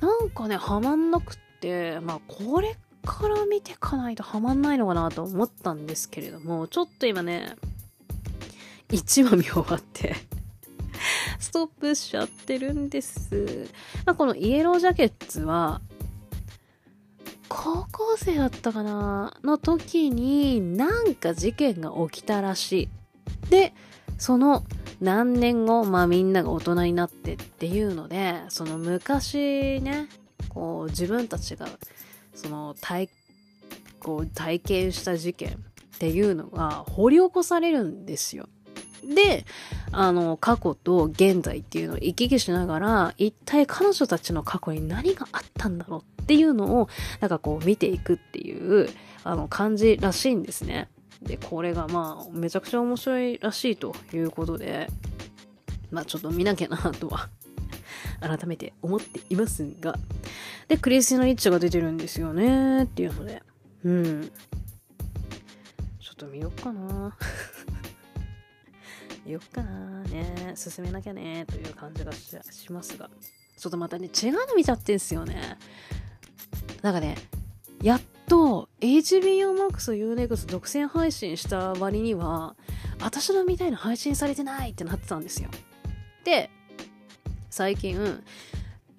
[0.00, 7.56] なんかね、ハマんなくって、まあ、これから見てかないとハマんないのかなと思ったんですけれども、ちょっと今ね、
[8.88, 10.16] 1話見終わって
[11.38, 13.68] ストップしちゃってるんです。
[14.04, 15.80] まあ、このイエロージャケッツは、
[17.48, 22.88] 高校生だったかなの時になんか事件が起きたらし
[23.44, 23.50] い。
[23.50, 23.74] で、
[24.18, 24.64] その
[25.00, 30.08] 何年後、まあみんなが大人になってっていうので、その昔ね、
[30.48, 31.66] こう自分たちが
[32.40, 33.08] その体
[34.00, 38.48] こう体験した事件っていうのが掘り起こされるんですよ。
[39.04, 39.44] で、
[39.92, 46.88] あの、過去と現在っていうのを行き来しながら、一体彼女たちの過去に何があったんだろうっていうのを、
[47.20, 48.88] なんかこう見ていくっていう、
[49.24, 50.88] あの、感じらしいんですね。
[51.22, 54.88] で、これがまあ、めちゃくちゃ面白いらしいということで、
[55.90, 57.28] まあちょっと見なきゃなとは
[58.20, 59.98] 改めて思っていますが、
[60.68, 62.84] で、クリスティナ・リッチが出てるんですよね。
[62.84, 63.42] っていうので、
[63.84, 64.30] うん。
[66.00, 67.16] ちょっと見よっかな。
[69.24, 70.02] 見よっかな。
[70.04, 70.52] ね。
[70.54, 71.46] 進めなきゃね。
[71.46, 73.10] という感じがしますが、
[73.56, 75.58] ちょっとまたね、違うの見ちゃってんすよね。
[76.82, 77.16] なんかね、
[77.82, 82.54] やっと HBO Max Unext 独占配信した割には、
[83.00, 85.50] 私のみたいな配信されてないってなってたんですよ。
[86.24, 86.50] で、
[87.50, 88.22] 最近、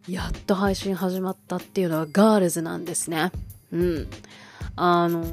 [0.09, 3.31] やっと配信始まったっていうのはガールズなんですね。
[3.71, 4.07] うん。
[4.75, 5.25] あの、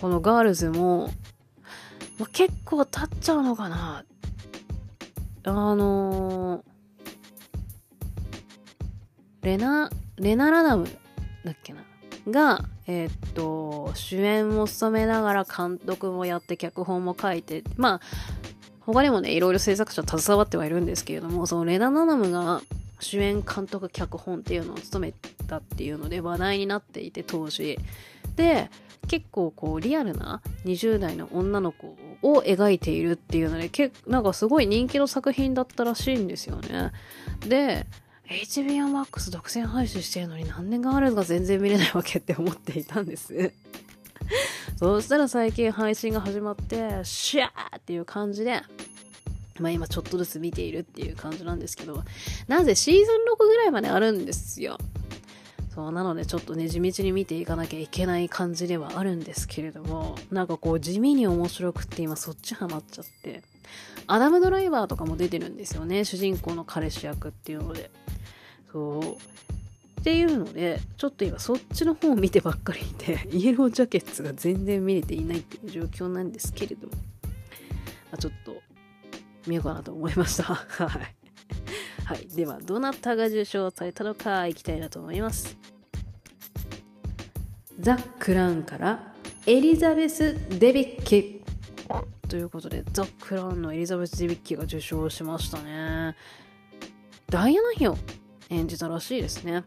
[0.00, 1.10] このガールズも、
[2.18, 4.04] ま、結構経っちゃうのかな。
[5.42, 6.62] あの
[9.40, 10.86] レナ、レナ・ラダム
[11.46, 11.80] だっけな？
[12.28, 18.00] が、えー、っと、主演も務めながら監督もやって脚本も書いて、まあ、
[18.92, 22.62] 他にもね、いろいろ制作者携わってはいるんですけれども、そのレナ・ラダムが
[23.00, 25.12] 主演監督脚本っていうのを務め
[25.46, 27.78] たっていうので話題になっていて当時。
[28.36, 28.70] で
[29.08, 36.92] 結構こうリアルな20代の女の子を描いているっていうのでけなんかすごい人気の作品だったらしいんですよね。
[37.40, 37.86] で
[38.28, 43.52] HBO Max 独占配信してるのに何年があるのか全然見れないわけって思っていたんです。
[44.78, 48.62] そしたら最近配信が始まってシャーっていう感じで
[49.58, 52.02] まあ今ちょっとずつ見ているっていう感じなんですけど、
[52.48, 54.78] なぜシーズン6ぐらいまであるんですよ。
[55.74, 63.42] そうなのでちょっとね地道に見ていかなきゃいけない感じではあるんですけれどもなんかこう地味に面白くって今そっちハマっちゃって
[64.08, 67.90] アダム・ドライバーとかも出てるんですよね主人公の彼氏役っていうので
[68.72, 69.16] そう
[70.00, 77.00] っていうのでちょっと今そっちの方を見てばっかりいて イエロージャケッツが全然見れていないっていう状況なんですけれども、ま
[78.12, 78.56] あ、ちょっと
[79.46, 80.44] 見ようかなと思いました。
[80.54, 81.14] はい。
[82.04, 82.26] はい。
[82.28, 85.56] では、どなたが受賞されたのか、いきたいなと思います。
[87.78, 89.14] ザ・クラウンから
[89.46, 91.42] エリザベス・デビッキ
[92.28, 96.16] ということで、ザ・クラウンのエリザベス・デビッキが受賞しましたね。
[97.28, 97.96] ダイアナ妃を
[98.50, 99.64] 演じたらしいですね。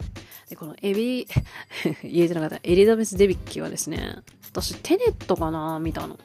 [0.50, 1.28] で、このエビ、
[2.04, 4.18] 言えてなかった、エリザベス・デビッキはですね、
[4.52, 6.20] 私、テネットかな見たの。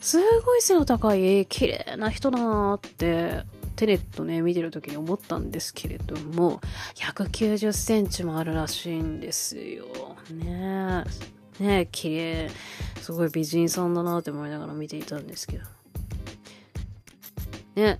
[0.00, 3.42] すごい背の高い、綺麗な人だなって、
[3.76, 6.60] テネットね、見てる時に思ったんですけれども、
[6.96, 9.86] 190センチもあるらしいんですよ。
[10.30, 11.04] ね
[11.58, 11.64] え。
[11.64, 12.50] ねえ、綺麗。
[13.00, 15.64] すごい美人さんだなって思いながら見ていたんですけど。
[17.76, 17.98] ね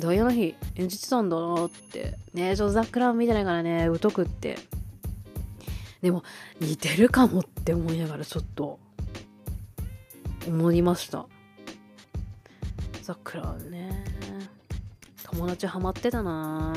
[0.00, 2.16] ダイアナ妃演じてたんだなって。
[2.34, 4.58] ねちょっとザックラン見てないからね、疎くって。
[6.02, 6.24] でも、
[6.60, 8.78] 似てるかもって思いながらちょっと、
[10.48, 11.26] 思いました。
[13.10, 14.04] さくらね
[15.24, 16.76] 友達ハマってたな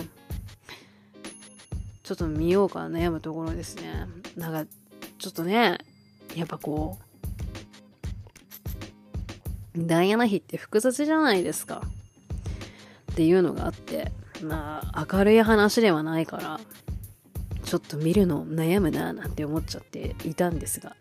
[2.01, 4.71] ちょっと見ようか悩むところですねなんか
[5.19, 5.77] ちょっとね
[6.35, 6.97] やっぱこ
[9.75, 11.83] うダイアナ妃って複雑じゃないですか
[13.13, 14.11] っていうのがあって
[14.41, 16.59] まあ明るい話ではないから
[17.63, 20.95] ちょっと見るの悩むななんて思っちゃっていたんですが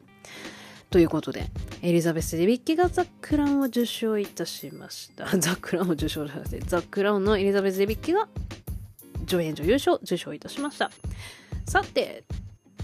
[0.92, 1.46] ということで、
[1.80, 5.24] エリザベス・デビッキがザ・クラウンを受賞いたしました。
[5.40, 8.28] ザ・クラウンを受賞じゃなくて、ザ・クラウンのエリザベス・デビッキが
[9.26, 10.90] 助演女優賞受賞いたしました。
[11.66, 12.24] さて、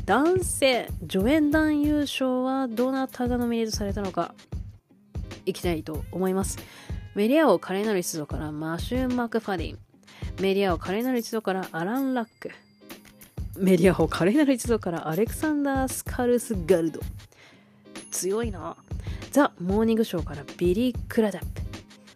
[0.06, 4.34] 男性助演男優賞はどなたがノミネートされたのか。
[5.44, 6.58] いきたいと思います。
[7.14, 9.78] メディア王華麗なる一族からマシュー・マクファディン。
[10.40, 12.50] メディア王華麗なる一族からアラン・ラック。
[13.56, 17.00] メディア王華麗なる一族からアレクサンダー・スカルスガルド。
[18.10, 18.76] 強いな。
[19.32, 21.62] ザ・モーニングショーからビリー・クラダップ。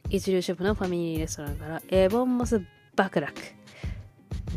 [0.08, 2.62] 一流シェフのファミリーレストランからエボン・モス＝
[2.94, 3.40] バクラック。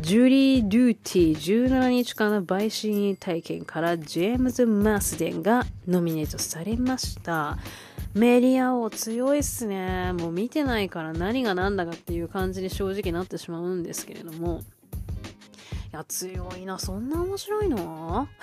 [0.00, 7.56] ジュリー・ドゥーティー17日間の陪審員体験からジェームズ・マースデンがノミネートされました。
[8.16, 10.14] メディア王強いっすね。
[10.14, 14.60] もう見てないから何が何だかっていう感じに正直なってしまうんですけれども。
[14.60, 14.62] い
[15.92, 16.78] や、強いな。
[16.78, 18.26] そんな面白いの？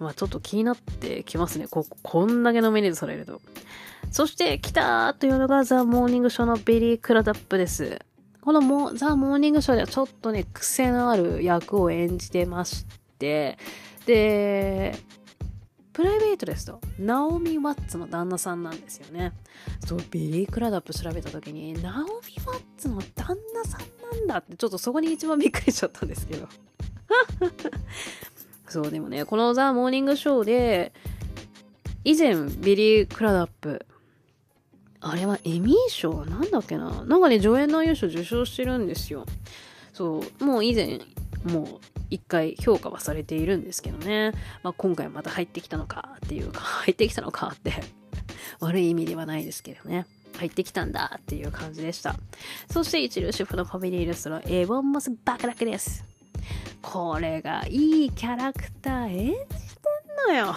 [0.00, 1.68] まあちょっと気になってきますね。
[1.68, 3.40] こ、こんだけノミネートされると。
[4.10, 8.00] そして、来たーというのがザ・モーニングショーのビリー・クラダップです。
[8.40, 12.86] このモザ・モーニングショーではちょっとね、癖のある役を演じてまし
[13.20, 13.56] て、
[14.04, 14.98] で、
[15.92, 19.32] プライベートですと、ナオミ・ワッツの旦那さんなんですよね。
[19.86, 22.12] そう、ビリー・クラダップ調べた時に、ナオミ・
[22.46, 23.80] ワッツの旦那さん
[24.18, 26.48] なんだって、ちょっとそこに一番びっくりしちゃったんですけど。
[28.68, 30.92] そう、でもね、このザ・モーニングショーで、
[32.04, 33.84] 以前、ビリー・クラダップ、
[35.00, 37.04] あれはエミー賞なんだっけな？
[37.04, 39.26] なんかね、助演男優賞受賞してるんですよ。
[39.92, 41.00] そう、もう以前、
[41.44, 44.32] もう一回評価はされているんですけどね。
[44.62, 47.72] まあ、今回また入ってきたのかっていうか、 入ってきたのかって
[48.60, 50.06] 悪い意味ではないですけどね。
[50.36, 52.16] 入ってきたんだっていう感じでした。
[52.70, 56.04] そして一流主婦のファミリーレストラン、エボンモスバカラクです。
[56.82, 60.56] これがいいキャラクター演じてんのよ。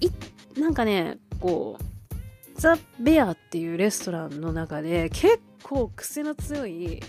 [0.00, 7.00] いなんかね、こう、ザ・ベアっていうレストランの中で結構癖の強い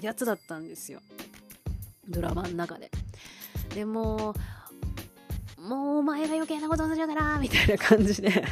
[0.00, 1.00] やつだったんですよ。
[2.08, 2.90] ドラマの中で。
[3.74, 4.34] でも、
[5.58, 8.44] もうお前が余計なことするからみたいな感じで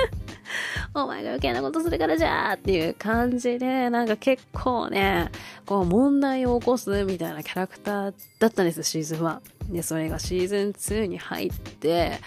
[0.94, 5.30] お前が余計なことするからじゃーっていう感じで、なんか結構ね、
[5.66, 9.40] こう問題を起こすみたいなキャラクターだったんです、シーズン1。
[9.72, 12.18] で、それがシーズン2に入って、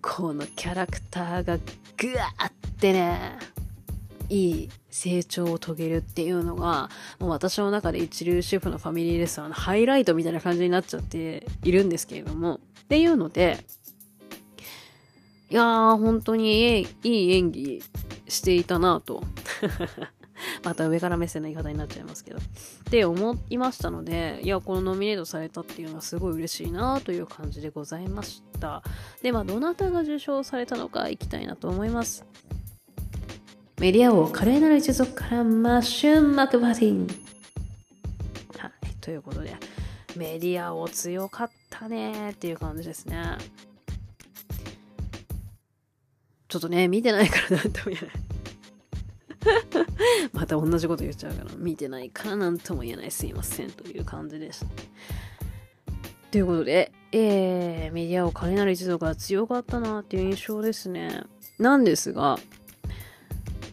[0.00, 1.58] このキャラクターが
[1.96, 3.38] ぐわーってね、
[4.28, 13.64] いい成長を遂げるっていうのが、もう私の中で一流シェフのファミリーレストランのハイライトみたいな感じになっちゃっているんですけれども、っていうので、
[15.50, 17.82] いやー、本当にいい演技
[18.28, 19.24] していたなと。
[20.64, 22.38] また上から目線の言い方になっちゃいますけど。
[22.38, 22.42] っ
[22.90, 28.82] て思いましたので、いや、このノミネートされたっていうのはすごい嬉しいなという感じでございました。
[29.22, 32.24] で、まあ、どなたが受賞されたのか行きたいなと思います。
[33.82, 37.08] メディア王華麗なる一族からマッシュン・マクバティン。
[38.56, 39.56] はい、ということで、
[40.14, 43.20] メディア王強かったねっていう感じですね。
[46.46, 49.90] ちょっとね、見てないからなんとも言えない
[50.32, 53.10] また同じこと言っちゃうから、見てないからなんとも言えない。
[53.10, 53.72] すいません。
[53.72, 54.66] という感じでした。
[56.30, 61.24] ということで、えー、メディアを華麗なる一族が強かったなっていう印象ですね。
[61.58, 62.38] なんですが、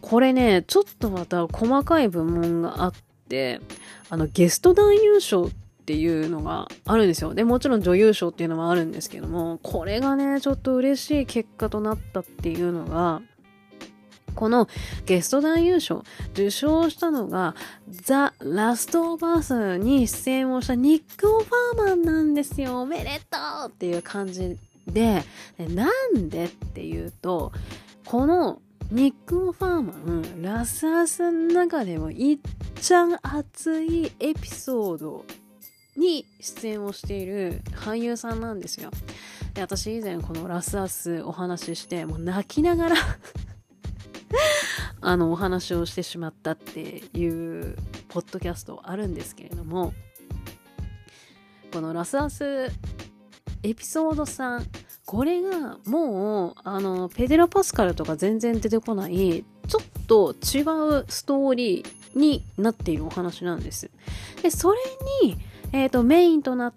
[0.00, 2.92] これね、ちょっとまた細かい部門があっ
[3.28, 3.60] て、
[4.08, 5.50] あの、ゲスト男優賞っ
[5.86, 7.34] ていうのがあるんですよ。
[7.34, 13.22] で、もちろん女優賞っていうのもあるんですけども、これがね、ちょっと嬉しい結果となったっていうのが、
[14.34, 14.68] この
[15.06, 17.54] ゲスト男優賞受賞したのが
[17.88, 22.82] ザ・ラスト・オブ・アスに出演をしたニック・オファーマンなんですよ。
[22.82, 23.36] おめでと
[23.66, 24.56] うっていう感じ
[24.86, 25.24] で、
[25.58, 27.52] なんでっていうと、
[28.06, 28.60] この
[28.90, 32.38] ニック・オファーマン、ラスアスの中でもいっ
[32.80, 35.24] ちゃん熱いエピソード
[35.96, 38.90] に出演をしている俳優さんなんですよ。
[39.54, 42.96] で、私以前このラスアスお話しして、もう泣きながら
[45.02, 46.80] あの、お話をしてしまったって
[47.16, 47.76] いう
[48.08, 49.94] ポッドキャストあるんですけれども、
[51.72, 52.72] このラスアス
[53.62, 54.64] エピソード3、
[55.10, 60.62] これがもう、あの、ペデロ・パスカルとか全然出てこない、ちょっと違
[61.00, 63.90] うストーリーになっているお話なんです。
[64.40, 64.78] で、それ
[65.24, 65.36] に、
[65.72, 66.74] えっ、ー、と、メインとなっ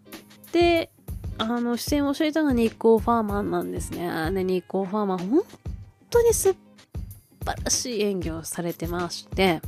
[0.52, 0.90] て、
[1.38, 4.32] あの、出演をしていたのがニッコー・ファーマンなんですね。
[4.32, 5.44] で、ニッコー・ファーマン、本
[6.10, 6.56] 当に素
[7.46, 9.62] 晴らしい演技をされてまして、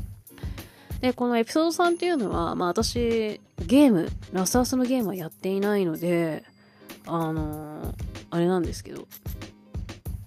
[1.02, 6.44] で、このエピソード3っていうのは、まあ私、ゲーム、ラスアスのゲームはやっていないので、
[7.06, 9.08] あのーあれなんですけど、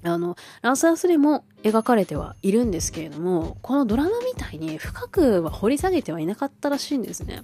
[0.04, 7.42] あの、ランサースでも描かれてはいるんですけれども、このドラマみたいに深くは掘り下げてはいなかったらしいんですね。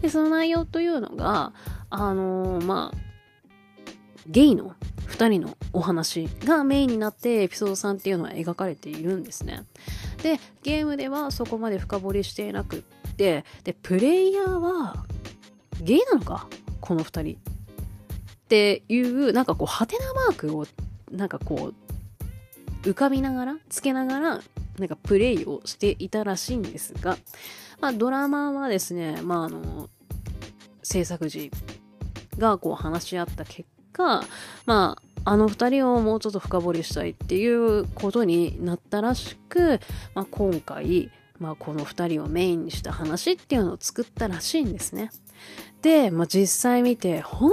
[0.00, 1.52] で、その内容というのが、
[1.90, 2.98] あの、まあ、
[4.28, 4.74] ゲイの
[5.08, 9.64] 2人のお話がメインになってエピソード3っていうのは描かれているんですね。
[10.22, 15.04] で、ゲームではそこまで深掘りしていなくって、で、プレイヤーは
[15.80, 16.48] ゲイなのか？
[16.80, 17.38] この2人。
[18.46, 20.66] っていう、なんかこう、ハテナマークを、
[21.10, 24.40] なんかこう、浮かびながら、つけながら、
[24.78, 27.18] なんかプレイをしていたらしいんですが、
[27.80, 29.90] まあ、ドラマはですね、まあ、あの、
[30.84, 31.50] 制作時
[32.38, 34.22] がこう話し合った結果、
[34.64, 39.80] まあ、あの二人をもうちょっと深掘りしたいっていうことになったらしく、
[40.14, 41.10] まあ、今回、
[41.40, 45.10] まあ、この二人をメインにした話っていうのを作ったらしいんですね。
[45.82, 47.50] で、まあ、実際見て本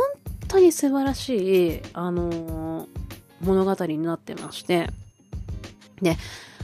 [0.53, 2.87] 当に素晴らしい、あのー、
[3.41, 4.87] 物語になってまして、
[5.99, 6.15] で、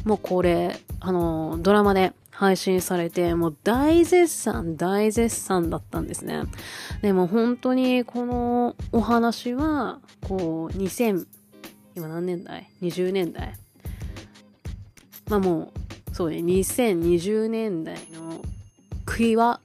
[0.06, 6.44] もうこれ、あのー、ドラマで配信されて、もう大絶賛、大絶賛だったんですね。
[7.02, 11.26] でも本当にこのお話は、こう、2000、
[11.95, 13.56] 今何年代 ?20 年代。
[15.30, 15.74] まあも
[16.11, 18.40] う、そうね、2020年代の
[19.06, 19.60] クイア、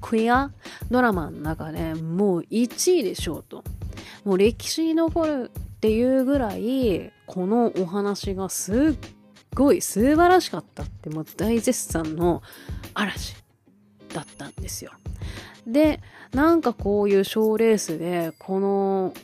[0.00, 0.50] クイア
[0.90, 3.64] ドラマの中でもう1位でしょうと。
[4.24, 9.08] もう歴史に残るっていうぐらい、このお話がすっ
[9.54, 12.42] ごい素晴らしかったってもう大絶賛の
[12.94, 13.36] 嵐
[14.12, 14.92] だったんですよ。
[15.66, 16.00] で、
[16.32, 19.14] なんかこういう賞レースで、この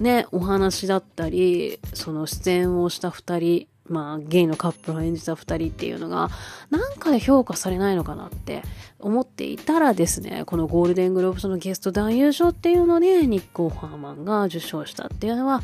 [0.00, 6.30] ね、お話だったり、その出演をした二人、まあ、ゲイのカップルを演じた二人っていうのが、
[6.70, 8.62] なんかで評価されないのかなって
[9.00, 15.62] 思っていたらですね、このゴールデングローブ賞のゲスト男優賞っていうので、ニッコー・ファーマンが受賞したっていうのは、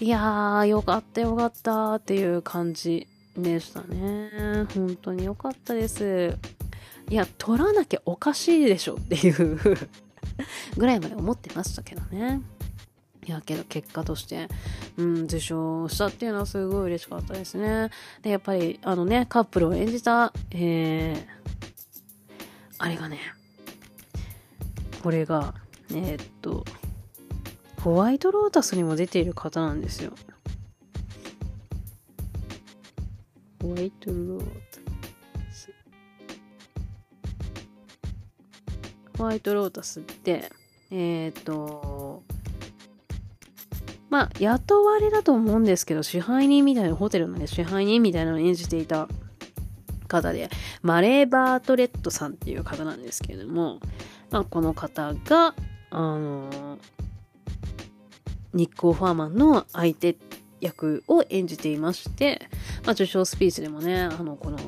[0.00, 3.06] いやー、よかったよかったっていう感じ
[3.36, 4.66] でしたね。
[4.74, 6.36] 本当に良かったです。
[7.10, 9.58] いや、取らなきゃおかしいでしょっていう
[10.76, 12.40] ぐらいまで思ってましたけどね。
[13.26, 14.48] いや、けど結果として、
[14.96, 17.90] うん、受賞したっていうのはすごい嬉しかったですね。
[18.22, 21.73] で、やっぱり、あのね、カップルを演じた、えー、
[22.84, 23.18] あれがね、
[25.02, 25.54] これが、
[25.88, 26.66] えー、っと、
[27.80, 30.12] ホワイトロータスにも出ている方なんですよ。
[33.62, 34.80] ホワイトロータ
[35.50, 35.72] ス。
[39.16, 40.52] ホワイトロータスって、
[40.90, 42.22] えっ、と、
[44.10, 49.08] まあ、雇われだと思うんですけど、支配人みたいな、ホテルのね、支配人みたいなのを演じていた
[50.14, 50.50] 方で、
[50.82, 53.80] マレー・バートレットさんっていう方なんですけれども、
[54.30, 55.54] まあ、この方が、
[55.90, 56.78] あの
[58.52, 60.16] ニッコー・ファーマンの相手
[60.60, 62.48] 役を演じていまして、
[62.84, 64.58] まあ、受賞スピーチでもね、あの、この、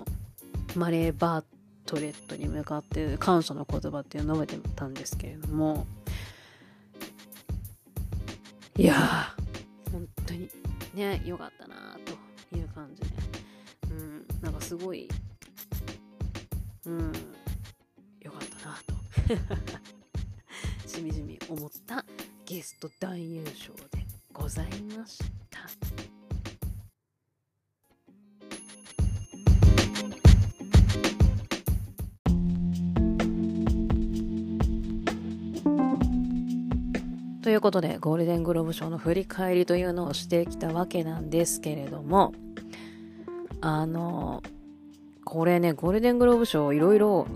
[0.74, 1.44] マレー・バー
[1.86, 5.86] トレットに向かって感謝の言葉っていうのを述べてたんですけれども、
[8.76, 10.50] いやー、本当に
[10.94, 13.08] ね、良かったなという感じで、
[13.90, 15.08] うん、なんかすごい、
[16.86, 17.12] うん、
[18.20, 18.94] 良かったなと、
[20.88, 22.04] しみじみ思った
[22.44, 25.26] ゲスト男優賞でございました。
[37.42, 42.32] ということで、ゴールデングローブ賞の振り返りというのをしてきたわけなんですけれども、
[43.60, 44.42] あの、
[45.26, 47.26] これね、ゴールデングローブ賞いろいろ、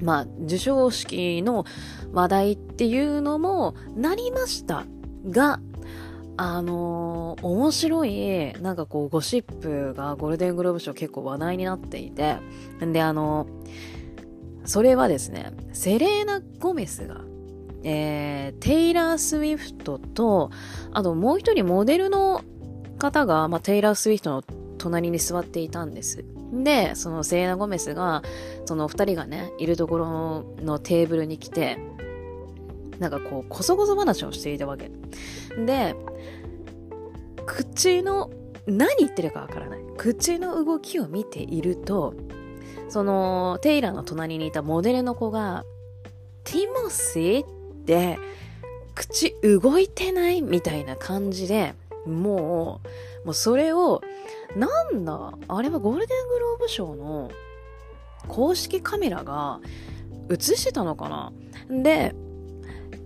[0.00, 1.66] まあ、授賞式の
[2.12, 4.86] 話題っていうのもなりました
[5.28, 5.60] が、
[6.38, 12.38] あのー、面白い、なんかこう、ゴシップがゴールデングローブ賞結構話題になっていて、
[12.82, 17.20] んで、あのー、それはですね、セレーナ・ゴメスが
[17.86, 20.50] えー、テイラー・スウィフトと、
[20.92, 22.42] あともう一人モデルの
[22.98, 26.24] 方が、まあ、テイラー・スウィフトの隣に座っていたんです。
[26.52, 28.22] で、そのセイナ・ゴメスが、
[28.66, 31.78] その二人がね、いるところのテーブルに来て、
[32.98, 34.90] なんかこう、こそこそ話をしていたわけ。
[35.56, 35.96] で、
[37.46, 38.30] 口の、
[38.66, 39.80] 何言ってるかわからない。
[39.96, 42.12] 口の動きを見ていると、
[42.90, 45.64] その、テイラーの隣にいたモデルの子が、
[46.44, 48.18] ティモシーで、
[48.94, 50.42] 口動いてない？
[50.42, 51.74] みたいな感じで、
[52.06, 52.80] も
[53.24, 54.02] う、もうそれを、
[54.56, 57.30] なんだ、あれはゴールデングローブ賞の
[58.28, 59.60] 公式カメラが
[60.30, 61.32] 映してたのかな？
[61.82, 62.14] で、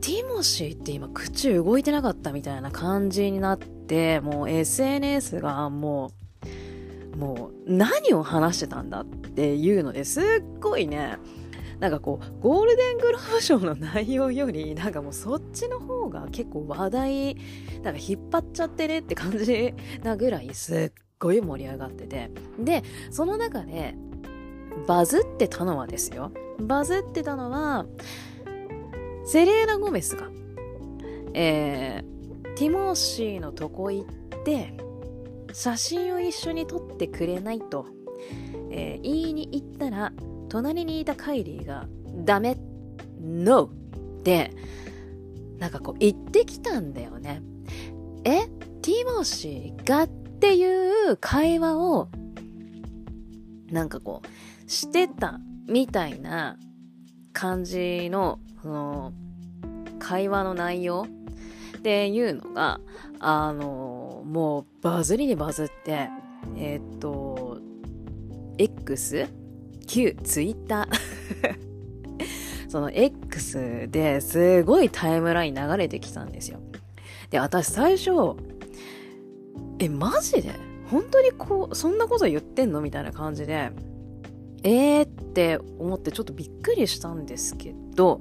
[0.00, 6.12] ティモシーって今口動いてなかったみたいな感じになって、もう SNS がも
[7.14, 10.24] う、もう何を話してたんだっていうのですっ
[10.60, 11.16] ごいね、
[11.80, 17.34] なんかこう、ゴールデングローブ賞の内容より、なんかもうそっちの方が結構話題、
[17.82, 22.30] なんか引っ張っちゃってねって感じなぐらいすっごい盛り上がってて。
[22.58, 23.94] で、その中で、
[24.86, 26.32] バズってたのはですよ。
[26.60, 27.86] バズってたのは、
[29.24, 30.28] セレーナ・ゴメスが、
[31.34, 34.74] えー、ティモーシーのとこ行って、
[35.52, 37.86] 写真を一緒に撮ってくれないと、
[38.70, 40.12] えー、言いに行ったら、
[40.48, 41.86] 隣にいたカイリーが、
[42.24, 42.56] ダメ、
[43.20, 44.52] ノーで、
[45.58, 47.42] なんかこう言ってきたんだよね。
[48.24, 48.46] え
[48.82, 50.08] ティモシーがっ
[50.38, 52.08] っていう会話を、
[53.72, 56.56] なんかこう、してたみたいな
[57.32, 59.12] 感じの、その、
[59.98, 61.08] 会話の内容
[61.76, 62.78] っていうのが、
[63.18, 66.08] あの、もうバズりにバズって、
[66.56, 67.58] えー、っと、
[68.58, 69.26] X?
[69.88, 70.86] 旧 Twitter
[72.68, 76.60] その X ですごいタイムライン流れてきたんですよ。
[77.30, 78.36] で、私最初、
[79.78, 80.52] え、マジで？
[80.90, 82.80] 本当にこう、そんなこと言ってんの？
[82.80, 83.70] みたいな感じで、
[84.64, 88.20] えーって思ってちょっとびっくりしたんですけど、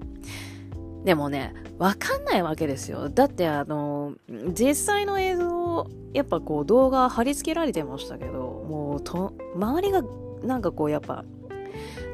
[1.04, 3.10] でもね、わかんないわけですよ。
[3.10, 10.04] だってあの、実際の映像、やっぱこう動画貼り付けられてましたけど、もうと、周りが
[10.44, 11.24] なんかこうやっぱ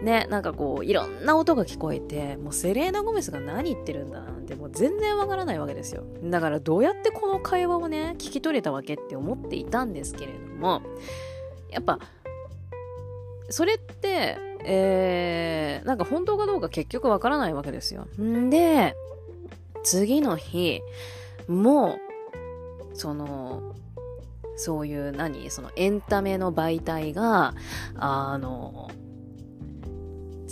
[0.03, 6.03] ね、なんかこう、いろんな音が聞こえて、もうセレーナ・ゴメスが何言ってるんだなんてもう全然わからないわけですよ。
[6.23, 10.81] だからどうやってこの会話をね、聞き取れたわけって思っていたんですけれども、
[11.71, 11.99] やっぱ、
[13.49, 18.07] それって、えー、なんか本当かどうか結局わからないわけですよ。
[18.21, 18.95] んで、
[19.83, 20.81] 次の日、
[21.47, 21.97] も
[22.93, 23.75] う、その、
[24.55, 27.55] そういう何そのエンタメの媒体が、
[27.95, 28.91] あの、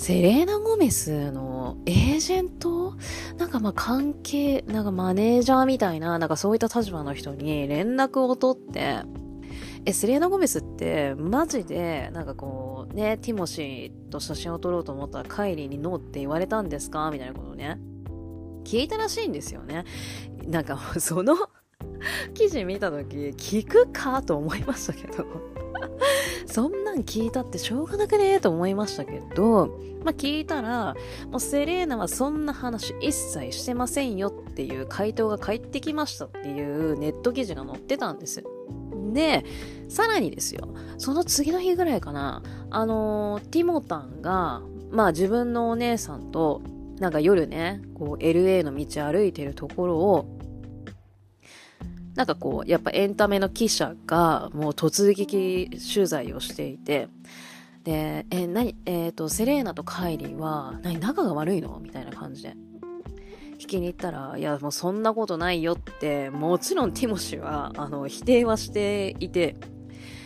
[0.02, 2.96] セレーナ・ゴメスのエージェント
[3.38, 9.04] なんかまあ関係、なんかマネージャーみたいな、なんかそういった立場の人に連絡を取って、
[9.86, 17.12] え、セレーナ・ゴメスってマジで、なんかこう、ね、ティモシーと写真を撮ろうと思ったらカイリーにノーって言われたんですか？
[17.12, 17.80] みたいなことをね、
[18.64, 19.86] 聞いたらしいんですよね。
[20.48, 21.36] なんかその
[22.34, 25.26] 記事見た時、聞くかと思いましたけど。
[26.46, 30.96] そんなん聞いたってしょうがなくねえと思いましたけど、まあ、聞いたら、
[31.30, 38.44] もうセレーナはそんな話一切してませんよっていう回答が返ってきましたっていうネット記事が載ってたんです。
[39.14, 39.46] で、
[39.90, 46.62] さらにですよ、その次の日ぐらいかな、あのー、ティモタンが、まあ自分のお姉さんと、
[47.00, 50.26] なんか夜ね、こう LA の道歩いてるところを、
[52.16, 57.08] なんかこう、やっぱエンタメの記者がもう突撃取材をしていて、
[57.84, 61.80] で、え、何、えっ、ー、と、セレーナとカイリーは、何、仲が悪いの？
[61.82, 62.56] みたいな感じで。
[63.60, 69.56] 聞きに行ったら、いや、もうそんなことないよって、もちろんティモシは、あの、否定はしていて、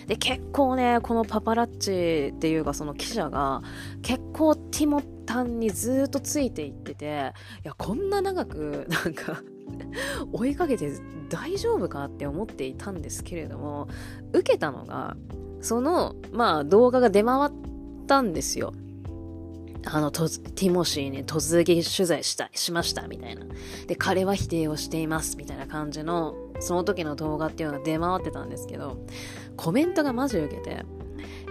[0.08, 3.62] で、結構ね、このパパラッチっていうかその記者が、
[4.02, 7.34] 結構ティモタンにずっとついていってて、
[7.64, 9.42] いや、こんな長く、なんか
[10.32, 10.92] 追いかけて
[11.30, 13.88] 大丈夫かって思っていたんですけれども、
[14.34, 15.16] 受けたのが、
[15.62, 17.52] その、まあ動画が出回っ
[18.08, 18.74] たんですよ。
[19.88, 23.46] あの、ティモシーに突撃取材した、しました、みたいな。
[23.88, 28.98] で、彼は否定をしています、みたいな感じの、その時の動画っていうのが出回ってたんですけど、
[29.56, 30.86] コメントがマジ受けて、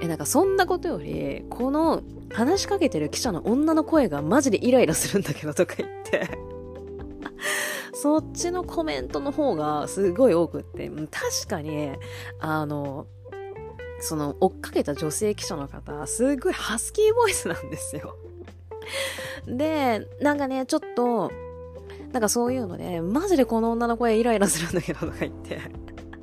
[0.03, 2.03] え、なんかそんなことより、この
[2.33, 6.29] 話しかけてる記者の女の声がマジでイライラするんだけどとか言って
[7.95, 11.93] そっちのコメントの方がすごい多くって、確かに、
[12.41, 13.07] あの、
[14.01, 18.17] その、追っかけた女性記者の方、すっごいハスキーボイスなんですよ。
[19.47, 21.31] で、なんかね、ちょっと、
[22.13, 25.61] なんかそういうので、マジでこの女の声イライラするんだけどとか言って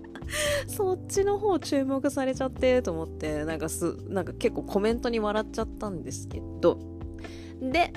[0.67, 6.79] そっちの方注目されちゃってと思って、なんかす、なんか結構コメントに笑っちゃったんですけど、
[7.61, 7.93] で、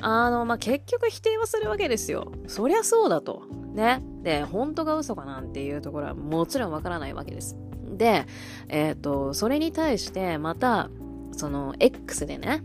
[0.00, 2.32] あの、まあ、結局否定はするわけですよ。
[2.46, 3.42] そりゃそうだと。
[3.74, 4.02] ね。
[4.22, 7.56] で、本当が嘘かなんていうところはもちろんわからないわけです。
[7.96, 8.26] で、
[8.68, 10.88] えっ、ー、と、それに対してまた、
[11.32, 12.62] その、X でね、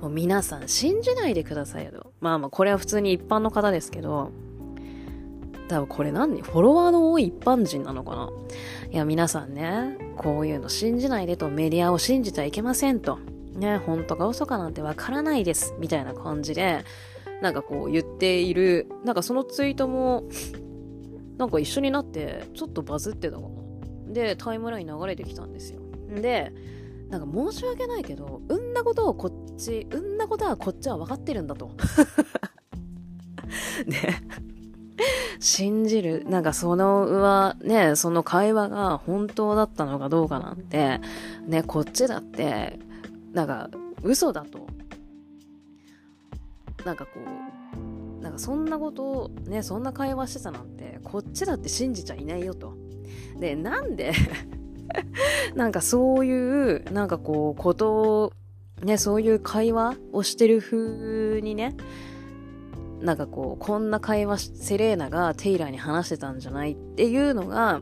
[0.00, 2.12] もう皆さん信じないでくださいよと。
[2.20, 4.30] まあまあ、これは普通に一般の方ですけど、
[5.68, 6.40] 多分これ何？
[6.40, 8.30] フォロワーの多い一般人なのかな？
[8.90, 13.18] いや、皆さんね、こういうの信じないでとメディアを信じちゃいけませんと。
[13.58, 16.84] ね、本当か嘘かなんてわからないです、みたいな感じで、
[17.42, 20.24] なんかこう言っている、なんかそのツイートも、
[21.36, 23.48] なんか一緒になって、ちょっとバズってたかな。
[24.12, 25.80] で、タイムライン流れてきたんですよ。
[26.08, 26.52] で、
[27.10, 31.70] なんか申し訳ないけど、うんなことをこっち、うんなことはこっちは分かってるんだと。
[33.86, 34.22] ね。
[35.40, 41.00] 信じる、なんかその上、ね、その会話が本当だったのかどうかなんて、
[41.46, 42.80] ね、こっちだって、
[43.32, 43.70] なんか
[44.02, 44.66] 嘘だと。
[46.84, 52.76] なんかこう、なんかそんなことを、ね、そんな会話してたなんて、こっちだって信じちゃいないよと。
[53.38, 54.12] で、なんで
[55.54, 57.92] なんかそういう、なんかこう、こと
[58.22, 58.32] を、
[58.82, 61.76] ね、そういう会話をしてる風にね、
[63.00, 67.80] なんかこう、こんな会話、セレーナがテイラーに話してたんじゃないっていうのが、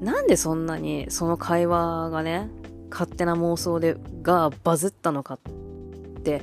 [0.00, 2.50] なんでそんなにその会話がね、
[2.90, 5.38] 勝手な妄想で、がバズったのかっ
[6.22, 6.42] て、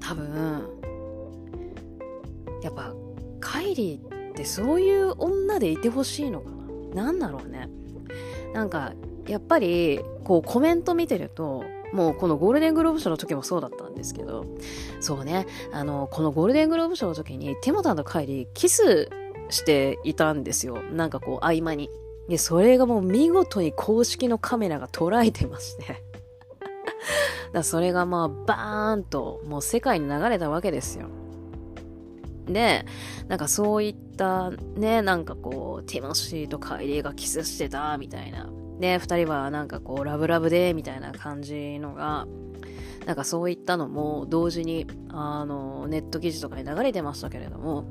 [0.00, 0.68] 多分、
[2.62, 2.94] やっぱ、
[3.40, 6.50] カイリーってそういう女でいてほしいのか
[6.94, 7.68] ななんだろうね。
[8.54, 8.92] なんか、
[9.26, 14.44] やっぱり、こうコメント見てると、もうこのゴールデングローブ賞の時もそうだったんですけど、
[15.00, 19.08] そうね、あの、このゴールデングローブ賞の時にティモタンとカイリーキス
[19.50, 20.82] していたんですよ。
[20.92, 21.90] なんかこう合間に。
[22.28, 26.02] で、それがもう見事に公式のカメラが捉えてまして
[27.52, 31.06] だそれがまあバーンともう世界に流れたわけですよ。
[32.46, 32.86] で、
[33.28, 38.50] なんかそういったね、なんかこう、ティモシーとカイリーがキスしてたみたいな
[38.80, 42.26] で、二人はなんかこう、ラブラブで、みたいな感じのが、
[43.06, 47.84] なんかそういったのも同時に、あの、ネット記事とかに流れてましたけれども、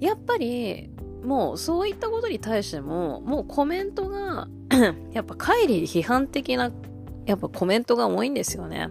[0.00, 0.90] やっぱり、
[1.24, 4.48] もうそういったことに対しても、もうコメントが
[5.12, 6.70] やっぱ帰り批判的な、
[7.26, 8.88] やっぱコメントが多いんですよね。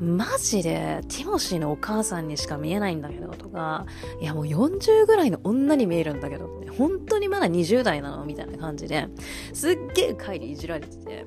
[0.00, 3.86] マジで、ティモシーのお母さんにしか見えないんだけどとか、
[4.20, 9.08] いやもう40ぐらいの女に見えるんだけどって、本当にまだ20代なのみたいな感じで、
[9.52, 11.26] すっげえ帰りいじられてて。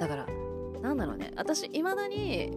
[0.00, 0.26] だから、
[0.82, 2.52] なんだろうね、私、未だに、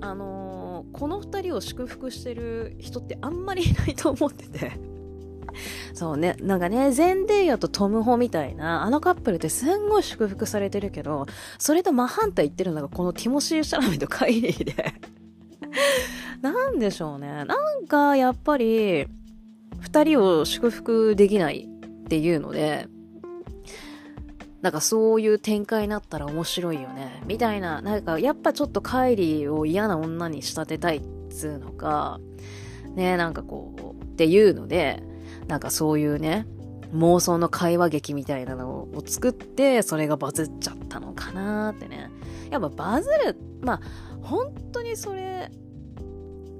[0.00, 0.61] あのー、
[0.92, 4.72] この二人を祝福してる人ってあんまりいないと思ってて。
[5.92, 11.26] そうね、なんかね、ゼンデイヤとトムホみたいな、あのカップルってすんごい祝福されてるけど、
[11.58, 14.94] それと真反対言ってるのがこのティモシー・シャラメとカイリーで
[16.40, 17.44] なんでしょうね。
[17.44, 19.06] なんか、やっぱり、
[19.80, 21.68] 二人を祝福できない
[22.04, 22.88] っていうので、
[24.62, 27.20] なんかそういう展開になったら面白いよね。
[27.26, 32.20] みたいな、なんかやっぱちょっとカイリーを嫌な女に仕立てたいっつうのか、
[32.94, 35.02] ね、なんかこう、っていうので、
[35.48, 36.46] なんかそういうね、
[36.94, 42.10] 妄想の会話劇みたいなのを作って、それがバズっちゃったのかなってね。
[42.50, 43.80] やっぱバズる、まあ、
[44.20, 45.50] 本当にそれ、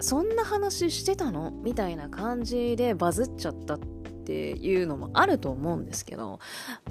[0.01, 1.53] そんな話してたの？
[1.63, 6.41] みたいな感じでバズっちゃったってていうのもあると思うんですけど、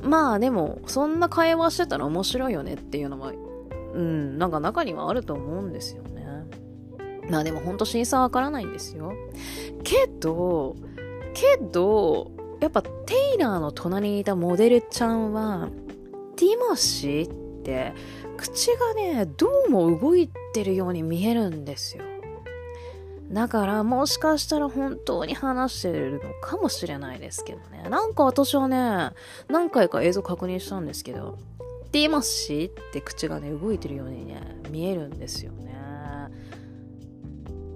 [0.01, 3.31] まあでも、そんな会話してたら面白いよねっていうのは、
[3.93, 6.25] うん、なんか中にはあると思うんですよね。
[7.29, 9.13] まあでもほんと真相わからないんですよ。
[9.83, 10.75] けど、
[11.33, 12.89] けど、やっぱテ
[13.35, 15.69] イラーの隣にいたモデルちゃんは、
[16.35, 17.93] ティモシーって
[18.37, 22.03] 口がね、どうも動いてるように見えるんですよ。
[23.31, 27.89] だからもしかしたら本当に話してるのかもしれないですけどね。
[27.89, 29.11] なんか私はね、
[29.47, 31.37] 何回か映像確認したんですけど、
[31.91, 35.73] ティモシーって口がね、動いてるようにね、見えるんですよね。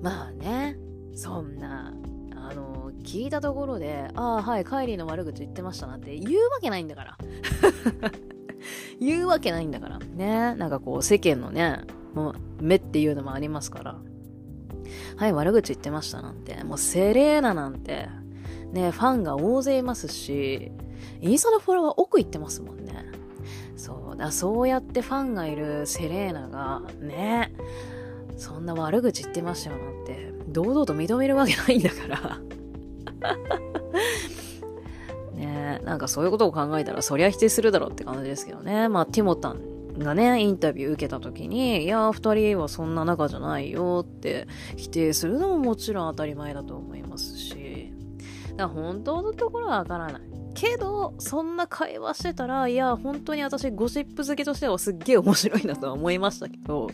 [0.02, 0.78] まあね、
[1.16, 1.94] そんな
[2.36, 7.18] あの聞いたところで、ああ、はい、カイリーの悪口言ってましたなって言うわけないんだから。
[9.00, 10.00] 言うわけないんだから。
[10.00, 10.56] ね。
[10.56, 11.82] なんかこう、世間のね、
[12.14, 13.96] もう、目っていうのもありますから。
[15.18, 16.64] はい、悪口言ってましたなんて。
[16.64, 18.10] もう、セレーナなんて、
[18.72, 20.72] ね、ファンが大勢いますし、
[21.22, 23.06] インスタのフォロワー奥行ってますもんね。
[23.76, 27.54] そうだ、そうやってファンがいるセレーナが、ね、
[28.38, 32.40] そんな悪口言ってましたよなんて、堂々と認めるわけないんだから。
[35.36, 38.88] ねなんかそういうことを考えたらそりゃ否定するだろうって感じですけどね。
[38.90, 47.94] まあ、ティモタンがね、インタビュー受けた時に、いや、二人はそんな仲じゃないよって否定するのももちろん当たり前だと思いますし、
[48.58, 50.22] だ本当のところはわからない。
[50.54, 56.90] けど、そんな会話してたら、いや、本当に私ゴシップ好きとしてはすっげえ面白いなとは思いましたけど、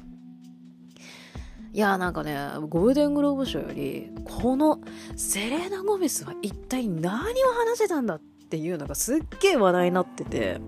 [1.73, 2.35] いやなんかね、
[2.67, 4.81] ゴールデングローブ賞より、この
[5.15, 10.59] セレーナ・ゴメスは一体何を話せたんだっていうのがすっげえ話題になってて、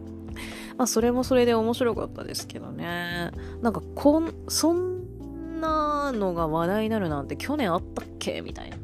[0.78, 3.32] まあそれもそれで面白かったですけどね。
[3.62, 8.42] なんかこん、そんなのが話題になるなんて去年あったっけ？
[8.42, 8.76] みたいな。
[8.76, 8.80] い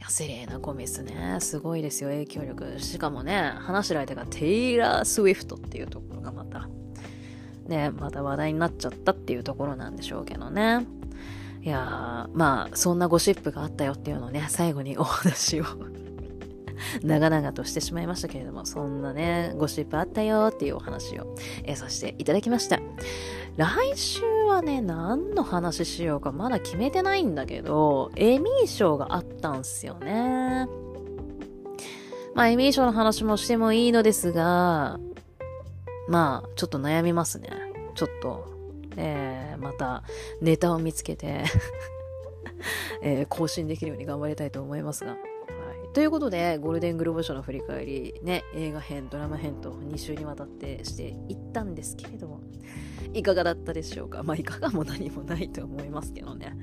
[0.00, 1.38] や、セレーナ・ゴメスね。
[1.40, 2.78] すごいですよ、影響力。
[2.78, 6.68] しかもね、話し相手がテイラー・スウィフトっていうところがまた、
[7.66, 10.86] ね、また話題になっちゃったっていうところなんでしょうけどね。
[11.60, 15.64] いや、まあ、そんなゴシップがあったよっていうのをね、最後にお話を
[17.02, 21.34] 長々としてしまいましたけれども、そんなね、ゴシップあったよっていうお話を、
[21.64, 22.80] えさせていただきました。
[23.56, 30.68] 来週はね、何の話しようかまだ決めてないんだけど、エミー賞があったんすよね。
[32.34, 35.00] まあ、エミー賞の話もしてもいいのですが、
[36.08, 37.50] まあ、ちょっと悩みますね。
[37.94, 38.46] ちょっと、
[38.96, 40.04] えー、また、
[40.40, 41.42] ネタを見つけて
[43.02, 45.16] えー、更新できるように頑張りたいと思いますが。
[45.94, 52.40] ということで、ゴールデングローブ賞の振り返り、ね、映画編、ドラマ編と2週にわたってしていったんですけれども、
[53.14, 54.22] いかがだったでしょうか？
[54.22, 56.56] まあ、いかがも何もないと思いますけどね。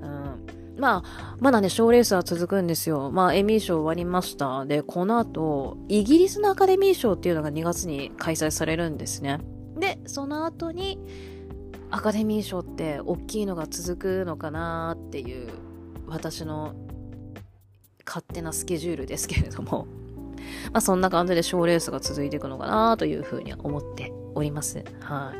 [0.00, 0.46] うん。
[0.78, 3.10] まあ、まだね、賞レースは続くんですよ。
[3.10, 4.64] まあ、エミー賞終わりました。
[4.64, 9.40] で、この後、イギリスのアカデミー賞っていうのが2月に開催されるんですね。
[9.78, 10.98] で、その後に、
[11.90, 15.48] アカデミー賞って大きいのが続くのかなっていう、
[16.06, 16.74] 私の
[18.06, 19.86] 勝手なスケジュールですけれども、
[20.72, 24.82] まあそんな感じで賞レースが続いていくのかなというふうに思っております。
[25.00, 25.32] は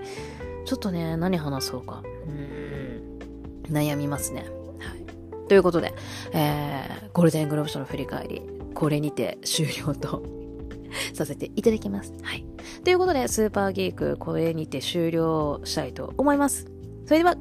[0.64, 0.66] い。
[0.66, 2.02] ちょっとね、何話そうか。
[2.26, 4.46] うん、悩みますね。
[4.78, 5.48] はい。
[5.48, 5.94] ということで、
[6.32, 8.42] えー、ゴールデングローブ賞の振り返り、
[8.74, 10.22] これにて終了と
[11.14, 12.12] させていただきます。
[12.22, 12.44] はい。
[12.84, 16.66] ということで、スーパーギーク、これにて終了したいと思います。
[17.06, 17.36] それでは、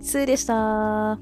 [0.00, 1.18] スーでした。